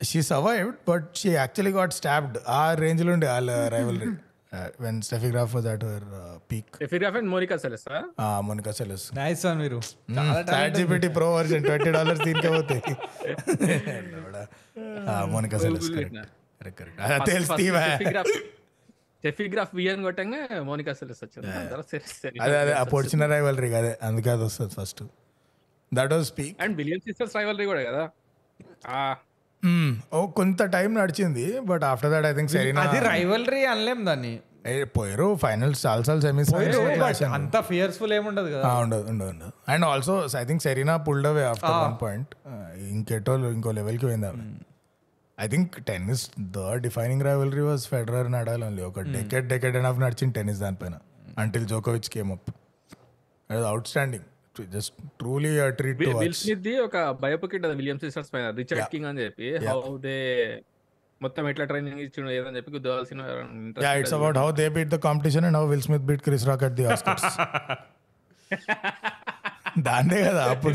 she 0.00 0.20
survived 0.22 0.76
but 0.88 1.06
she 1.14 1.28
actually 1.32 1.72
got 1.72 1.94
stabbed 1.94 2.38
ఆ 2.52 2.62
రేంజ్లో 2.74 3.12
ఉండే 3.12 3.26
వాళ్ళ 3.26 3.50
rivalry 3.68 4.08
when 4.80 4.98
Steffi Graf 5.02 5.54
was 5.54 5.66
at 5.66 5.84
her 5.84 6.06
peak 6.50 6.70
ఫిగ్రాఫ్ 6.90 7.16
and 7.16 7.28
Monica 7.30 7.56
Seles 7.58 7.84
Monica 8.42 8.72
Seles 8.72 9.06
nice 9.14 9.42
one 9.46 9.58
మీరు 9.58 9.80
chat 10.50 10.74
GPT 10.76 11.08
pro 11.08 11.28
version 11.34 11.64
twenty 11.64 11.90
dollars 11.90 12.22
దీనికే 12.24 12.48
పోతాయి. 12.48 12.82
Monica 15.26 15.58
Seles 15.58 15.90
correct 15.90 16.16
correct 16.60 17.30
తెలుసు 17.30 18.38
Steffi 19.24 19.44
Graf 19.48 19.72
వియన్ 19.74 20.02
కొట్టంగా 20.02 20.40
మోనికా 20.62 20.92
సెలెస్ 20.92 21.20
వచ్చింది. 21.24 21.48
అదే 22.40 22.56
అదే 22.56 22.72
ఆ 22.72 22.84
పొడిచిన 22.92 23.26
రైవలరీ 23.26 23.70
అదే 23.74 23.92
అందుకే 24.02 24.30
అది 24.30 24.44
వస్తుంది 24.44 24.74
first 24.74 25.00
that 25.92 26.12
was 26.12 26.26
speak 26.26 26.54
and 26.62 26.76
William 26.76 27.00
sisters 27.00 27.34
rivalry 27.36 27.66
కూడా 27.66 27.82
కదా? 27.82 28.04
ఆ. 28.92 29.00
ఓ 30.12 30.26
కొంత 30.26 30.64
టైం 30.64 30.94
నడిచింది 30.94 31.60
but 31.60 31.84
after 31.84 32.12
that 32.12 32.26
I 32.26 32.32
think 32.32 32.50
Serena. 32.50 32.82
అది 32.82 33.08
రైవలరీ 33.08 33.64
అనలేం 33.64 34.06
దాన్ని. 34.06 34.40
ఏ, 34.66 34.84
పోయారు 34.84 35.34
ఫైనల్స్ 35.42 35.86
చాలా 35.86 36.02
సార్లు 36.02 36.22
సెమీస్ 36.22 37.24
అంత 37.24 37.60
ఫియర్స్ఫుల్ 37.60 38.12
ఏముండదు 38.12 38.46
కదా. 38.46 38.68
ఉండదు 38.74 39.06
ఉండదు 39.08 39.28
ఉండదు. 39.28 39.50
And 39.68 39.84
also 39.84 40.28
I 40.38 40.44
think 40.44 40.62
Serena 40.62 40.96
pulled 40.96 41.26
away 41.26 41.44
after 41.44 41.70
one 41.70 42.02
point 42.02 42.28
ఇంకెటో 42.90 43.36
ఇంకో 43.48 43.70
లెవెల్కి 43.70 44.06
పోయింది 44.06 44.26
ఆమె 44.26 44.44
I 45.40 45.48
think 45.48 45.84
tennis 45.84 46.30
the 46.40 46.74
defining 46.74 47.22
rivalry 47.22 47.60
was 47.60 47.86
Federer 47.86 48.32
Nadal 48.32 48.64
only 48.64 48.82
ఒక 48.82 49.00
డెకెట్ 49.00 49.46
డెకెట్ 49.46 49.76
అండ్ 49.76 49.86
హాఫ్ 49.86 49.98
నడిచింది 50.00 50.34
టెన్నిస్ 50.34 50.60
దానిపైన. 50.60 50.92
Until 51.38 51.66
జోకోవిచ్ 51.66 52.10
came 52.10 52.32
up 52.32 52.50
outstanding 53.86 54.24
just 54.74 54.94
truly 55.18 55.52
treat 55.70 56.00
to 56.00 56.16
Will 56.18 56.34
Smith 56.34 56.62
the 56.62 56.74
ఒక 56.78 56.96
biopic 57.20 57.54
William 57.74 57.98
sisters 57.98 58.32
పైన 58.34 58.48
Richard 58.56 58.88
King 58.90 59.06
అని 59.06 59.20
చెప్పి 59.24 59.50
how 59.68 59.80
they 59.98 60.16
మొత్తం 61.20 61.44
ఎట్లా 61.48 61.64
training 61.64 62.00
ఇచ్చిండు 62.00 62.30
ఏదని 62.30 62.56
చెప్పి 62.56 62.72
గుద్దవలసిన 62.72 63.22
yeah 63.82 63.92
it's 63.94 64.14
about 64.14 64.38
how 64.38 64.48
they 64.52 64.68
beat 64.68 64.88
the 64.88 64.98
competition 65.00 65.44
and 65.44 65.58
how 65.58 65.64
Will 65.66 65.82
Smith 65.82 66.06
beat 66.10 66.22
Chris 66.22 66.46
Rock 66.48 66.64
at 66.64 66.76
the 66.80 66.86
Oscars 66.86 67.28
దాన్నే 69.78 70.20
కదా 70.22 70.44
అప్పుడు 70.44 70.74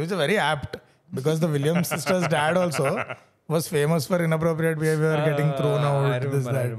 which 0.00 0.14
very 0.14 0.36
apt 0.36 0.76
because 1.14 1.38
the 1.40 1.48
Williams 1.50 1.88
sisters 1.88 2.26
dad 2.28 2.58
also 2.58 2.88
was 3.50 3.66
famous 3.68 4.04
for 4.08 4.22
inappropriate 4.22 4.78
behaviour 4.78 5.22
getting 5.28 5.52
now 5.84 5.94
this 6.26 6.48
that 6.48 6.76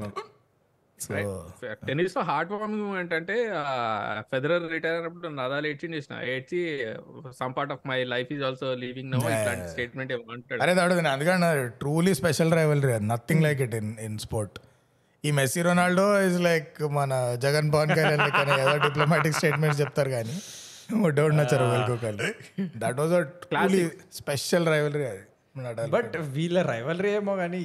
టెన్నిస్లో 1.87 2.21
heart 2.23 2.51
warming 2.53 2.83
moment 2.83 3.13
అంటే 3.13 3.35
Federer 4.31 4.65
retire 4.71 4.95
అయినప్పుడు 4.95 5.31
Nadal 5.37 5.67
ఏడ్చి 5.67 5.87
చేసిన. 5.95 6.15
ఏడ్చి 6.33 6.59
some 7.39 7.53
part 7.57 7.73
of 7.73 7.83
my 7.85 7.99
life 8.13 8.31
is 8.31 8.43
also 8.43 8.69
living 8.83 9.11
no 9.11 9.19
ఇట్లాంటి 9.31 9.67
statement 9.69 10.13
ఏమంటాడు 10.13 10.61
అరే 10.65 10.73
దాడు 10.73 11.09
అందుకని 11.13 11.49
truly 11.79 12.13
special 12.13 12.53
rivalry 12.53 12.93
nothing 13.07 13.43
like 13.43 13.61
it 13.61 13.75
in 13.75 13.91
in 13.99 14.17
sport 14.19 14.57
ఈ 15.23 15.31
మెస్సీ 15.31 15.61
రొనాల్డో 15.61 16.07
ఇస్ 16.21 16.39
లైక్ 16.41 16.81
మన 16.95 17.13
జగన్ 17.41 17.69
పవన్ 17.73 17.91
కళ్యాణ్ 17.91 18.23
లెక్క 18.25 18.41
ఏదో 18.59 18.73
డిప్లొమాటిక్ 18.77 19.37
స్టేట్మెంట్స్ 19.37 19.79
చెప్తారు 19.81 20.09
కానీ 20.09 20.35
doubt 21.17 21.35
నచ్చరు 21.37 21.67
that 22.77 22.97
was 22.99 23.13
a 23.13 23.21
truly 23.43 23.83
special 24.13 24.67
rivalry 24.67 25.05
అది. 25.05 25.23
బట్ 25.91 26.15
వీళ్ళ 26.35 26.59
రైవలరీ 26.69 27.11
ఏమో 27.11 27.33
కానీ 27.35 27.61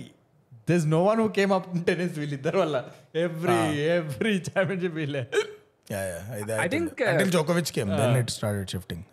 this 0.71 0.87
no 0.95 1.01
one 1.09 1.21
who 1.23 1.29
came 1.39 1.53
up 1.59 1.69
tennis 1.89 2.17
వీళ్ళిద్దరు 2.23 2.59
వల్ల. 2.65 2.77
ఎవ్రీ 3.27 3.61
ఎవ్రీ 3.99 4.35
ఛాంపియన్షిప్ 4.49 4.99
వీళ్ళే. 5.03 5.25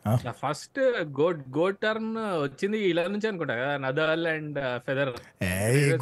Uh, 0.06 0.34
ఫస్ట్ 0.42 0.80
గోడ్ 1.20 1.40
గోడ్ 1.58 1.78
టర్న్ 1.84 2.10
వచ్చింది 2.46 2.78
ఇలా 2.90 3.04
నుంచి 3.14 3.28
అనుకుంటా. 3.30 3.56
కదా 3.62 3.76
Nadal 3.86 4.26
and 4.34 4.58
Federer 4.88 5.12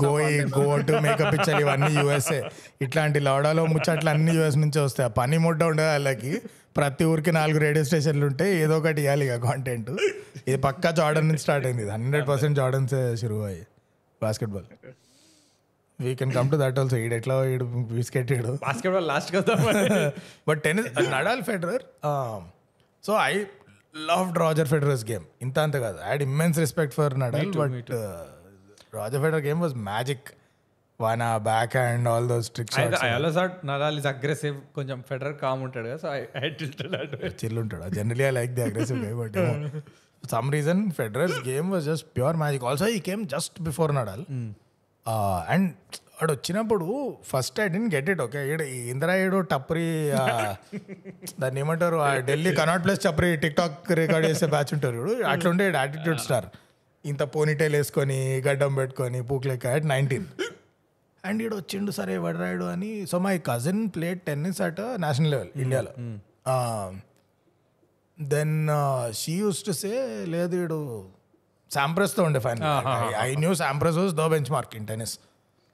go 0.04 0.14
go 0.58 0.64
to 0.88 0.93
makeup 1.06 1.36
ఇచ్చాలి 1.38 1.62
ఇవన్నీ 1.66 1.91
యూఎస్ఏ 1.99 2.39
ఇట్లాంటి 2.86 3.22
లౌడాలో 3.28 3.66
ముచ్చట్లు 3.74 4.12
అన్ని 4.14 4.34
యూఎస్ 4.39 4.58
నుంచే 4.64 4.82
వస్తాయి. 4.88 5.08
ఆ 5.10 5.14
పని 5.20 5.39
ముడ్డ 5.45 5.62
ఉండదు 5.74 5.89
వాళ్ళకి. 5.93 6.34
ప్రతి 6.80 7.04
ఊరికి 7.12 7.32
నాలుగు 7.39 7.62
రేడియో 7.66 7.84
స్టేషన్లు 7.91 8.26
ఉంటాయి 8.32 8.54
ఏదో 8.64 8.78
ఒకటి 8.82 9.01
ఇవ్వాలి 9.06 9.26
ఇక 9.30 9.38
కాంటెంట్ 9.47 9.91
ఇది 10.47 10.58
పక్కా 10.68 10.91
జార్డన్ 11.01 11.28
నుంచి 11.32 11.43
స్టార్ట్ 11.45 11.68
అయింది. 11.70 11.86
హండ్రెడ్ 11.95 12.28
పర్సెంట్ 12.32 12.58
జార్డన్స్ 12.62 12.95
షురు 13.24 13.39
అయ్యి. 13.51 13.64
Basketball 14.22 14.68
we 16.06 16.12
can 16.20 16.32
come 16.32 16.49
to 16.51 16.58
that 16.62 16.80
also 16.80 16.97
ఈడు 16.97 17.16
ఎట్లా 17.20 17.36
ఈడు 17.54 17.66
బిస్కెట్ 17.93 18.32
ఈడు 18.38 18.54
బాస్కెట్ 18.66 18.93
బాల్ 18.93 19.08
లాస్ట్ 19.14 19.32
కదా 19.36 19.56
but 20.47 20.62
tennis 20.64 20.89
Nadal 21.16 21.43
Federer 21.49 21.84
so 23.04 23.14
I 23.24 23.34
love 24.10 24.30
Roger 24.43 24.68
Federer's 24.68 25.06
game 25.12 25.26
ఇంత 25.41 25.58
అంత 25.60 25.76
కాదు. 25.78 25.97
I 26.04 26.08
had 26.08 26.24
immense 26.24 26.58
respect 26.60 26.95
for 26.99 27.16
Nadal 27.24 27.51
but 27.62 27.91
Roger 28.93 29.22
Federer 29.26 29.45
game 29.45 29.62
was 29.62 29.76
magic 29.89 30.28
one 30.99 31.22
backhand 31.78 32.08
all 32.10 32.28
those 32.28 32.47
tricks 32.56 32.78
I 32.80 33.10
also 33.10 33.32
thought 33.38 33.56
Nadal 33.66 33.95
is 34.01 34.08
aggressive 34.14 34.58
కొంచెం 34.76 34.97
Federer 35.10 35.38
calm 35.43 35.62
ఉంటాడు 35.64 35.88
కదా 35.88 35.99
so 36.04 36.10
I 36.14 36.20
I 36.43 36.49
tilted 36.60 36.95
at 37.01 37.14
chill 37.43 37.60
ఉంటాడు. 37.60 37.89
Generally 37.95 38.24
I 38.24 38.34
like 38.39 38.51
the 38.51 38.64
aggressive 38.68 38.99
gay 39.06 39.14
but 39.22 39.38
some 40.24 40.49
reason 40.51 40.84
Federer's 40.91 41.39
game 41.47 41.70
was 41.72 41.86
just 41.86 42.08
pure 42.16 42.38
magic 42.38 42.64
also 42.64 42.88
ఈ 42.97 43.01
came 43.08 43.24
just 43.28 43.56
before 43.62 43.93
Nadal 43.95 44.24
and 45.54 45.70
వాడు 46.18 46.32
వచ్చినప్పుడు 46.36 46.86
first 47.32 47.58
I 47.64 47.66
didn't 47.74 47.89
get 47.95 48.10
it 48.14 48.22
okay 48.26 48.41
ఈడు 48.51 48.66
ఇందిరా 48.91 49.14
ఈడు 49.24 49.39
టప్రి 49.54 49.86
దాన్ని 51.41 51.60
ఏమంటారు? 51.64 51.97
ఆ 52.08 52.10
ఢిల్లీ 52.30 52.51
కనాట్ 52.60 52.84
ప్లేస్ 52.86 53.01
టప్రి 53.08 53.30
టిక్ 53.43 53.56
టాక్ 53.62 53.91
రికార్డ్ 54.01 54.28
చేసే 54.30 54.47
బ్యాచ్ 54.56 54.72
ఉంటారు 54.76 54.95
చూడు. 54.99 55.14
అట్లుండే 55.32 55.66
యాటిట్యూడ్ 55.80 56.22
స్టార్ 56.26 56.47
ఇంత 57.06 57.24
పోనీటైల్ 57.36 57.76
వేసుకొని 57.80 58.20
గడ్డం 58.47 58.74
పెట్టుకొని 58.80 59.22
పూక్లెక్క 59.32 59.74
అట్ 59.78 59.88
నైన్టీన్ 59.93 60.28
అండ్ 61.24 61.41
ఈడు 61.45 61.56
వచ్చిండు 61.62 61.91
సరే 61.97 62.14
వడరాయుడు 62.26 62.66
అని. 62.76 62.91
So 63.12 63.18
my 63.26 63.36
cousin 63.49 63.82
played 63.95 64.22
tennis 64.30 64.62
at 64.68 64.82
national 65.06 65.32
level 65.34 65.51
ఇండియాలో 65.64 65.91
then 68.18 68.56
she 69.22 69.34
used 69.43 69.62
to 69.68 69.74
say 69.84 69.91
లేదు 70.34 70.56
ఈడు 70.64 70.80
శాంప్రస్తో 71.78 72.21
ఉండే 72.30 72.39
final 72.47 72.65
I 73.26 73.30
knew 73.43 73.53
Sampras 73.63 73.97
was 74.01 74.13
the 74.21 74.26
benchmark 74.55 74.74
in 74.80 74.88
tennis 74.91 75.15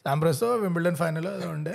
శాంప్రస్తో 0.05 0.49
Wimbledon 0.63 0.97
final 1.03 1.27
అది 1.35 1.47
ఉండే. 1.55 1.73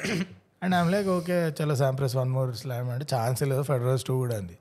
అండ్ 0.65 0.75
ఐమ్ 0.81 0.91
లైక్ 0.95 1.09
ఓకే 1.17 1.37
చలో 1.59 1.75
శాంప్రస్ 1.83 2.15
వన్ 2.21 2.31
మోర్ 2.37 2.51
స్లామ్ 2.63 2.89
అంటే 2.95 3.07
chance 3.15 3.43
లేదు. 3.51 3.63
ఫెడరల్స్ 3.71 4.05
టూ 4.09 4.15
కూడా 4.23 4.37
అది. 4.43 4.57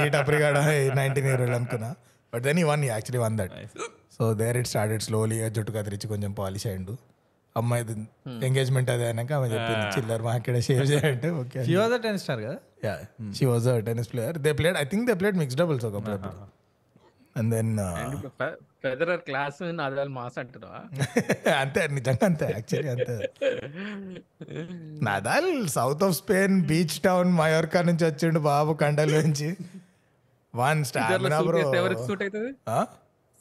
ఈ 0.00 0.04
టప్రిగాడ 0.16 0.56
నైన్టీన్ 1.00 1.28
ఇయర్ 1.30 1.42
అనుకున్నా. 1.60 1.90
బట్ 2.32 2.42
దెన్ 2.48 2.58
ఈ 2.62 2.66
won 2.72 2.82
actually 2.92 3.22
won 3.26 3.36
that 3.40 3.54
so 4.16 4.22
there 4.42 4.56
it 4.60 4.68
started 4.72 5.02
slowly 5.08 5.38
జుట్టు 5.56 5.72
కత్తిరించి 5.76 6.08
కొంచెం 6.12 6.32
పాలిష్ 6.42 6.66
అయ్యిండు. 6.70 6.94
అమ్మాయి 7.56 7.82
ఎంగేజ్మెంట్ 8.48 8.90
అదే 8.92 9.04
అయినాక 9.08 9.32
ఆమె 9.38 9.48
చెప్పింది 9.54 9.86
చిల్లర్ 9.96 10.22
మా 10.26 10.32
ఇక్కడ 10.40 10.60
షేవ్ 10.66 10.84
చేయంటే 10.90 11.30
okay 11.40 11.64
she 11.68 11.74
was 11.80 11.94
a 11.96 11.98
tennis 12.04 12.24
star 12.26 12.40
కదా? 12.46 12.56
Yeah 12.86 12.94
she 13.38 13.44
was 13.50 13.66
a 13.72 13.74
tennis 13.88 14.10
player 14.12 14.36
they 14.46 14.52
played 14.60 14.76
I 14.82 14.84
think 14.92 15.04
they 15.10 15.16
played 15.22 15.38
mix 15.42 15.58
doubles 15.60 15.84
ఒకప్పుడు. 15.90 16.30
And 17.36 17.50
then 17.54 17.70
Federer 18.82 19.20
class 19.20 19.58
Nadal 19.78 20.10
mass 20.10 20.38
అంటారా? 20.38 20.72
అంతే 21.62 21.82
నిజంగా 21.96 22.24
అంతే 22.26 22.46
యాక్చువల్లీ 22.52 22.90
అంతే. 22.94 23.14
Nadal 25.02 25.50
south 25.68 26.02
of 26.04 26.16
Spain 26.16 26.56
beach 26.66 26.96
town 27.00 27.30
Mallorca 27.38 27.82
నుంచి 27.82 28.04
వచ్చిండు 28.04 28.42
బాబు 28.48 28.74
కండల 28.82 29.14
నుంచి 29.20 29.48
వన్ 30.54 30.80
స్టామినా 30.84 31.38
బ్రో. 31.42 31.60
ఎవరికి 31.76 32.02
సూట్ 32.08 32.22
అవుతుంది? 32.22 32.50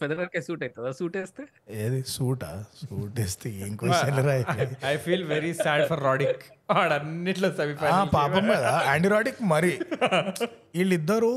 ఫెదరర్ 0.01 0.29
కే 0.33 0.41
సూట్ 0.41 0.63
అవుతుందా 0.63 0.91
సూట్ 0.97 1.15
వేస్తే 1.17 1.43
ఏది 1.79 1.99
సూటా 2.13 2.49
సూట్ 2.81 3.19
వేస్తే 3.19 3.49
ఏం 3.63 3.73
క్వశ్చన్ 3.79 4.19
రాయి 4.27 4.43
I 4.87 4.95
feel 5.05 5.25
very 5.31 5.51
sad 5.61 5.83
for 5.89 6.03
Roddick 6.03 6.43
వాడు 6.71 6.93
అన్నిట్లో 6.97 7.49
పాపం 8.15 8.43
కదా 8.51 8.73
యాంటీరాటిక్ 8.87 9.41
మరి. 9.51 9.71
వీళ్ళిద్దరు 10.75 11.31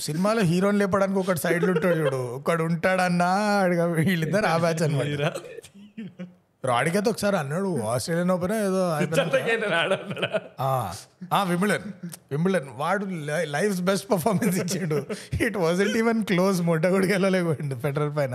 సినిమాలో 0.00 0.42
హీరోని 0.50 0.78
లేపడానికి 0.78 1.18
ఒకటి 1.18 1.40
సైడ్ 1.40 1.64
ఉంటాడు 1.66 1.98
చూడు. 2.00 2.20
ఒకడు 2.36 2.62
ఉంటాడన్నా 2.68 3.30
అడిగా 3.64 3.86
వీళ్ళిద్దరు 4.00 4.46
ఆ 4.46 4.56
బ్యాచ్ 4.58 4.82
అనమాట 4.82 5.08
రాడిక్ 6.70 6.96
అయితే 6.98 7.08
ఒకసారి 7.12 7.36
అన్నాడు 7.40 7.70
ఆస్ట్రేలియన్ 7.92 8.30
ఓపెన్ 8.34 8.52
ఏదో 8.66 8.82
విమిలన్ 11.50 11.86
విమిలన్ 12.32 12.68
వాడు 12.80 13.04
లైఫ్ 13.54 13.80
బెస్ట్ 13.88 14.06
పర్ఫార్మెన్స్ 14.12 14.58
ఇచ్చాడు. 14.64 14.98
ఇట్ 15.46 15.56
వాజంట్ 15.64 15.96
ఈవెన్ 16.02 16.20
క్లోజ్ 16.30 16.60
మొట్ట 16.68 16.84
కూడా 16.94 17.06
వెళ్ళలేకపోయింది 17.14 17.78
ఫెడరల్ 17.84 18.12
పైన. 18.18 18.34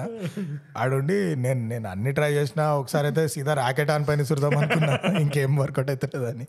ఆడుండి 0.81 1.17
నేను 1.45 1.61
నేను 1.71 1.87
అన్ని 1.93 2.13
ట్రై 2.17 2.31
చేసిన 2.39 2.63
ఒకసారి 2.81 3.07
అయితే 3.11 3.23
సీదా 3.35 3.55
రాకెట్ 3.63 3.91
ఆన్ 3.95 4.07
పైన 4.09 4.25
సురదాం 4.31 4.57
అనుకున్నా. 4.61 4.97
ఇంకేం 5.23 5.55
వర్కౌట్ 5.63 5.91
అవుతుందని 5.93 6.47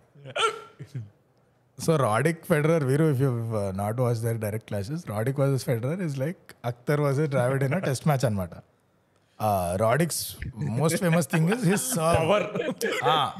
సో 1.79 1.93
రాడిక్ 2.07 2.41
ఫెడరర్ 2.51 2.85
వీరు 2.91 3.05
if 3.13 3.21
you 3.25 3.31
not 3.83 3.99
watch 4.05 4.21
their 4.25 4.39
direct 4.45 4.69
classes 4.71 5.03
Roddick 5.11 5.39
versus 5.43 5.65
Federer 5.69 6.01
is 6.07 6.17
like 6.25 6.43
Akhtar 6.71 7.01
versus 7.07 7.21
Dravid 7.37 7.65
in 7.67 7.77
test 7.87 8.07
match 8.11 8.25
అనమాట 8.31 8.55
Roddick's 9.83 10.21
most 10.79 10.99
famous 10.99 11.29
thing 11.33 11.51
is 11.55 11.65
his 11.71 11.89
power 11.99 12.47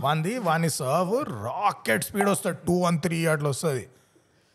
వాంది 0.05 0.35
వాని 0.49 0.71
serve 0.71 1.15
rocket 1.47 2.05
speed 2.05 2.29
వస్తుంది. 2.29 2.59
Two 2.69 2.77
one 2.81 2.99
three 3.07 3.19
అట్లా 3.27 3.49
వస్తుంది. 3.55 3.85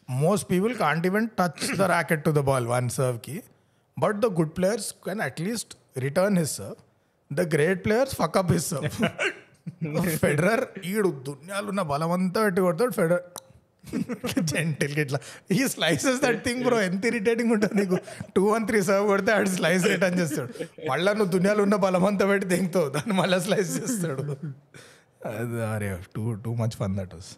Most 0.09 0.51
people 0.51 0.73
can't 0.75 1.05
even 1.07 1.27
touch 1.39 1.63
the 1.77 1.81
racket 1.81 2.23
to 2.23 2.29
the 2.29 2.43
ball 2.51 2.67
one 2.67 2.89
సర్వ్కి 2.89 3.37
but 3.97 4.17
the 4.17 4.25
good 4.39 4.53
players 4.57 4.89
can 5.07 5.21
at least 5.21 5.73
return 5.97 6.37
his 6.37 6.55
serve 6.61 6.79
the 7.33 7.41
great 7.55 7.85
players 7.85 8.15
fuck up 8.15 8.51
his 8.51 8.67
serve 8.73 8.97
Federer 10.17 10.65
ఈడు 10.85 11.09
దునియాలు 11.27 11.67
ఉన్న 11.67 11.81
బలమంతా 11.91 12.39
పెట్టి 12.43 12.61
కొడతాడు. 12.61 12.91
Federer 12.91 13.23
gentle 14.51 14.99
ఇట్లా. 14.99 15.19
ఈ 15.51 15.67
slices 15.67 16.19
that 16.21 16.43
thing 16.43 16.63
bro 16.63 16.81
ఎంత 16.81 17.05
irritating 17.05 17.51
ఉంటుంది 17.51 17.75
నీకు? 17.81 17.97
టూ 18.35 18.43
వన్ 18.51 18.67
త్రీ 18.67 18.81
సర్వ్ 18.81 19.07
కొడితే 19.07 19.31
ఆడు 19.31 19.49
స్లైస్ 19.49 19.85
రిటర్న్ 19.85 20.19
చేస్తాడు. 20.19 20.49
మళ్ళీ 20.91 21.13
నువ్వు 21.13 21.31
దునియాలో 21.31 21.63
ఉన్న 21.63 21.75
బలమంతా 21.75 22.25
పెట్టి 22.25 22.47
దింగుతావు 22.47 22.89
దాన్ని 22.89 23.13
మళ్ళీ 23.13 23.39
స్లైస్ 23.39 23.71
చేస్తాడు. 23.77 24.23
అది 25.25 25.63
అరే 25.65 25.89
too 26.15 26.33
too 26.33 26.53
much 26.53 26.77
fun 26.77 26.95
that 26.97 27.13
was 27.13 27.31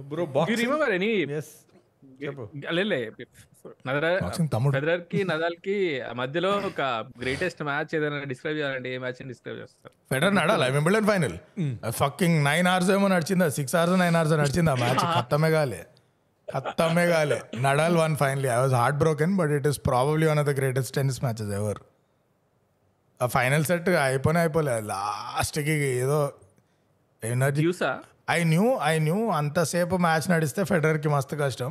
bro 0.00 0.26
box 0.26 0.60
remember 0.60 0.90
any 0.90 1.10
ఫెదరర్కి 4.74 5.20
నదాల్కి 5.24 5.76
మధ్యలో 6.14 6.50
ఒక 6.70 6.80
గ్రేటెస్ట్ 7.22 7.62
మ్యాచ్ 7.62 7.94
ఏదైనా 7.96 8.18
డిస్క్రైబ్ 8.32 8.58
చేయాలంటే 8.58 8.88
ఏ 8.94 8.98
మ్యాచ్ 8.98 9.20
డిస్క్రైబ్ 9.28 9.58
చేస్తారు? 9.60 9.94
Federer 10.12 10.34
నడాలి 10.34 10.70
Wimbledon 10.72 11.08
final 11.12 11.36
fucking 12.02 12.38
nine 12.44 12.66
hours 12.66 12.90
ఏమో 12.90 13.08
నడిచిందా? 13.08 13.48
సిక్స్ 13.48 13.74
అవర్స్ 13.74 13.98
నైన్ 14.00 14.16
అవర్స్ 14.20 14.34
నడిచింది? 14.42 14.70
ఆ 14.70 14.74
మ్యాచ్ 14.74 15.04
ఖత్తమే 15.16 15.50
కాలే. 15.50 15.82
ఖత్తమే 16.48 17.06
కాలే. 17.06 17.40
Nadal 17.66 17.96
won 17.96 18.16
finally 18.16 18.48
I 18.48 18.56
was 18.56 18.72
heart 18.72 18.98
broken 18.98 19.34
but 19.36 19.50
it 19.50 19.66
is 19.66 19.80
probably 19.86 20.26
one 20.26 20.38
of 20.38 20.46
the 20.46 20.50
greatest 20.50 20.94
tennis 20.94 21.20
matches 21.24 21.52
ever 21.60 21.80
ఆ 23.20 23.26
ఫైనల్ 23.26 23.64
సెట్ 23.64 23.88
అయిపోయినా 23.88 24.40
అయిపోలే. 24.40 24.80
లాస్ట్కి 24.80 25.76
ఏదో 26.04 26.32
ఎనర్జీ 27.22 27.62
యూసా 27.62 27.92
ఐ 28.30 28.44
న్యూ 28.44 28.66
ఐ 28.82 28.98
న్యూ 28.98 29.28
అంతసేపు 29.28 29.96
మ్యాచ్ 29.96 30.26
నడిస్తే 30.30 30.64
ఫెడరర్కి 30.64 31.08
మస్తు 31.08 31.36
కష్టం. 31.36 31.70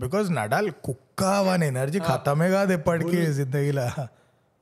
బికాజ్ 0.00 0.28
నడాల్ 0.32 0.70
కుక్క 0.82 1.22
వన్ 1.46 1.62
ఎనర్జీ 1.62 2.00
ఖతమే 2.00 2.48
కాదు 2.50 2.72
ఎప్పటికీ 2.72 3.20
జిందగీలా 3.32 3.86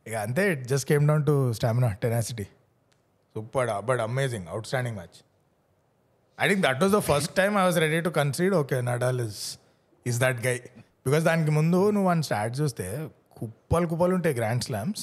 ఇక 0.07 0.14
అంతే 0.16 0.43
it 0.53 0.62
just 0.68 0.87
came 0.89 1.05
down 1.09 1.24
to 1.26 1.34
stamina 1.53 1.89
tenacity 2.03 2.47
super 3.37 3.70
but 3.84 4.01
amazing 4.01 4.47
outstanding 4.66 4.97
match 4.97 5.18
I 6.39 6.47
think 6.49 6.62
that 6.62 6.80
was 6.82 6.93
the 6.93 7.01
first 7.11 7.32
time 7.37 7.55
I 7.59 7.64
was 7.64 7.78
ready 7.78 8.01
to 8.01 8.12
concede 8.16 8.55
okay 8.55 8.78
Nadal 8.82 9.20
is 9.20 9.41
is 10.07 10.20
that 10.20 10.41
guy 10.47 10.57
because 11.07 11.24
దానికి 11.24 11.51
ముందు 11.51 11.80
నువ్వు 11.91 12.09
one 12.11 12.22
start 12.22 12.55
చూస్తే 12.61 12.87
కుప్పలు 13.37 13.87
కుప్పలు 13.87 14.14
ఉంటాయి 14.14 14.34
grand 14.34 14.64
slams 14.64 15.03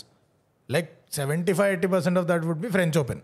like 0.70 0.90
seventy 1.12 1.54
five 1.54 1.70
eighty 1.70 1.88
percent 1.88 2.20
of 2.20 2.28
that 2.28 2.46
would 2.46 2.62
be 2.62 2.70
French 2.70 2.98
Open 2.98 3.22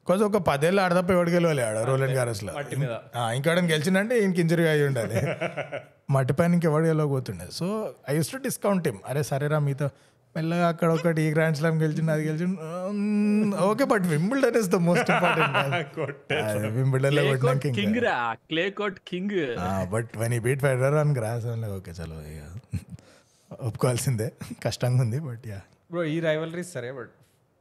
because 0.00 0.22
ఒక 0.22 0.40
పదేళ్ళు 0.48 0.80
ఆడదప్ప 0.82 1.10
ఎవడు 1.10 1.30
గెలవాలి 1.30 1.62
ఆడ 1.62 1.78
రోలెండ్ 1.88 2.16
గారస్లో 2.16 2.52
ఇంకోటి 3.36 3.66
గెలిచిందంటే 3.66 4.16
ఈయనకి 4.22 4.40
ఇంజరీ 4.40 4.66
అయి 4.68 4.86
ఉండాలి. 4.86 5.16
మట్టి 6.08 6.32
పైన 6.38 6.54
ఇంకెవడు 6.54 6.86
గెలవకపోతుండే 6.86 7.46
so 7.52 7.66
I 8.08 8.14
used 8.16 8.30
to 8.32 8.38
discount 8.44 8.84
him 8.88 8.98
అరే 9.08 9.22
సరేరా 9.22 9.58
మీతో. 9.60 9.86
మెల్లగా 10.34 10.66
అక్కడ 10.68 10.88
ఒకటి 10.94 11.20
ఈ 11.22 11.30
గ్రాండ్ 11.30 11.56
స్లామ్ 11.58 11.76
గెలిచింది 11.82 12.12
అది 12.12 12.24
గెలిచింది 12.28 12.56
okay 13.66 13.84
but 13.84 14.04
Wimbledon 14.06 14.56
is 14.60 14.68
the 14.68 14.78
most 14.86 15.10
important 15.10 15.54
వింబుల్డన్లో 16.76 17.22
కొట్టినాక 17.30 17.70
కింగ్ 17.78 18.00
రా 18.04 18.16
clay 18.50 18.64
court 18.70 18.98
king 19.06 19.34
but 19.90 20.10
won 20.16 20.34
he 20.34 20.40
beat 20.46 20.60
Federer 20.60 20.98
అని 21.02 21.14
గ్రాస్ 21.18 21.46
ఓకే 21.78 21.92
చలో 21.92 22.18
ఇక. 22.30 22.42
ఒప్పుకోవాల్సిందే. 23.50 24.28
కష్టంగా 24.64 25.02
ఉంది 25.02 25.18
బట్ 25.20 25.44
యా 25.46 25.60
బ్రో 25.90 26.04
ఈ 26.06 26.20
రైవలరీస్ 26.20 26.70
సరే 26.72 26.90
బట్ 26.92 27.12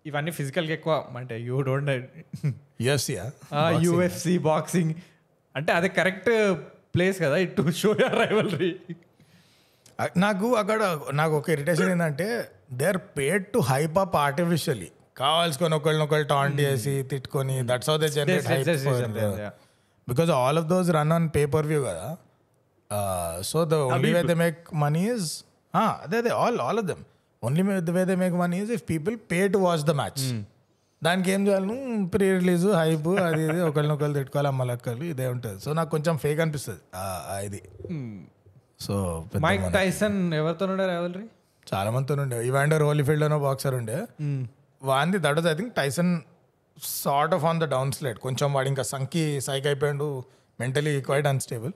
ఇవన్నీ 0.05 0.31
ఫిజికల్గా 0.31 0.73
ఎక్కువ. 0.73 0.93
అంటే 1.17 1.35
యూ 1.41 1.57
డోంట్ 1.61 1.89
ఎస్ 2.89 3.09
యా 3.11 3.25
యూఎఫ్సి 3.81 4.35
బాక్సింగ్ 4.45 4.93
అంటే 5.55 5.71
అదే 5.73 5.89
కరెక్ట్ 5.97 6.31
ప్లేస్ 6.95 7.17
కదా 7.25 7.37
it 7.45 7.53
to 7.59 7.63
show 7.81 7.91
your 8.03 8.15
rivalry 8.23 8.71
నాకు 10.17 10.47
అక్కడ 10.61 10.79
నాకు 11.13 11.33
ఒక 11.39 11.49
ఇరిటేషన్ 11.55 11.89
ఏంటంటే 11.91 12.27
they 12.79 12.85
are 12.93 13.01
paid 13.17 13.45
to 13.53 13.59
hype 13.71 13.97
up 14.03 14.15
artificially 14.25 14.89
కావాల్సుకొని 15.17 15.75
ఒకళ్ళనొకళ్ళు 15.75 16.27
టాంట్ 16.27 16.57
చేసి 16.65 16.93
తిట్టుకొని 17.11 17.55
that's 17.69 17.89
how 17.89 17.97
they 17.97 18.07
generate. 18.15 18.47
Because 20.07 20.31
all 20.39 20.57
of 20.61 20.67
those 20.73 20.89
run 20.97 21.13
on 21.17 21.27
pay per 21.35 21.67
view 21.71 21.81
కదా. 21.89 22.07
So 23.51 23.59
the 23.65 23.77
only 23.93 24.11
way 24.13 24.21
they 24.31 24.35
make 24.41 24.59
money 24.83 25.03
is 25.13 25.29
అదే 26.03 26.17
అదే 26.17 26.31
all 26.41 26.59
all 26.65 26.79
of 26.81 26.87
them 26.91 27.03
only 27.43 27.63
the 27.87 27.93
way 27.97 28.03
they 28.11 28.15
make 28.23 28.35
money 28.43 28.59
is 28.65 28.73
if 28.77 28.83
people 28.91 29.15
pay 29.31 29.39
to 29.55 29.59
watch 29.65 29.85
the 29.91 29.95
match 30.01 30.25
దానికి 31.05 31.29
ఏం 31.35 31.41
చేయాలి? 31.47 31.75
Pre 32.13 32.27
release 32.37 32.65
hype 32.79 33.09
అది 33.27 33.41
ఇది 33.47 33.59
ఒకళ్ళనొకళ్ళు 33.69 34.15
తిట్టుకోవాలి 34.19 34.49
అమ్మలక్కలు 34.51 35.03
ఇదే 35.13 35.27
ఉంటుంది. 35.35 35.59
సో 35.65 35.69
నాకు 35.79 35.89
కొంచెం 35.95 36.15
ఫేక్ 36.23 36.39
అనిపిస్తుంది. 36.43 36.81
ఇది. 37.47 37.61
సో 38.85 38.93
మైక్ 39.47 39.65
టైసన్ 39.79 40.17
ఎవరితో 40.41 40.65
ఉండే 40.73 40.85
రైవలరీ 40.93 41.25
చాలా 41.67 41.89
మందితో 41.95 42.15
ఉండే. 42.25 42.39
ఇవాండర్ 42.49 42.83
హోలీఫీల్డ్ 42.89 43.25
అనో 43.27 43.37
బాక్సర్ 43.47 43.75
ఉండే. 43.81 43.97
వాంది 44.81 45.19
that 45.25 45.37
was 45.39 45.49
I 45.53 45.55
think 45.59 45.73
Tyson 45.81 46.11
sort 47.03 47.33
of 47.37 47.45
on 47.49 47.59
the 47.63 47.67
down 47.75 47.91
slide 47.97 48.19
కొంచెం 48.25 48.47
వాడు 48.55 48.69
ఇంకా 48.73 48.83
సంకి 48.93 49.25
సైక్ 49.47 49.67
అయిపోయాడు 49.71 50.09
mentally 50.59 50.93
quite 51.07 51.27
unstable 51.33 51.73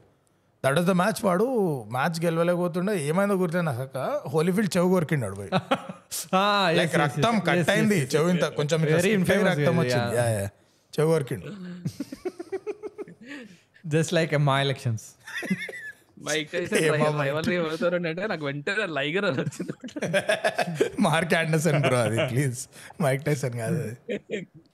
that 0.63 0.75
was 0.75 0.87
the 0.87 0.91
match 0.91 1.25
వాడు 1.25 1.45
మ్యాచ్ 1.91 2.25
గెలవలేకపోతుండే 2.25 3.07
ఏమైందో 3.07 3.35
గుర్తే 3.35 3.61
నాక 3.61 3.97
హోలీఫీల్డ్ 4.27 4.77
చెవు 4.77 4.89
కొరికిండాడు 4.89 5.35
పోయి. 5.35 5.49
లైక్ 6.77 6.95
రక్తం 6.95 7.39
కట్ 7.39 7.69
అయింది 7.69 8.09
చెవు 8.15 8.29
ఇంత 8.29 8.45
కొంచెం 8.45 8.83
రక్తం 8.83 9.77
వచ్చింది. 9.77 10.15
yeah. 10.15 10.15
Yeah, 10.15 10.39
yeah. 10.39 10.49
చెవు 10.93 11.09
కొరికిండు. 11.09 11.51
జస్ట్ 13.87 14.13
లైక్ 14.13 14.37
మై 14.37 14.61
ఎలక్షన్స్ 14.61 15.07
అంటే 17.93 18.27
నాకు 18.27 18.45
వెంటనే 18.45 18.85
లైగర్ 18.85 19.25
అని 19.25 19.41
వచ్చింది. 19.41 19.73
మార్క్ 20.99 21.33
ఆండర్సన్ 21.33 21.81
బ్రో 21.81 21.97
అది 21.97 22.29
ప్లీజ్ 22.29 22.67
మైక్ 23.01 23.25
టైసన్ 23.25 23.53
కాదు 23.53 23.95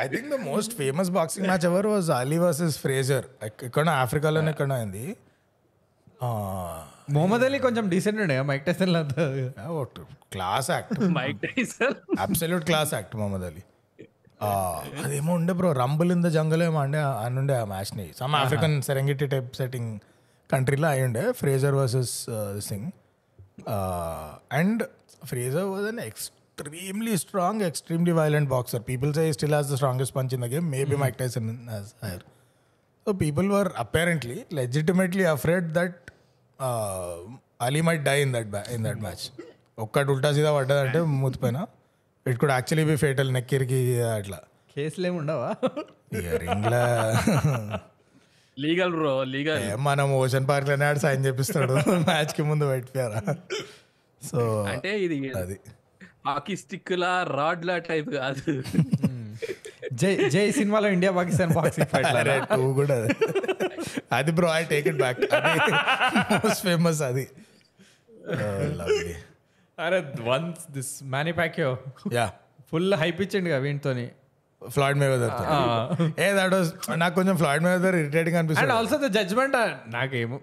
I 0.00 0.06
think 0.08 0.28
the 0.30 0.38
most 0.46 0.72
famous 0.80 1.10
boxing 1.12 1.46
match 1.46 1.66
ever 1.70 1.86
was 1.88 2.08
Ali 2.16 2.38
versus 2.42 2.76
Frazier 2.78 3.26
ఎక్కడ 3.64 3.86
ఆఫ్రికాలోనే 4.02 4.50
ఎక్కడ 4.54 4.72
అయింది. 4.78 5.04
మొహమ్మద్ 7.14 7.44
అలీ 7.46 7.58
కొంచెం 7.64 7.84
డీసెంట్ 7.90 8.20
ఉండే. 8.24 8.36
Mike 8.50 8.64
Tyson 8.68 8.92
class 10.34 10.68
act 10.70 11.00
Mike 11.16 11.38
Tyson 11.46 11.96
absolute 12.20 12.64
class 12.70 12.92
act 12.94 13.14
Muhammad 13.16 13.46
Ali 13.50 13.62
ఆ, 14.40 14.48
అదేమో 15.04 15.32
ఉండే 15.38 15.52
bro 15.58 15.68
rumble 15.78 16.10
in 16.14 16.22
the 16.24 16.30
jungle 16.34 16.62
ఏమో 16.62 16.78
అండే 16.80 17.00
అని 17.20 17.36
ఉండే 17.42 17.54
ఆ 17.56 17.66
మ్యాచ్ని 17.70 18.06
some 18.18 18.34
African 18.38 18.74
Serengeti 18.82 19.26
type 19.26 19.50
setting 19.56 19.90
కంట్రీలో 20.50 20.88
అయి 20.88 21.02
ఉండే 21.06 21.22
Frazier 21.38 21.76
versus 21.78 22.14
Singh 22.66 22.88
and 24.58 24.82
Frazier 25.22 25.68
was 25.70 25.86
an 25.86 26.00
extremely 26.58 27.14
strong 27.22 27.62
extremely 27.62 28.12
violent 28.18 28.48
boxer 28.48 28.82
people 28.88 29.10
say 29.14 29.22
still 29.32 29.54
has 29.54 29.68
the 29.70 29.76
strongest 29.76 30.14
punch 30.16 30.32
in 30.34 30.42
the 30.42 30.48
game 30.52 30.66
maybe 30.74 30.96
Mike 30.96 31.16
Tyson 31.18 31.48
higher 32.04 32.22
so 33.06 33.12
people 33.22 33.48
were 33.48 33.68
apparently 33.78 34.36
legitimately 34.54 35.24
afraid 35.32 35.66
that 35.72 35.98
Ali 37.60 37.80
might 37.80 38.04
die 38.04 38.16
in 38.20 38.32
that 38.36 38.48
in 38.70 38.84
that 38.88 39.02
match 39.02 39.24
ఒక్కటి 39.78 40.10
ఉల్టా 40.14 40.30
సీదా 40.32 40.52
పడ్డదంటే 40.56 41.00
మూతిపోయినా 41.22 41.62
it 42.26 42.38
could 42.40 42.52
actually 42.52 42.86
be 42.90 42.96
fatal 42.96 43.30
నెక్కిరికి 43.32 43.80
అట్లా. 44.14 44.38
కేసులు 44.76 45.06
ఏమి 45.06 45.18
ఉండవా? 45.18 45.50
ఇక 46.18 46.26
రింగ్లా. 46.42 46.82
Legal 48.56 48.92
bro 48.96 49.12
legal. 49.34 49.64
మనం 49.80 50.08
ఓషన్ 50.20 50.46
పార్క్లోనే 50.48 50.84
ఆడు 50.88 51.00
సైన్ 51.04 51.24
చేపిస్తాడు. 51.26 51.74
మ్యాచ్కి 52.08 52.42
ముందు 52.42 52.64
పెట్టారా 52.72 53.22
సో 54.22 54.40
అంటే 54.72 54.90
ఇది 55.04 55.16
అది. 55.42 55.56
హాకీ 56.24 56.54
స్టిక్ 56.62 56.92
లా 57.02 57.12
రాడ్ 57.38 57.62
లా 57.68 57.76
టైప్ 57.88 58.08
కాదు. 58.18 58.52
జై 60.00 60.12
జై 60.34 60.44
సినిమాలో 60.58 60.88
ఇండియా 60.96 61.10
పాకిస్తాన్ 61.18 61.52
బాక్సింగ్ 61.58 61.88
ఫైట్ 61.92 62.06
అరే 62.20 62.36
టూ 62.52 62.62
కూడా 62.78 62.94
అది. 63.00 63.14
అది 64.18 64.32
bro 64.38 64.48
I 64.60 64.62
take 64.72 64.86
it 64.92 64.98
back 65.04 65.20
most 66.44 66.62
famous 66.68 67.02
అది. 67.10 67.24
లవ్లీ 68.80 69.14
అరే 69.78 70.00
once 70.30 70.64
this 70.76 70.92
Pacquiao 71.40 71.70
yeah 72.18 72.26
full 72.72 72.94
hype 73.02 73.20
ఇచ్చిండు 73.22 73.50
కదా 73.50 73.62
వీటితోని 73.66 74.06
ఫ్లాయిడ్ 74.62 74.98
మేవెదర్ 74.98 75.32
ఏ 76.24 76.28
దట్ 76.40 76.54
వాస్ 76.54 76.70
నాకు 77.02 77.14
కొంచెం 77.14 77.36
ఫ్లాయిడ్ 77.36 77.64
మేవెదర్ 77.64 77.96
ఇరిటేటింగ్ 78.02 78.36
అండ్ 78.40 78.50
అనిపిస్తుంది 78.50 78.76
ఆల్సో 78.80 78.98
ద 79.06 79.10
జడ్జ్మెంట్ 79.18 79.56
నాకేమో. 79.96 80.38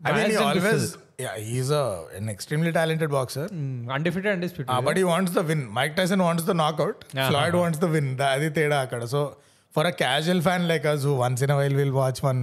Mean, 0.00 0.30
he 0.30 0.36
always, 0.36 0.82
yeah, 1.17 1.35
he's 1.47 1.69
a, 1.71 1.83
an 2.17 2.27
extremely 2.29 2.71
talented 2.71 3.09
boxer. 3.09 3.45
Undefeated 3.97 4.33
undisputed 4.33 4.73
Uh, 4.75 4.81
but 4.87 4.97
he 4.97 5.05
wants 5.05 5.31
the 5.37 5.43
win. 5.49 5.61
Mike 5.77 5.95
Tyson 5.99 6.21
wants 6.27 6.43
the 6.43 6.55
knockout. 6.61 6.97
Floyd 7.29 7.55
wants 7.61 7.79
the 7.79 7.89
win. 7.95 8.07
The- 8.15 8.29
అది 8.35 8.49
తేడా 8.57 8.79
అక్కడ 8.85 9.05
so 9.13 9.21
for 9.73 9.87
a 9.91 9.93
casual 10.01 10.41
fan 10.47 10.65
like 10.71 10.85
us 10.91 11.03
who 11.09 11.13
once 11.23 11.43
in 11.45 11.53
while 11.59 11.75
will 11.79 11.95
watch 11.99 12.21
one 12.27 12.41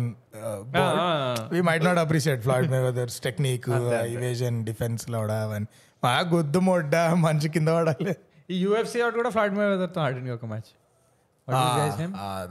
we 1.54 1.60
might 1.68 1.84
not 1.88 2.00
appreciate 2.04 2.42
Floyd 2.46 2.70
Mayweather's 2.76 3.18
technique 3.26 3.66
evasion 4.16 4.58
defence 4.70 5.04
లో 5.14 5.20
అవన్నీ 5.38 5.68
మా 6.02 6.14
గుద్దు 6.32 6.60
మొడ్డ 6.68 6.94
మంచి 7.26 7.48
కింద 7.56 7.70
పడాలి 7.78 8.14
ఈ 8.52 8.58
యూఎఫ్సీ 8.64 8.98
అవుట్ 9.04 9.16
కూడా 9.20 9.30
ఫ్లాట్ 9.36 9.56
మేవెదర్తో 9.60 10.00
ఆడింది 10.06 10.32
ఒక 10.36 10.46
match 10.52 10.70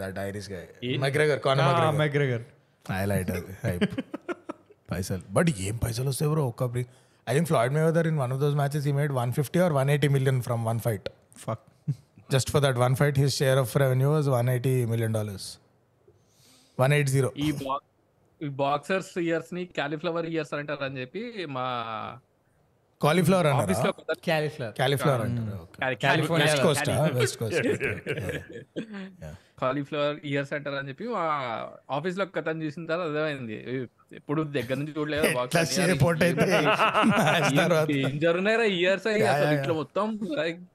that 0.02 0.20
Irish 0.28 0.50
guy 0.54 0.64
McGregor 1.06 1.42
Conor 1.48 1.98
McGregor 2.04 2.46
highlight 2.86 3.32
అది 3.38 3.54
హైప్ 3.66 3.84
పైసలు. 4.93 5.23
బట్ 5.31 5.51
ఏం 5.67 5.77
పైసలు 5.85 6.09
వస్తాయి 6.13 6.31
బ్రో? 6.33 6.45
ఒక్క 6.53 6.63
I 7.27 7.33
think 7.37 7.49
Floyd 7.51 7.75
Mayweather 7.77 8.07
in 8.11 8.19
one 8.23 8.33
of 8.35 8.41
those 8.41 8.57
matches 8.61 8.87
ఈ 8.91 8.95
made 8.99 9.13
one 9.19 9.33
fifty 9.39 9.59
or 9.65 9.75
one 9.79 9.91
eighty 9.95 10.09
million 10.17 10.41
from 10.49 10.65
one 10.71 10.81
fight 10.87 11.09
fuck 11.45 11.65
just 12.31 12.49
for 12.53 12.61
that 12.65 12.77
one 12.77 12.95
fight 12.99 13.17
his 13.17 13.33
share 13.39 13.57
of 13.59 13.71
revenue 13.77 14.11
was 14.11 14.27
180 14.31 14.71
million 14.93 15.13
dollars. 15.17 15.43
180 16.79 17.31
ఈ 17.39 17.51
box 17.61 17.89
ఈ 18.41 18.49
boxers 18.61 19.11
ఇయర్స్ని 19.25 19.63
cauliflower 19.77 20.27
ears 20.33 20.53
అంటారు 20.59 20.85
అని 20.87 21.01
చెప్పి 21.01 21.23
మా 21.57 21.67
cauliflower 23.03 23.47
అన్నారా? 23.51 23.93
Cauliflower 24.81 25.23
అంటారు 25.25 25.59
California 26.05 26.47
వెస్ట్లో. 26.47 26.65
Coast 26.67 26.91
west 27.17 27.39
coast 27.41 27.67
cauliflower 29.63 30.17
ears 30.31 30.53
అంటారు 30.57 30.77
అని 30.77 30.89
చెప్పి 30.91 31.05
ఆఫీస్లో 31.97 32.25
కథను 32.37 32.63
చూసిన 32.65 32.85
తర్వాత 32.87 33.09
అర్థమైంది. 33.09 33.57
ఎప్పుడు 34.19 34.41
దగ్గర 34.57 34.77
నుంచి 34.81 34.95
చూడలేదు 34.97 35.27
షేప్ 35.73 36.05
అయితే 36.21 36.47
ఇంజర్ 38.07 38.39
ఉన్నారా 38.39 38.67
ఇయర్స్ 38.79 39.07
అయ్యి? 39.07 39.27
ఇట్లా 39.57 39.75
మొత్తం 39.75 40.07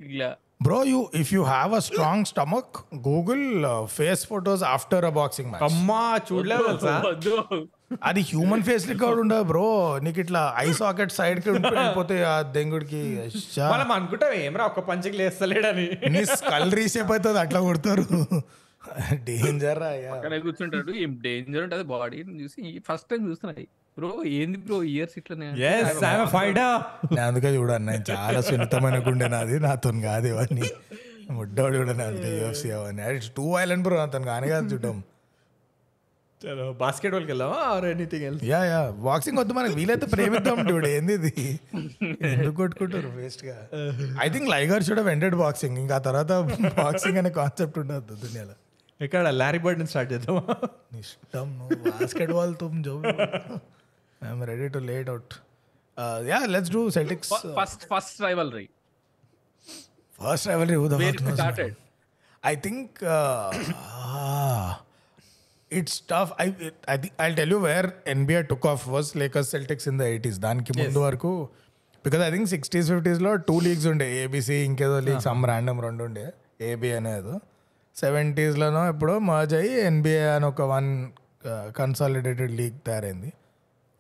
ఇలా 0.10 0.30
bro 0.62 0.80
you 0.92 1.00
if 1.16 1.32
you 1.34 1.42
have 1.46 1.74
a 1.74 1.82
strong 1.88 2.26
stomach 2.26 2.78
Google 3.08 3.44
face 3.98 4.24
photos 4.32 4.64
after 4.72 5.06
a 5.06 5.14
boxing 5.20 5.50
match 5.52 5.66
అమ్మా 5.70 6.02
చూడలేదు 6.30 6.72
అది 7.92 8.22
హ్యూమన్ 8.30 8.64
ఫేస్ 8.64 8.86
రికార్డ్ 8.90 9.20
ఉండదు 9.22 9.44
బ్రో 9.44 9.66
నీకు 10.06 10.20
ఇట్లా 10.20 10.42
ఐ 10.58 10.68
సాకెట్ 10.80 11.14
సైడ్కి 11.18 11.50
వెళ్ళిపోతే 11.50 12.16
ఆ 12.24 12.36
దెంగుడికి. 12.56 13.02
మనం 13.74 13.90
అనుకుంటాం 13.92 14.34
ఏమరా 14.46 14.64
ఒక్క 14.66 14.82
పంచికి 14.90 15.18
లేస్తలేడని. 15.18 15.88
నీ 16.16 16.22
స్కల్ 16.34 16.72
రీసేప్ 16.80 17.12
అవుతుంది 17.12 17.40
అట్లా 17.40 17.60
కొడతారు. 17.60 18.06
డేంజర్ 19.28 19.82
అక్కడ 20.14 20.34
కూర్చుంటాడు 20.46 20.92
ఏం 21.04 21.12
డేంజర్ 21.26 21.64
ఉంటుంది? 21.64 21.86
బాడీ 21.94 22.20
చూసి 22.44 22.62
ఫస్ట్ 22.90 23.10
టైం 23.12 23.22
చూస్తున్నాయి. 23.30 23.66
బ్రో 23.98 24.10
ఏంది 24.38 24.58
బ్రో 24.66 24.78
ఇయర్స్ 24.94 25.16
ఇట్లనే 25.20 25.48
ఎస్ 25.70 26.02
ఫైటర్ 26.36 26.74
నేను 27.14 27.26
అందుకే 27.28 27.52
చూడండి 27.58 27.86
నేను 27.92 28.06
చాలా 28.12 28.42
సున్నితమైన 28.50 28.98
గుండె 29.08 29.28
నాది 29.36 29.60
నాతో 29.60 29.92
కాదు 30.10 30.28
ఇవన్నీ. 30.34 30.68
ముడ్డోడు 31.38 31.76
చూడండి 31.80 32.04
అందుకే 32.04 32.32
యూఎఫ్సీ 32.38 32.70
అవన్నీ. 32.78 33.06
ఇట్స్ 33.18 33.32
టూ 33.40 33.46
వైలెంట్ 33.56 33.86
బ్రో 33.88 33.98
అతను 34.04 34.28
కానీ 34.34 34.50
కాదు 34.54 34.68
చూడడం. 34.74 34.98
చలో 36.42 36.66
బాస్కెట్ 36.82 37.14
బాల్కి 37.16 37.32
వెళ్దామా 37.32 37.60
or 37.74 37.86
anything 37.92 38.26
else 38.30 38.42
yeah 38.50 38.60
yeah 38.72 38.82
boxing 39.06 39.38
వద్దు 39.42 39.54
మనకి 39.58 39.76
వీలైతే 39.80 40.08
ప్రేమిద్దాం 40.14 40.60
చూడు 40.70 40.88
ఏంది 40.98 41.14
ఇది 41.20 41.32
ఎందుకు 42.32 42.56
కొట్టుకుంటారు 42.60 43.10
వేస్ట్గా? 43.20 43.56
I 44.26 44.28
think 44.36 44.48
Liger 44.56 44.84
should 44.88 45.02
have 45.02 45.10
ended 45.14 45.38
boxing 45.44 45.78
ఇంకా 45.84 45.96
ఆ 46.00 46.04
తర్వాత 46.08 46.32
బాక్సింగ్ 46.82 47.18
అనే 47.22 47.32
కాన్సెప్ట్ 47.40 47.78
ఉండదు 47.84 48.16
దునియాలో. 48.24 48.56
ఇక్కడ 49.00 49.32
లారీ 49.42 49.60
బర్డ్ 49.66 49.82
స్టార్ట్ 49.94 50.12
చేద్దామా? 50.14 50.44
నీ 50.94 51.00
ఇష్టం 51.06 51.50
నువ్వు 51.60 51.78
బాస్కెట్ 51.98 52.34
బాల్ 52.38 52.54
తుమ్ 52.62 52.78
జో 52.88 52.96
I'm 54.22 54.44
ready 54.52 54.70
to 54.76 54.82
late 54.92 55.10
out 55.16 55.34
yeah 56.32 56.40
let's 56.56 56.74
do 56.78 56.84
Celtics 57.00 57.34
first 57.60 57.86
first 57.94 58.20
rivalry 58.28 58.66
first 60.20 60.46
rivalry. 60.50 60.76
Who 60.82 60.86
the 60.92 60.98
Where 61.00 61.10
fuck 61.10 61.18
it 61.18 61.26
knows, 61.26 61.40
man? 61.40 61.40
started? 61.42 61.74
I 62.44 62.56
think 62.64 63.02
uh, 63.16 63.52
ah, 64.06 64.70
it's 65.20 65.57
tough. 66.11 66.32
I 66.39 66.47
I 66.88 66.97
think 66.97 67.13
I'll 67.20 67.36
tell 67.39 67.47
you 67.47 67.59
where 67.59 67.88
NBA 68.15 68.47
took 68.49 68.65
off 68.65 68.88
was 68.88 69.07
Lakers 69.22 69.47
Celtics 69.53 69.86
in 69.91 69.97
the 70.01 70.05
80s. 70.05 70.38
దానికి 70.45 70.72
ముందు 70.80 70.99
వరకు 71.07 71.32
because 72.05 72.24
I 72.28 72.30
think 72.36 72.49
sixties 72.53 72.88
ఫిఫ్టీస్లో 72.93 73.32
two 73.49 73.55
leagues 73.65 73.88
ఉండే 73.91 74.07
ABC 74.24 74.57
ఇంకేదో 74.68 74.97
league 75.07 75.22
some 75.28 75.41
random 75.51 75.80
రెండు 75.88 76.03
ఉండే 76.09 76.26
AB 76.70 76.91
అనేది. 76.99 77.36
సెవెంటీస్లోనో 77.95 78.82
ఎప్పుడో 78.91 79.15
మర్జ్ 79.32 79.55
అయ్యి 79.59 79.74
ఎన్బిఏ 79.89 80.24
అని 80.36 80.45
ఒక 80.51 80.61
వన్ 80.74 80.89
కన్సాలిడేటెడ్ 81.80 82.53
లీగ్ 82.59 82.78
తయారైంది. 82.88 83.30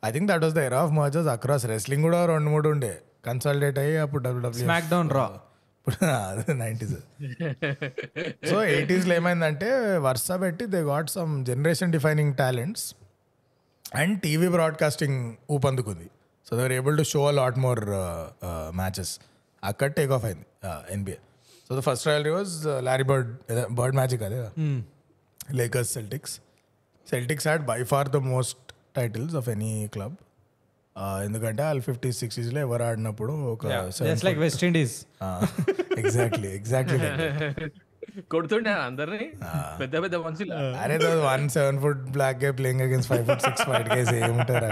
I 0.03 0.11
think 0.15 0.27
that 0.31 0.43
was 0.47 0.55
the 0.59 0.63
era 0.69 0.79
of 0.87 0.93
merges 1.01 1.29
across 1.35 1.65
wrestling 1.73 2.03
కూడా 2.07 2.19
రెండు 2.33 2.49
మూడు 2.55 2.69
ఉండే. 2.75 2.93
కన్సాలిడేట్ 3.27 3.79
అయ్యి 3.83 3.97
అప్పుడు 4.05 4.23
డబ్ల్యూడబ్ల్యూ 4.25 4.67
రా 5.19 5.25
ఇప్పుడు 5.87 6.55
నైంటీస్. 6.63 6.95
సో 8.49 8.55
ఎయిటీస్లో 8.75 9.13
ఏమైందంటే 9.15 9.69
వరుస 10.05 10.31
పెట్టి 10.43 10.65
they 10.73 10.79
got 10.91 11.09
some 11.09 11.33
generation 11.45 11.91
defining 11.95 12.33
talents 12.35 12.85
and 14.01 14.15
TV 14.21 14.47
broadcasting 14.47 15.19
ఊపందుకుంది. 15.51 16.07
So 16.47 16.51
they're 16.57 16.73
able 16.79 16.95
to 16.97 17.05
show 17.13 17.21
a 17.27 17.31
lot 17.31 17.57
more 17.65 17.81
matches 18.81 19.13
అక్కడ 19.63 19.89
టేక్ 19.91 20.11
ఆఫ్ 20.11 20.25
అయింది 20.25 20.45
NBA 20.95 21.19
so 21.69 21.71
the 21.79 21.83
first 21.87 22.05
royal 22.07 22.27
was 22.37 22.53
Larry 22.89 23.03
Bird 23.03 23.31
Bird 23.79 23.95
Magic 23.95 24.23
అదే. 24.23 24.39
Lakers 25.55 25.91
Celtics 25.93 26.35
Celtics 27.07 27.47
had 27.47 27.65
by 27.65 27.79
far 27.83 28.09
the 28.09 28.19
most 28.31 28.63
titles 28.95 29.35
of 29.35 29.49
any 29.49 29.73
club 29.93 30.15
ఎందుకంటే 31.23 31.63
వాళ్ళు 31.63 31.81
fifty 31.81 32.11
సిక్స్టీస్లో 32.11 32.59
ఎవరు 32.59 32.83
ఆడినప్పుడు 32.83 33.33
ఒక 33.53 33.67
just 33.99 34.25
like 34.25 34.39
West 34.39 34.63
Indies 34.63 34.95
exactly 35.97 36.47
exactly 36.47 36.99
కొడుతుండే 38.31 38.71
అందరిని. 38.71 39.25
పెద్ద 39.81 39.95
పెద్ద 40.03 40.15
మనుషులు. 40.15 40.53
అరే 40.53 40.95
one 41.25 41.49
seven 41.49 41.79
foot 41.79 42.03
black 42.15 42.43
guy 42.43 42.51
playing 42.51 42.81
against 42.81 43.07
five 43.07 43.25
foot 43.27 43.41
six 43.41 43.61
five 43.61 43.89
guys 43.97 44.13
ఏముంటారు 44.13 44.67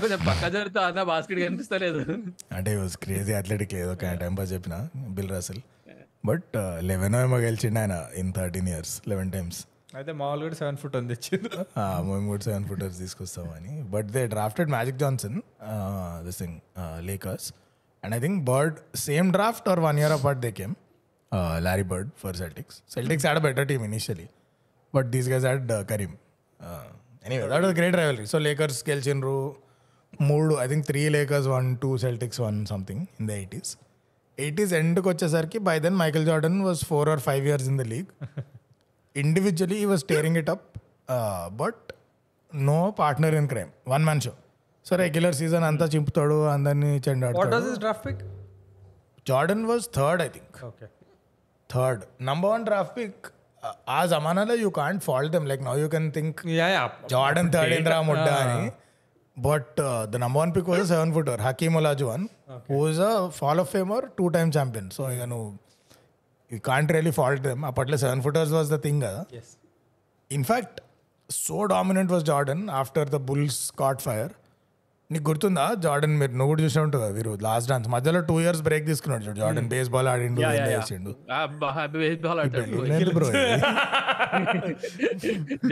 కొంచెం 0.00 0.20
పక్క 0.28 0.48
జరుగుతూ 0.48 0.80
అన్న 0.80 1.02
బాస్కెట్ 1.02 1.40
కనిపిస్తలేదు. 1.40 2.00
అంటే 2.52 2.76
వాజ్ 2.76 2.96
క్రేజీ 2.96 3.32
అథ్లెటిక్ 3.32 3.74
ఏదో 3.74 3.92
ఒక 3.92 4.12
టైం 4.20 4.34
పాస్ 4.34 4.52
చెప్పిన 4.52 4.88
బిల్ 5.08 5.30
రసల్ 5.30 5.60
బట్ 6.24 6.56
లెవెన్ 6.80 7.14
ఏమో 7.14 7.36
గెలిచిండు 7.36 7.78
ఆయన 7.78 8.04
in 8.16 8.32
thirteen 8.32 8.68
years 8.68 9.02
eleven 9.08 9.32
times 9.32 9.60
అయితే 9.98 10.12
మామూలు 10.12 10.42
కూడా 10.42 10.56
సెవెన్ 10.60 10.76
ఫుట్ 10.76 10.94
ఉంది 10.96 11.14
తెచ్చింది 11.14 11.48
మేము 12.08 12.26
కూడా 12.26 12.42
సెవెన్ 12.42 12.64
ఫుటర్స్ 12.64 12.98
తీసుకొస్తామని. 12.98 13.72
But 13.94 14.06
they 14.06 14.22
drafted 14.26 14.70
Magic 14.70 14.98
Johnson 14.98 15.36
this 16.26 16.38
thing 16.38 16.56
Lakers 17.08 17.48
and 18.02 18.14
I 18.14 18.20
think 18.20 18.38
Bird 18.44 18.76
same 19.08 19.32
draft 19.32 19.68
or 19.68 19.80
one 19.80 19.98
year 19.98 20.12
apart 20.12 20.40
they 20.40 20.50
came 20.60 20.74
Larry 21.58 21.82
Bird 21.92 22.10
for 22.18 22.36
Celtics 22.36 22.78
Celtics 22.94 23.26
had 23.26 23.40
a 23.40 23.44
better 23.48 23.68
team 23.68 23.84
initially 23.84 24.28
but 24.94 25.06
these 25.06 25.28
guys 25.28 25.44
had 25.44 25.68
Kareem 25.90 26.16
anyway 27.26 27.44
that 27.52 27.64
was 27.66 27.76
great 27.80 27.96
rivalry 27.96 28.26
so 28.26 28.38
Lakers 28.38 28.80
గెలిచిండ్రు. 28.90 29.36
మూడు 30.20 30.54
I 30.60 30.66
think 30.66 30.86
three 30.86 31.02
Lakers 31.08 31.48
won 31.48 31.68
two 31.76 31.90
Celtics 31.98 32.40
one 32.40 32.58
something 32.66 33.02
in 33.20 33.28
the 33.28 33.32
eighties 33.40 33.70
eighties 34.38 34.72
ఎండ్కి 34.74 35.06
వచ్చేసరికి 35.08 35.58
by 35.68 35.76
then 35.78 35.96
Michael 35.96 36.24
Jordan 36.26 36.58
was 36.62 36.82
four 36.84 37.08
or 37.08 37.20
five 37.20 37.46
years 37.46 37.68
in 37.68 37.78
the 37.78 37.86
league 37.92 38.10
individually 39.16 39.78
he 39.78 39.88
was 39.92 40.04
tearing 40.04 40.36
it 40.36 40.50
up 40.50 40.66
but 41.56 41.82
no 42.50 42.78
partner 42.98 43.34
in 43.34 43.48
crime 43.48 43.70
one 43.88 44.04
man 44.04 44.20
show 44.20 44.32
so 44.86 44.96
regular 44.96 45.36
season 45.40 45.64
అంతా 45.64 45.86
చింపుతాడు 45.94 46.38
అందరినీ 46.48 46.90
చెండాడు 47.08 47.36
Jordan 49.26 49.64
was 49.66 49.84
third 49.94 50.22
I 50.22 50.28
think 50.28 50.56
third 51.70 52.02
number 52.22 52.50
one 52.52 52.64
draft 52.64 52.94
pick 52.96 53.26
ఆ 53.88 54.06
జమానాలో 54.06 54.54
you 54.62 54.70
can't 54.78 55.02
fault 55.04 55.32
them 55.32 55.46
like 55.46 55.62
now 55.62 55.74
you 55.78 55.88
can 55.88 56.08
think 56.12 56.38
Jordan 57.12 57.50
third 57.52 57.74
Indra 57.78 57.98
ముడ్డా 58.08 58.34
అని. 58.44 58.70
But 59.36 59.76
the 60.10 60.16
number 60.16 60.40
one 60.42 60.52
pick 60.56 60.68
was 60.68 60.86
seven 60.88 61.12
footer 61.14 61.40
Hakeem 61.40 61.76
Olajuwon 61.76 62.24
who's 62.70 62.98
a 63.02 63.12
Hall 63.38 63.60
of 63.60 63.70
Famer 63.70 64.04
two 64.18 64.26
time 64.28 64.50
champion 64.56 64.88
so 64.96 65.04
ఇక 65.12 65.26
నువ్వు 65.32 65.48
you 66.52 66.58
can't 66.66 66.92
really 66.92 67.10
fault 67.18 67.44
them 67.44 67.60
అప్పట్లో 67.68 67.96
seven 68.02 68.20
footers 68.24 68.52
was 68.52 68.70
the 68.70 68.74
thing 68.84 69.00
కదా. 69.04 69.20
In fact 70.30 70.80
so 71.30 71.64
dominant 71.70 72.12
was 72.12 72.26
Jordan 72.26 72.70
after 72.80 73.10
the 73.10 73.14
Bulls 73.28 73.70
caught 73.78 74.02
fire 74.02 74.32
నీకు 75.10 75.28
గుర్తుందా? 75.28 75.74
Jordan 75.80 76.18
మీరు 76.18 76.32
నువ్వు 76.32 76.50
కూడా 76.50 76.64
చూసే 76.64 76.82
ఉంటావు 76.82 77.02
కదా 77.02 77.12
వీరు 77.16 77.38
లాస్ట్ 77.42 77.70
డాన్స్ 77.70 77.88
మధ్యలో 77.88 78.20
టూ 78.28 78.40
ఇయర్స్ 78.40 78.62
బ్రేక్ 78.62 78.86
తీసుకున్నాడు 78.86 79.26
చూడు 79.26 79.40
జార్డన్ 79.40 79.68
బేస్ 79.72 79.90
బాల్ 79.90 80.08
ఆడిండు 80.08 80.42
ఇది. 80.42 80.48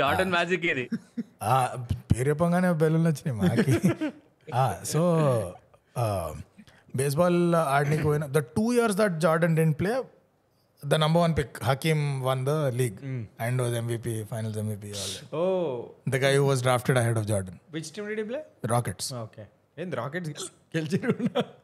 జార్డన్ 0.01 0.31
మ్యాజిక్ 0.31 0.67
ఇది. 0.67 0.89
ఆ, 1.45 1.77
పేరు 2.11 2.29
చెప్పంగానే 2.29 2.73
బెలూన్లు 2.83 3.09
వచ్చినాయి 3.09 3.41
మాకి. 3.41 3.73
సో 4.85 5.01
బేస్బాల్ 6.97 7.55
ఆడడానికి 7.69 8.07
పోయిన 8.07 8.33
the 8.33 8.39
two 8.55 8.73
years 8.73 8.97
that 8.97 9.21
Jordan 9.21 9.57
didn't 9.57 9.81
play 9.81 10.03
the 10.83 10.95
number 10.95 11.23
one 11.23 11.37
pick 11.37 11.65
Hakeem 11.65 12.23
won 12.23 12.47
the 12.47 12.51
league 12.51 12.99
and 13.41 13.63
was 13.63 13.75
MVP 13.75 14.25
finals 14.25 14.59
MVP 14.59 14.91
oh 15.37 15.43
the 16.09 16.17
guy 16.17 16.37
was 16.37 16.63
drafted 16.63 16.99
ahead 16.99 17.19
of 17.19 17.27
Jordan 17.27 17.59
which 17.73 17.91
team 17.93 18.09
did 18.09 18.29
play 18.29 18.41
Rockets 18.65 19.15
okay 19.15 19.45
ఏంది 19.79 19.97
Rockets 19.97 20.47
గెలిచిరు 20.77 21.15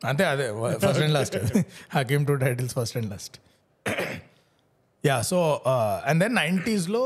అంతే 0.04 0.24
అదే 0.24 0.46
first 0.78 1.02
and 1.02 1.14
last 1.14 1.36
Hakeem 1.90 2.26
two 2.26 2.34
titles 2.34 2.74
first 2.74 2.96
and 2.96 3.10
last 3.10 3.40
yeah 5.04 5.22
so 5.22 5.62
and 6.06 6.22
then 6.22 6.34
నైంటీస్లో 6.34 7.04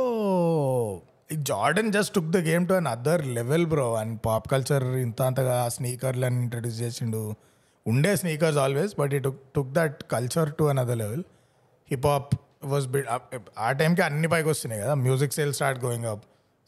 Jordan 1.42 1.92
just 1.92 2.14
took 2.14 2.30
the 2.30 2.36
game 2.36 2.68
to 2.68 2.74
another 2.86 3.26
level 3.26 3.66
bro 3.66 3.94
and 3.94 4.20
pop 4.26 4.48
culture 4.50 4.82
ఇంత 4.82 5.22
అంతగా 5.22 5.68
స్నీకర్లు 5.68 6.26
అని 6.26 6.36
introduce 6.42 6.80
చేసిండు. 6.80 7.34
ఉండే 7.86 8.16
sneakers 8.16 8.58
always 8.58 8.94
but 8.98 9.14
he 9.14 9.18
took 9.18 9.38
took 9.54 9.72
that 9.72 10.02
culture 10.10 10.54
to 10.54 10.64
another 10.78 10.98
level 10.98 11.22
hip 11.90 12.06
hop 12.06 12.32
was 12.64 12.86
big 12.88 13.06
ఆ 13.60 13.68
టైంకి 13.74 14.02
అన్ని 14.02 14.28
పైకి 14.28 14.48
వస్తున్నాయి 14.48 14.80
కదా. 14.82 14.94
Music 15.00 15.32
sale 15.32 15.52
start 15.52 15.80
going 15.84 16.06
up 16.06 16.24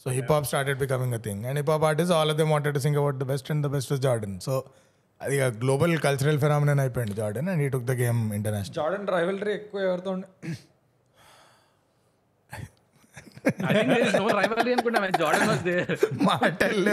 so 0.06 0.10
hip 0.10 0.32
hop 0.32 0.46
started 0.46 0.78
becoming 0.78 1.14
a 1.14 1.20
thing 1.20 1.44
and 1.44 1.58
hip 1.58 1.70
hop 1.70 1.84
artist 1.84 2.12
all 2.12 2.30
of 2.30 2.38
them 2.38 2.50
wanted 2.50 2.78
sing 2.78 2.96
about 2.96 3.16
the 3.16 3.24
best 3.24 3.50
and 3.50 3.66
the 3.66 3.70
best 3.70 3.92
Jordan 4.00 4.36
so 4.40 4.54
అది 5.20 5.36
global 5.58 5.98
cultural 5.98 6.40
phenomenon 6.40 6.80
అయిపోయింది 6.80 7.14
Jordan 7.14 7.48
and 7.48 7.62
he 7.62 7.68
took 7.68 7.84
the 7.84 7.94
game 8.00 8.20
international 8.34 8.74
Jordan 8.74 9.06
rivalry 9.08 9.52
ఎక్కువ 9.54 9.80
ఎవరితో 9.82 10.10
ఉండే? 10.10 10.28
మాటలు 16.24 16.92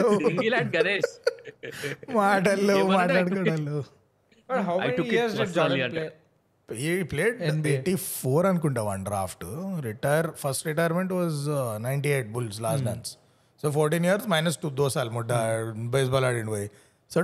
గణేష్ 0.75 1.11
మాటలు 2.15 2.63
లేవు 2.63 3.81
he 6.85 6.89
played 7.11 7.37
eighty 7.73 7.95
four 8.21 8.45
అనుకుంటా 8.51 8.81
one 8.89 9.03
draft 9.09 9.45
retire 9.89 10.27
first 10.41 10.63
retirement 10.69 11.13
was 11.19 11.39
ninety 11.87 12.09
eight 12.17 12.29
Bulls 12.35 12.59
last 12.65 12.85
dance 12.89 13.11
so 13.63 13.69
fourteen 13.77 14.05
years 14.09 14.27
minus 14.33 14.57
two 14.63 14.69
దో 14.81 14.87
సాల్ 14.95 15.09
ముడ్డ 15.17 15.31
బేస్బాల్ 15.95 16.25
ఆడిండి 16.29 16.51
పోయి. 16.55 16.67
So 17.11 17.21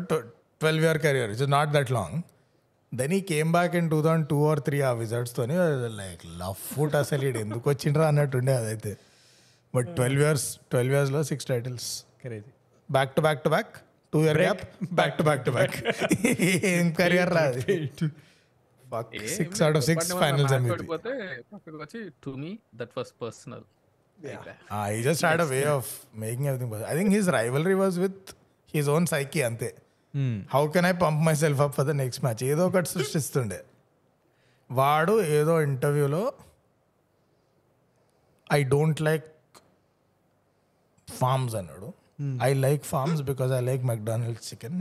twelve 0.61 0.85
year 0.87 0.99
career 1.05 1.29
it's 1.33 1.49
not 1.57 1.71
that 1.77 1.91
long 1.97 2.17
then 2.91 3.13
he 3.17 3.21
came 3.33 3.49
back 3.57 3.73
in 3.79 3.89
two 3.93 3.99
thousand 4.05 4.27
two 4.33 4.39
or 4.49 4.59
three 4.67 4.77
ఆ 4.89 4.91
విజర్ట్స్తోని 5.03 5.55
like 6.01 6.21
love 6.41 6.57
foot 6.73 6.95
అసలు 7.01 7.25
ఈడు 7.29 7.39
ఎందుకు 7.45 7.65
వచ్చిండ్రా 7.73 8.07
అన్నట్టుండే 8.11 8.55
అదైతే. 8.61 8.93
బట్ 9.73 9.89
ట్వెల్వ్ 9.97 10.21
ఇయర్స్ 10.25 10.47
ట్వెల్వ్ 10.73 10.93
ఇయర్స్లో 10.97 11.23
six 11.31 11.49
titles 11.53 11.89
Crazy. 12.25 12.51
Back 12.89 13.11
to 13.15 13.21
back 13.25 13.41
to 13.45 13.49
back 13.55 13.73
two 14.13 14.19
year 14.25 14.37
gap 14.43 14.61
back 14.99 15.15
to 15.17 15.23
back 15.27 15.43
to 15.47 15.51
back 15.57 15.75
ఏం 16.73 16.87
కెరియర్ 16.99 17.31
రాదు. 17.37 17.59
Six 19.37 19.61
out 19.65 19.77
of 19.79 19.85
six 19.89 20.09
finals 20.21 20.53
పక్కకు 21.53 21.77
వచ్చి 21.83 22.01
to 22.25 22.33
me 22.43 22.51
that 22.81 22.95
was 22.99 23.13
personal 23.23 23.65
Ah, 24.75 24.83
he 24.91 24.99
just 25.03 25.21
had 25.27 25.39
a 25.43 25.47
way 25.53 25.63
of 25.77 25.85
making 26.21 26.43
everything 26.49 26.69
possible. 26.71 26.89
I 26.91 26.95
think 26.97 27.09
his 27.15 27.25
rivalry 27.35 27.73
was 27.81 27.95
with 28.03 28.19
his 28.73 28.85
own 28.93 29.03
psyche 29.11 29.41
అంతే. 29.47 29.69
How 30.53 30.61
can 30.75 30.87
I 30.89 30.93
pump 31.01 31.21
myself 31.41 31.61
up 31.65 31.73
for 31.77 31.87
the 31.89 31.93
next 32.01 32.21
match 32.25 32.43
ఏదో 32.51 32.63
ఒకటి 32.69 32.89
సృష్టిస్తుండే. 32.93 33.59
వాడు 34.69 35.15
ఏదో 35.39 35.55
ఇంటర్వ్యూలో 35.67 36.23
I 38.49 38.59
don't 38.73 39.01
like 39.09 39.27
farms 41.07 41.55
అన్నాడు. 41.61 41.89
I 42.47 42.51
like 42.65 42.83
farms 42.93 43.23
because 43.31 43.53
I 43.59 43.61
like 43.69 43.83
McDonald's 43.91 44.47
chicken 44.53 44.79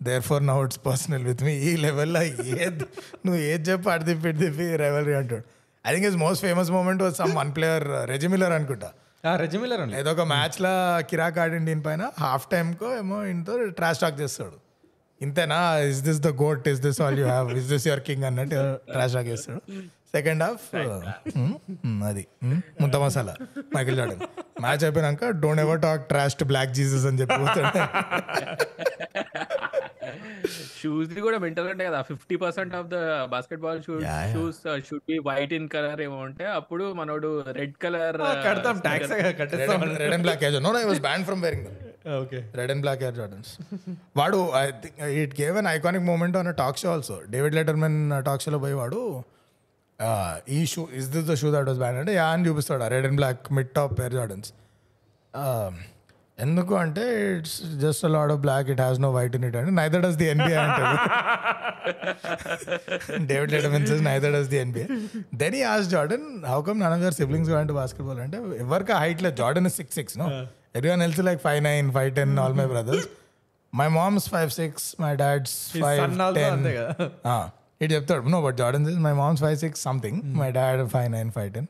therefore 0.22 0.46
now 0.46 0.64
it's 0.64 0.80
personal 0.86 1.24
with 1.24 1.42
me 1.42 1.68
ఈ 1.68 1.76
లెవెల్లో 1.76 2.22
ఏది 2.22 2.84
నువ్వు 3.26 3.42
ఏది 3.42 3.70
చెప్పి 3.70 3.90
అడి 3.90 4.04
తిప్పి 4.04 4.28
ఇటు 4.28 4.38
తిప్పి 4.38 4.76
రెవెల్ 4.76 5.14
అంటాడు. 5.14 5.42
I 5.84 5.94
think 5.94 6.06
is 6.06 6.16
most 6.16 6.44
famous 6.44 6.70
moment 6.70 7.02
was 7.02 7.14
some 7.14 7.36
one 7.36 7.54
player 7.54 8.04
Reggie Miller 8.04 8.52
అనుకుంటా. 8.52 8.92
only. 9.80 10.00
ఏదో 10.00 10.10
ఒక 10.10 10.20
మ్యాచ్ 10.20 10.60
లా 10.60 11.02
కిరాక్ 11.10 11.38
ఆడిండి 11.38 11.70
దీనిపైన 11.70 12.10
హాఫ్ 12.20 12.50
టైమ్ 12.50 12.74
కో 12.74 12.98
ఏమో 12.98 13.24
ఇంతో 13.24 13.70
ట్రాష్ 13.70 14.00
టాక్ 14.00 14.20
చేస్తాడు. 14.20 14.60
ఇంతేనా? 15.20 15.78
Is 15.78 16.00
this 16.00 16.20
the 16.20 16.42
GOAT 16.42 16.68
is 16.68 16.80
this 16.80 17.00
all 17.00 17.18
you 17.18 17.26
have 17.26 17.58
is 17.58 17.66
this 17.66 17.86
your 17.86 18.00
king 18.00 18.24
అన్నట్టు 18.24 18.78
trash 18.92 19.12
talk 19.12 19.26
చేస్తాడు. 19.26 19.60
సెకండ్ 20.14 20.42
హాఫ్ 20.42 20.74
అది 22.08 22.26
ముంత 22.80 22.96
మసాలా 22.96 23.36
మైకిల్ 23.76 23.96
జార్డన్ 23.96 24.20
మ్యాచ్ 24.60 24.84
అయిపోయినాక 24.84 25.30
don't 25.42 25.60
ever 25.60 25.80
talk 25.80 26.08
trash 26.08 26.34
to 26.34 26.44
black 26.44 26.72
Jesus 26.72 27.06
అని 27.06 27.20
చెప్పి 27.20 27.36
షూస్ 30.78 31.08
ది 31.10 31.20
కూడా 31.26 31.38
మెంటల్ 31.44 31.68
ఉంటాయి 31.72 31.88
కదా 31.90 32.00
fifty 32.10 32.36
percent 32.44 32.74
of 32.78 32.88
the 32.88 32.98
basketball 33.66 33.80
shoes 34.32 34.60
should 34.88 35.04
be 35.10 35.18
white 35.28 35.54
in 35.58 35.68
colour 35.74 36.02
ఏమో 36.06 36.18
ఉంటే 36.28 36.46
అప్పుడు 36.58 36.86
మనోడు 37.00 37.30
రెడ్ 37.58 37.76
కలర్ 37.84 38.18
కడతాం 38.46 38.78
tax 38.86 39.12
కట్టేస్తాం. 39.40 39.82
Red 40.02 40.14
and 40.16 40.26
black 40.28 40.44
no 40.66 40.72
I 40.82 40.86
was 40.90 41.02
banned 41.08 41.26
from 41.30 41.42
wearing 41.46 41.68
okay 42.18 42.40
red 42.58 42.72
and 42.72 42.82
black 42.84 43.00
Air 43.04 43.16
Jordans 43.20 43.52
వాడు 44.20 44.40
I 44.56 44.66
think 44.82 45.00
it 45.22 45.34
gave 45.40 45.56
an 45.62 45.68
iconic 45.76 46.06
moment 46.10 46.36
on 46.40 46.50
talk 46.62 46.78
show 46.82 46.90
also 46.92 47.16
David 47.34 47.56
Letterman 47.60 47.98
talk 48.28 48.44
షోలో 48.46 48.60
పోయి 48.66 48.76
వాడు 48.82 49.00
uh, 49.98 50.32
ఈ 50.56 50.60
shoe 50.72 50.82
is 50.98 51.08
this 51.12 51.26
the 51.30 51.34
shoe 51.42 51.50
that 51.54 51.68
was 51.70 51.80
banned 51.82 51.98
అంటే 52.00 52.14
yeah 52.14 52.28
అని 52.34 52.44
చూపిస్తాడు. 52.48 52.88
Red 52.94 53.06
and 53.08 53.18
black 53.22 53.52
mid 53.58 53.70
top 53.74 53.94
Air 54.00 54.16
Jordans 54.16 54.50
ఎందుకు 56.38 56.74
అంటే 56.82 57.04
it's 57.36 57.54
just 57.82 58.02
lot 58.14 58.32
of 58.34 58.40
black 58.46 58.66
it 58.72 58.80
has 58.84 58.98
no 59.04 59.10
white 59.16 59.34
in 59.38 59.44
it 59.48 59.56
అంటే 59.60 59.72
నైదర్ 59.78 60.02
డస్ 60.06 60.18
ది 60.22 60.26
ఎన్బిఏ 60.32 60.58
అంటాడు 60.64 60.96
David 63.30 63.52
Letterman 63.54 63.86
says 63.90 64.02
neither 64.08 64.32
does 64.36 64.50
the 64.54 64.58
NBA 64.64 64.86
then 65.42 65.54
he 65.60 65.62
as 65.74 65.86
Jordan 65.94 66.26
how 66.52 66.58
come 66.68 66.78
none 66.84 67.04
your 67.06 67.16
siblings 67.20 67.50
go 67.52 67.62
to 67.72 67.76
basketball 67.80 68.20
అంటే 68.26 68.38
ఎవరికి 68.64 68.94
height 69.02 69.22
లేదు. 69.26 69.36
Jordan 69.42 69.70
six 69.78 69.96
six 70.00 70.16
no 70.22 70.26
everyone 70.78 71.04
else 71.06 71.22
like 71.28 71.40
five 71.46 71.60
nine 71.70 71.88
five 71.96 72.10
ten 72.18 72.34
all 72.44 72.56
my 72.60 72.66
brothers 72.74 73.06
my 73.72 73.88
mom's 73.98 74.28
five 74.34 74.52
six 74.60 74.86
my 75.04 75.12
dad's 75.22 75.56
five 75.84 76.00
ten. 76.40 76.66
ఇటు 77.84 77.92
చెప్తాడు. 77.96 78.22
No 78.34 78.38
but 78.44 78.56
Jordan 78.60 78.84
my 79.06 79.14
mom's 79.22 79.42
five 79.46 79.58
six 79.64 79.80
something 79.88 80.20
my 80.42 80.50
dad 80.58 80.82
five 80.96 81.08
nine 81.16 81.32
five 81.38 81.50
ten 81.56 81.66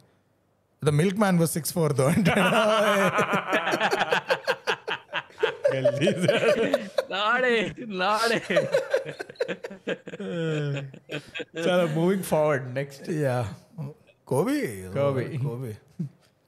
the 0.88 0.92
milk 1.00 1.18
man 1.18 1.38
was 1.38 1.50
six 1.50 1.72
four 1.72 1.92
నాడే 7.14 7.54
నాడే. 8.02 8.38
చాలా 11.66 11.84
moving 11.96 12.22
forward 12.22 12.66
next 12.74 13.08
yeah 13.24 13.36
Kobe 14.28 14.56
Kobe. 14.96 15.24
Kobe 15.44 15.72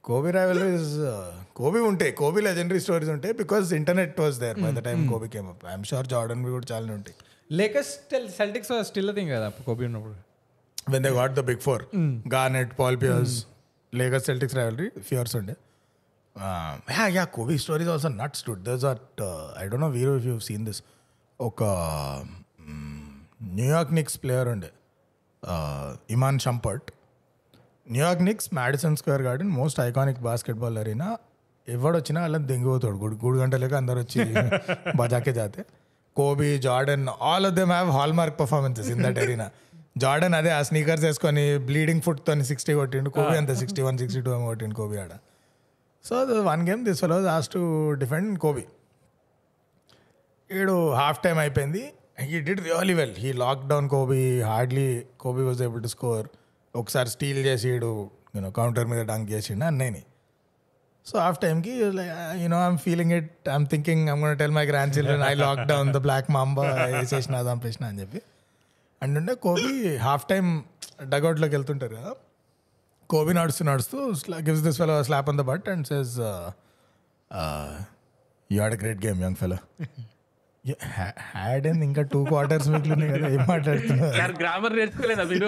Kobe 0.03 0.29
rivalries 0.31 0.93
Kobe 1.55 1.79
ఉంటాయి 1.89 2.11
Kobe 2.11 2.39
legendary 2.41 2.79
stories 2.79 3.09
ఉంటాయి 3.09 3.33
because 3.33 3.67
internet 3.73 4.15
was 4.19 4.37
there 4.39 4.57
by 4.59 4.71
the 4.71 4.83
time 4.87 5.01
Kobe 5.09 5.27
came 5.27 5.47
up 5.49 5.63
I'm 5.71 5.83
sure 5.83 6.07
Jordan 6.07 6.41
కూడా 6.55 6.67
చాలా 6.71 6.93
ఉంటాయి 6.93 7.15
Lakers 7.51 7.91
Celtics 8.37 8.71
still 8.89 9.11
thing 9.15 9.31
కదా 9.31 9.47
Kobe 9.67 9.85
ఉన్నప్పుడు. 9.85 10.15
When 10.91 11.03
they 11.03 11.11
got 11.19 11.33
the 11.33 11.43
big 11.51 11.63
four 11.67 11.83
Garnett 12.35 12.71
Paul 12.79 12.97
Pierce 13.03 13.35
Lakers 13.93 14.25
Celtics 14.25 14.55
rivalry 14.55 14.87
fierce 15.01 15.35
ఉండే 15.35 15.55
yeah 16.97 17.05
yeah 17.17 17.23
Kobe 17.35 17.57
stories 17.57 17.89
also 17.89 18.09
nuts 18.21 18.43
dude 18.47 18.63
thus 18.63 18.85
at 18.85 19.21
I 19.61 19.65
don't 19.67 19.85
know 19.85 19.91
hero 19.97 20.11
if 20.17 20.25
you 20.25 20.35
seen 20.49 20.65
this 20.65 20.81
ఒక 21.39 21.63
New York 23.57 23.93
Knicks 23.93 24.17
player 24.23 24.47
ఉండే. 24.47 24.69
Iman 26.09 26.39
Shumpert 26.39 26.87
New York 27.87 28.23
Knicks 28.23 28.47
Madison 28.53 28.97
Square 28.97 29.21
Garden 29.21 29.51
most 29.51 29.79
iconic 29.79 30.19
basketball 30.19 30.77
arena 30.77 31.07
ఎవడొచ్చినా 31.67 32.19
వాళ్ళని 32.21 32.47
దెంగిపోతాడు. 32.47 32.97
గుడి 32.97 33.15
గుడి 33.15 33.37
గంటలకి 33.39 33.75
అందరు 33.75 33.99
వచ్చి 33.99 34.19
బజాకే 34.99 35.33
జాతే. 35.33 35.61
Kobe 36.15 36.57
Jordan 36.59 37.07
all 37.21 37.45
of 37.45 37.55
them 37.55 37.71
have 37.71 37.89
hallmark 38.13 38.37
performances 38.39 38.89
in 38.89 39.01
that 39.05 39.19
arena 39.23 39.47
Jordan 39.95 40.35
అదే 40.39 40.51
ఆ 40.57 40.61
స్నీకర్స్ 40.69 41.03
వేసుకొని 41.05 41.45
బ్లీడింగ్ 41.69 42.01
ఫుట్తో 42.01 42.33
సిక్స్టీ 42.49 42.73
కొట్టిండు 42.73 43.09
కోబీ 43.15 43.35
అంత 43.37 43.53
సిక్స్టీ 43.61 43.81
వన్ 43.87 43.97
సిక్స్టీ 44.01 44.21
టూ 44.27 44.31
కొట్టిండు 44.49 44.75
కోబీ 44.81 44.97
ఆడ. 45.03 45.13
So 46.05 46.15
one 46.49 46.61
game 46.69 46.81
this 46.85 46.99
fellow 47.03 47.17
has 47.37 47.49
to 47.55 47.61
defend 48.03 48.31
Kobe. 48.45 48.65
ఈడు 50.49 50.75
హాఫ్ 51.01 51.19
టైం 51.25 51.37
అయిపోయింది. 51.45 51.83
He 52.29 52.37
did 52.47 52.61
really 52.67 52.93
well 52.99 53.15
he 53.23 53.31
lock 53.43 53.61
down 53.71 53.89
Kobe 53.95 54.23
hardly 54.51 54.87
Kobe 55.23 55.43
was 55.49 55.61
able 55.67 55.83
to 55.83 55.91
score 55.95 56.27
ఒకసారి 56.75 57.09
steal 57.09 57.41
చేసిడు 57.49 57.91
you know 58.35 58.49
counter 58.57 58.87
మీద 58.93 59.01
dunk 59.11 59.27
చేసిండు 59.35 59.65
అన్నయ్యని. 59.71 60.03
So 61.05 61.15
half 61.25 61.39
టైంకి 61.43 61.71
you know 62.41 62.57
I'm 62.67 62.77
feeling 62.87 63.13
it 63.19 63.31
I'm 63.55 63.67
thinking 63.67 64.03
I'm 64.09 64.21
gonna 64.23 64.35
tell 64.41 64.55
my 64.57 64.65
grandchildren 64.97 65.23
I 65.29 65.33
lock 65.45 65.63
down 65.71 65.89
the 65.95 66.01
Black 66.07 66.27
Mamba 66.35 66.65
వేసేసిన 66.95 67.35
చంపేసిన 67.47 67.85
అని 67.91 67.99
చెప్పి. 68.01 68.21
అంటుండే 69.01 69.33
కోబీ 69.33 69.97
హాఫ్ 69.97 70.25
టైం 70.29 70.45
డగౌట్లోకి 71.03 71.55
వెళ్తుంటారు 71.55 71.95
కదా. 71.95 72.13
కోబీ 73.09 73.33
నడుస్తూ 73.33 73.65
నడుస్తూ 73.65 73.97
gives 74.47 74.63
this 74.63 74.77
fellow 74.77 75.03
slap 75.03 75.29
on 75.29 75.37
the 75.37 75.41
butt 75.41 75.69
and 75.69 75.87
says 75.87 76.15
you 78.51 78.59
had 78.59 78.75
great 78.83 79.05
game 79.05 79.21
young 79.21 79.35
fellow 79.35 79.57
had 81.35 81.67
and 81.67 81.83
ఇంకా 81.83 82.01
టూ 82.01 82.25
క్వార్టర్స్ 82.25 82.67
మిగిలినాయి 82.67 83.11
కదా 83.11 83.27
ఏం 83.27 83.43
మాట్లాడుతున్నారు? 83.49 84.33
గ్రామర్ 84.39 84.73
నేర్చుకోలేదా 84.77 85.23
మీరు? 85.23 85.47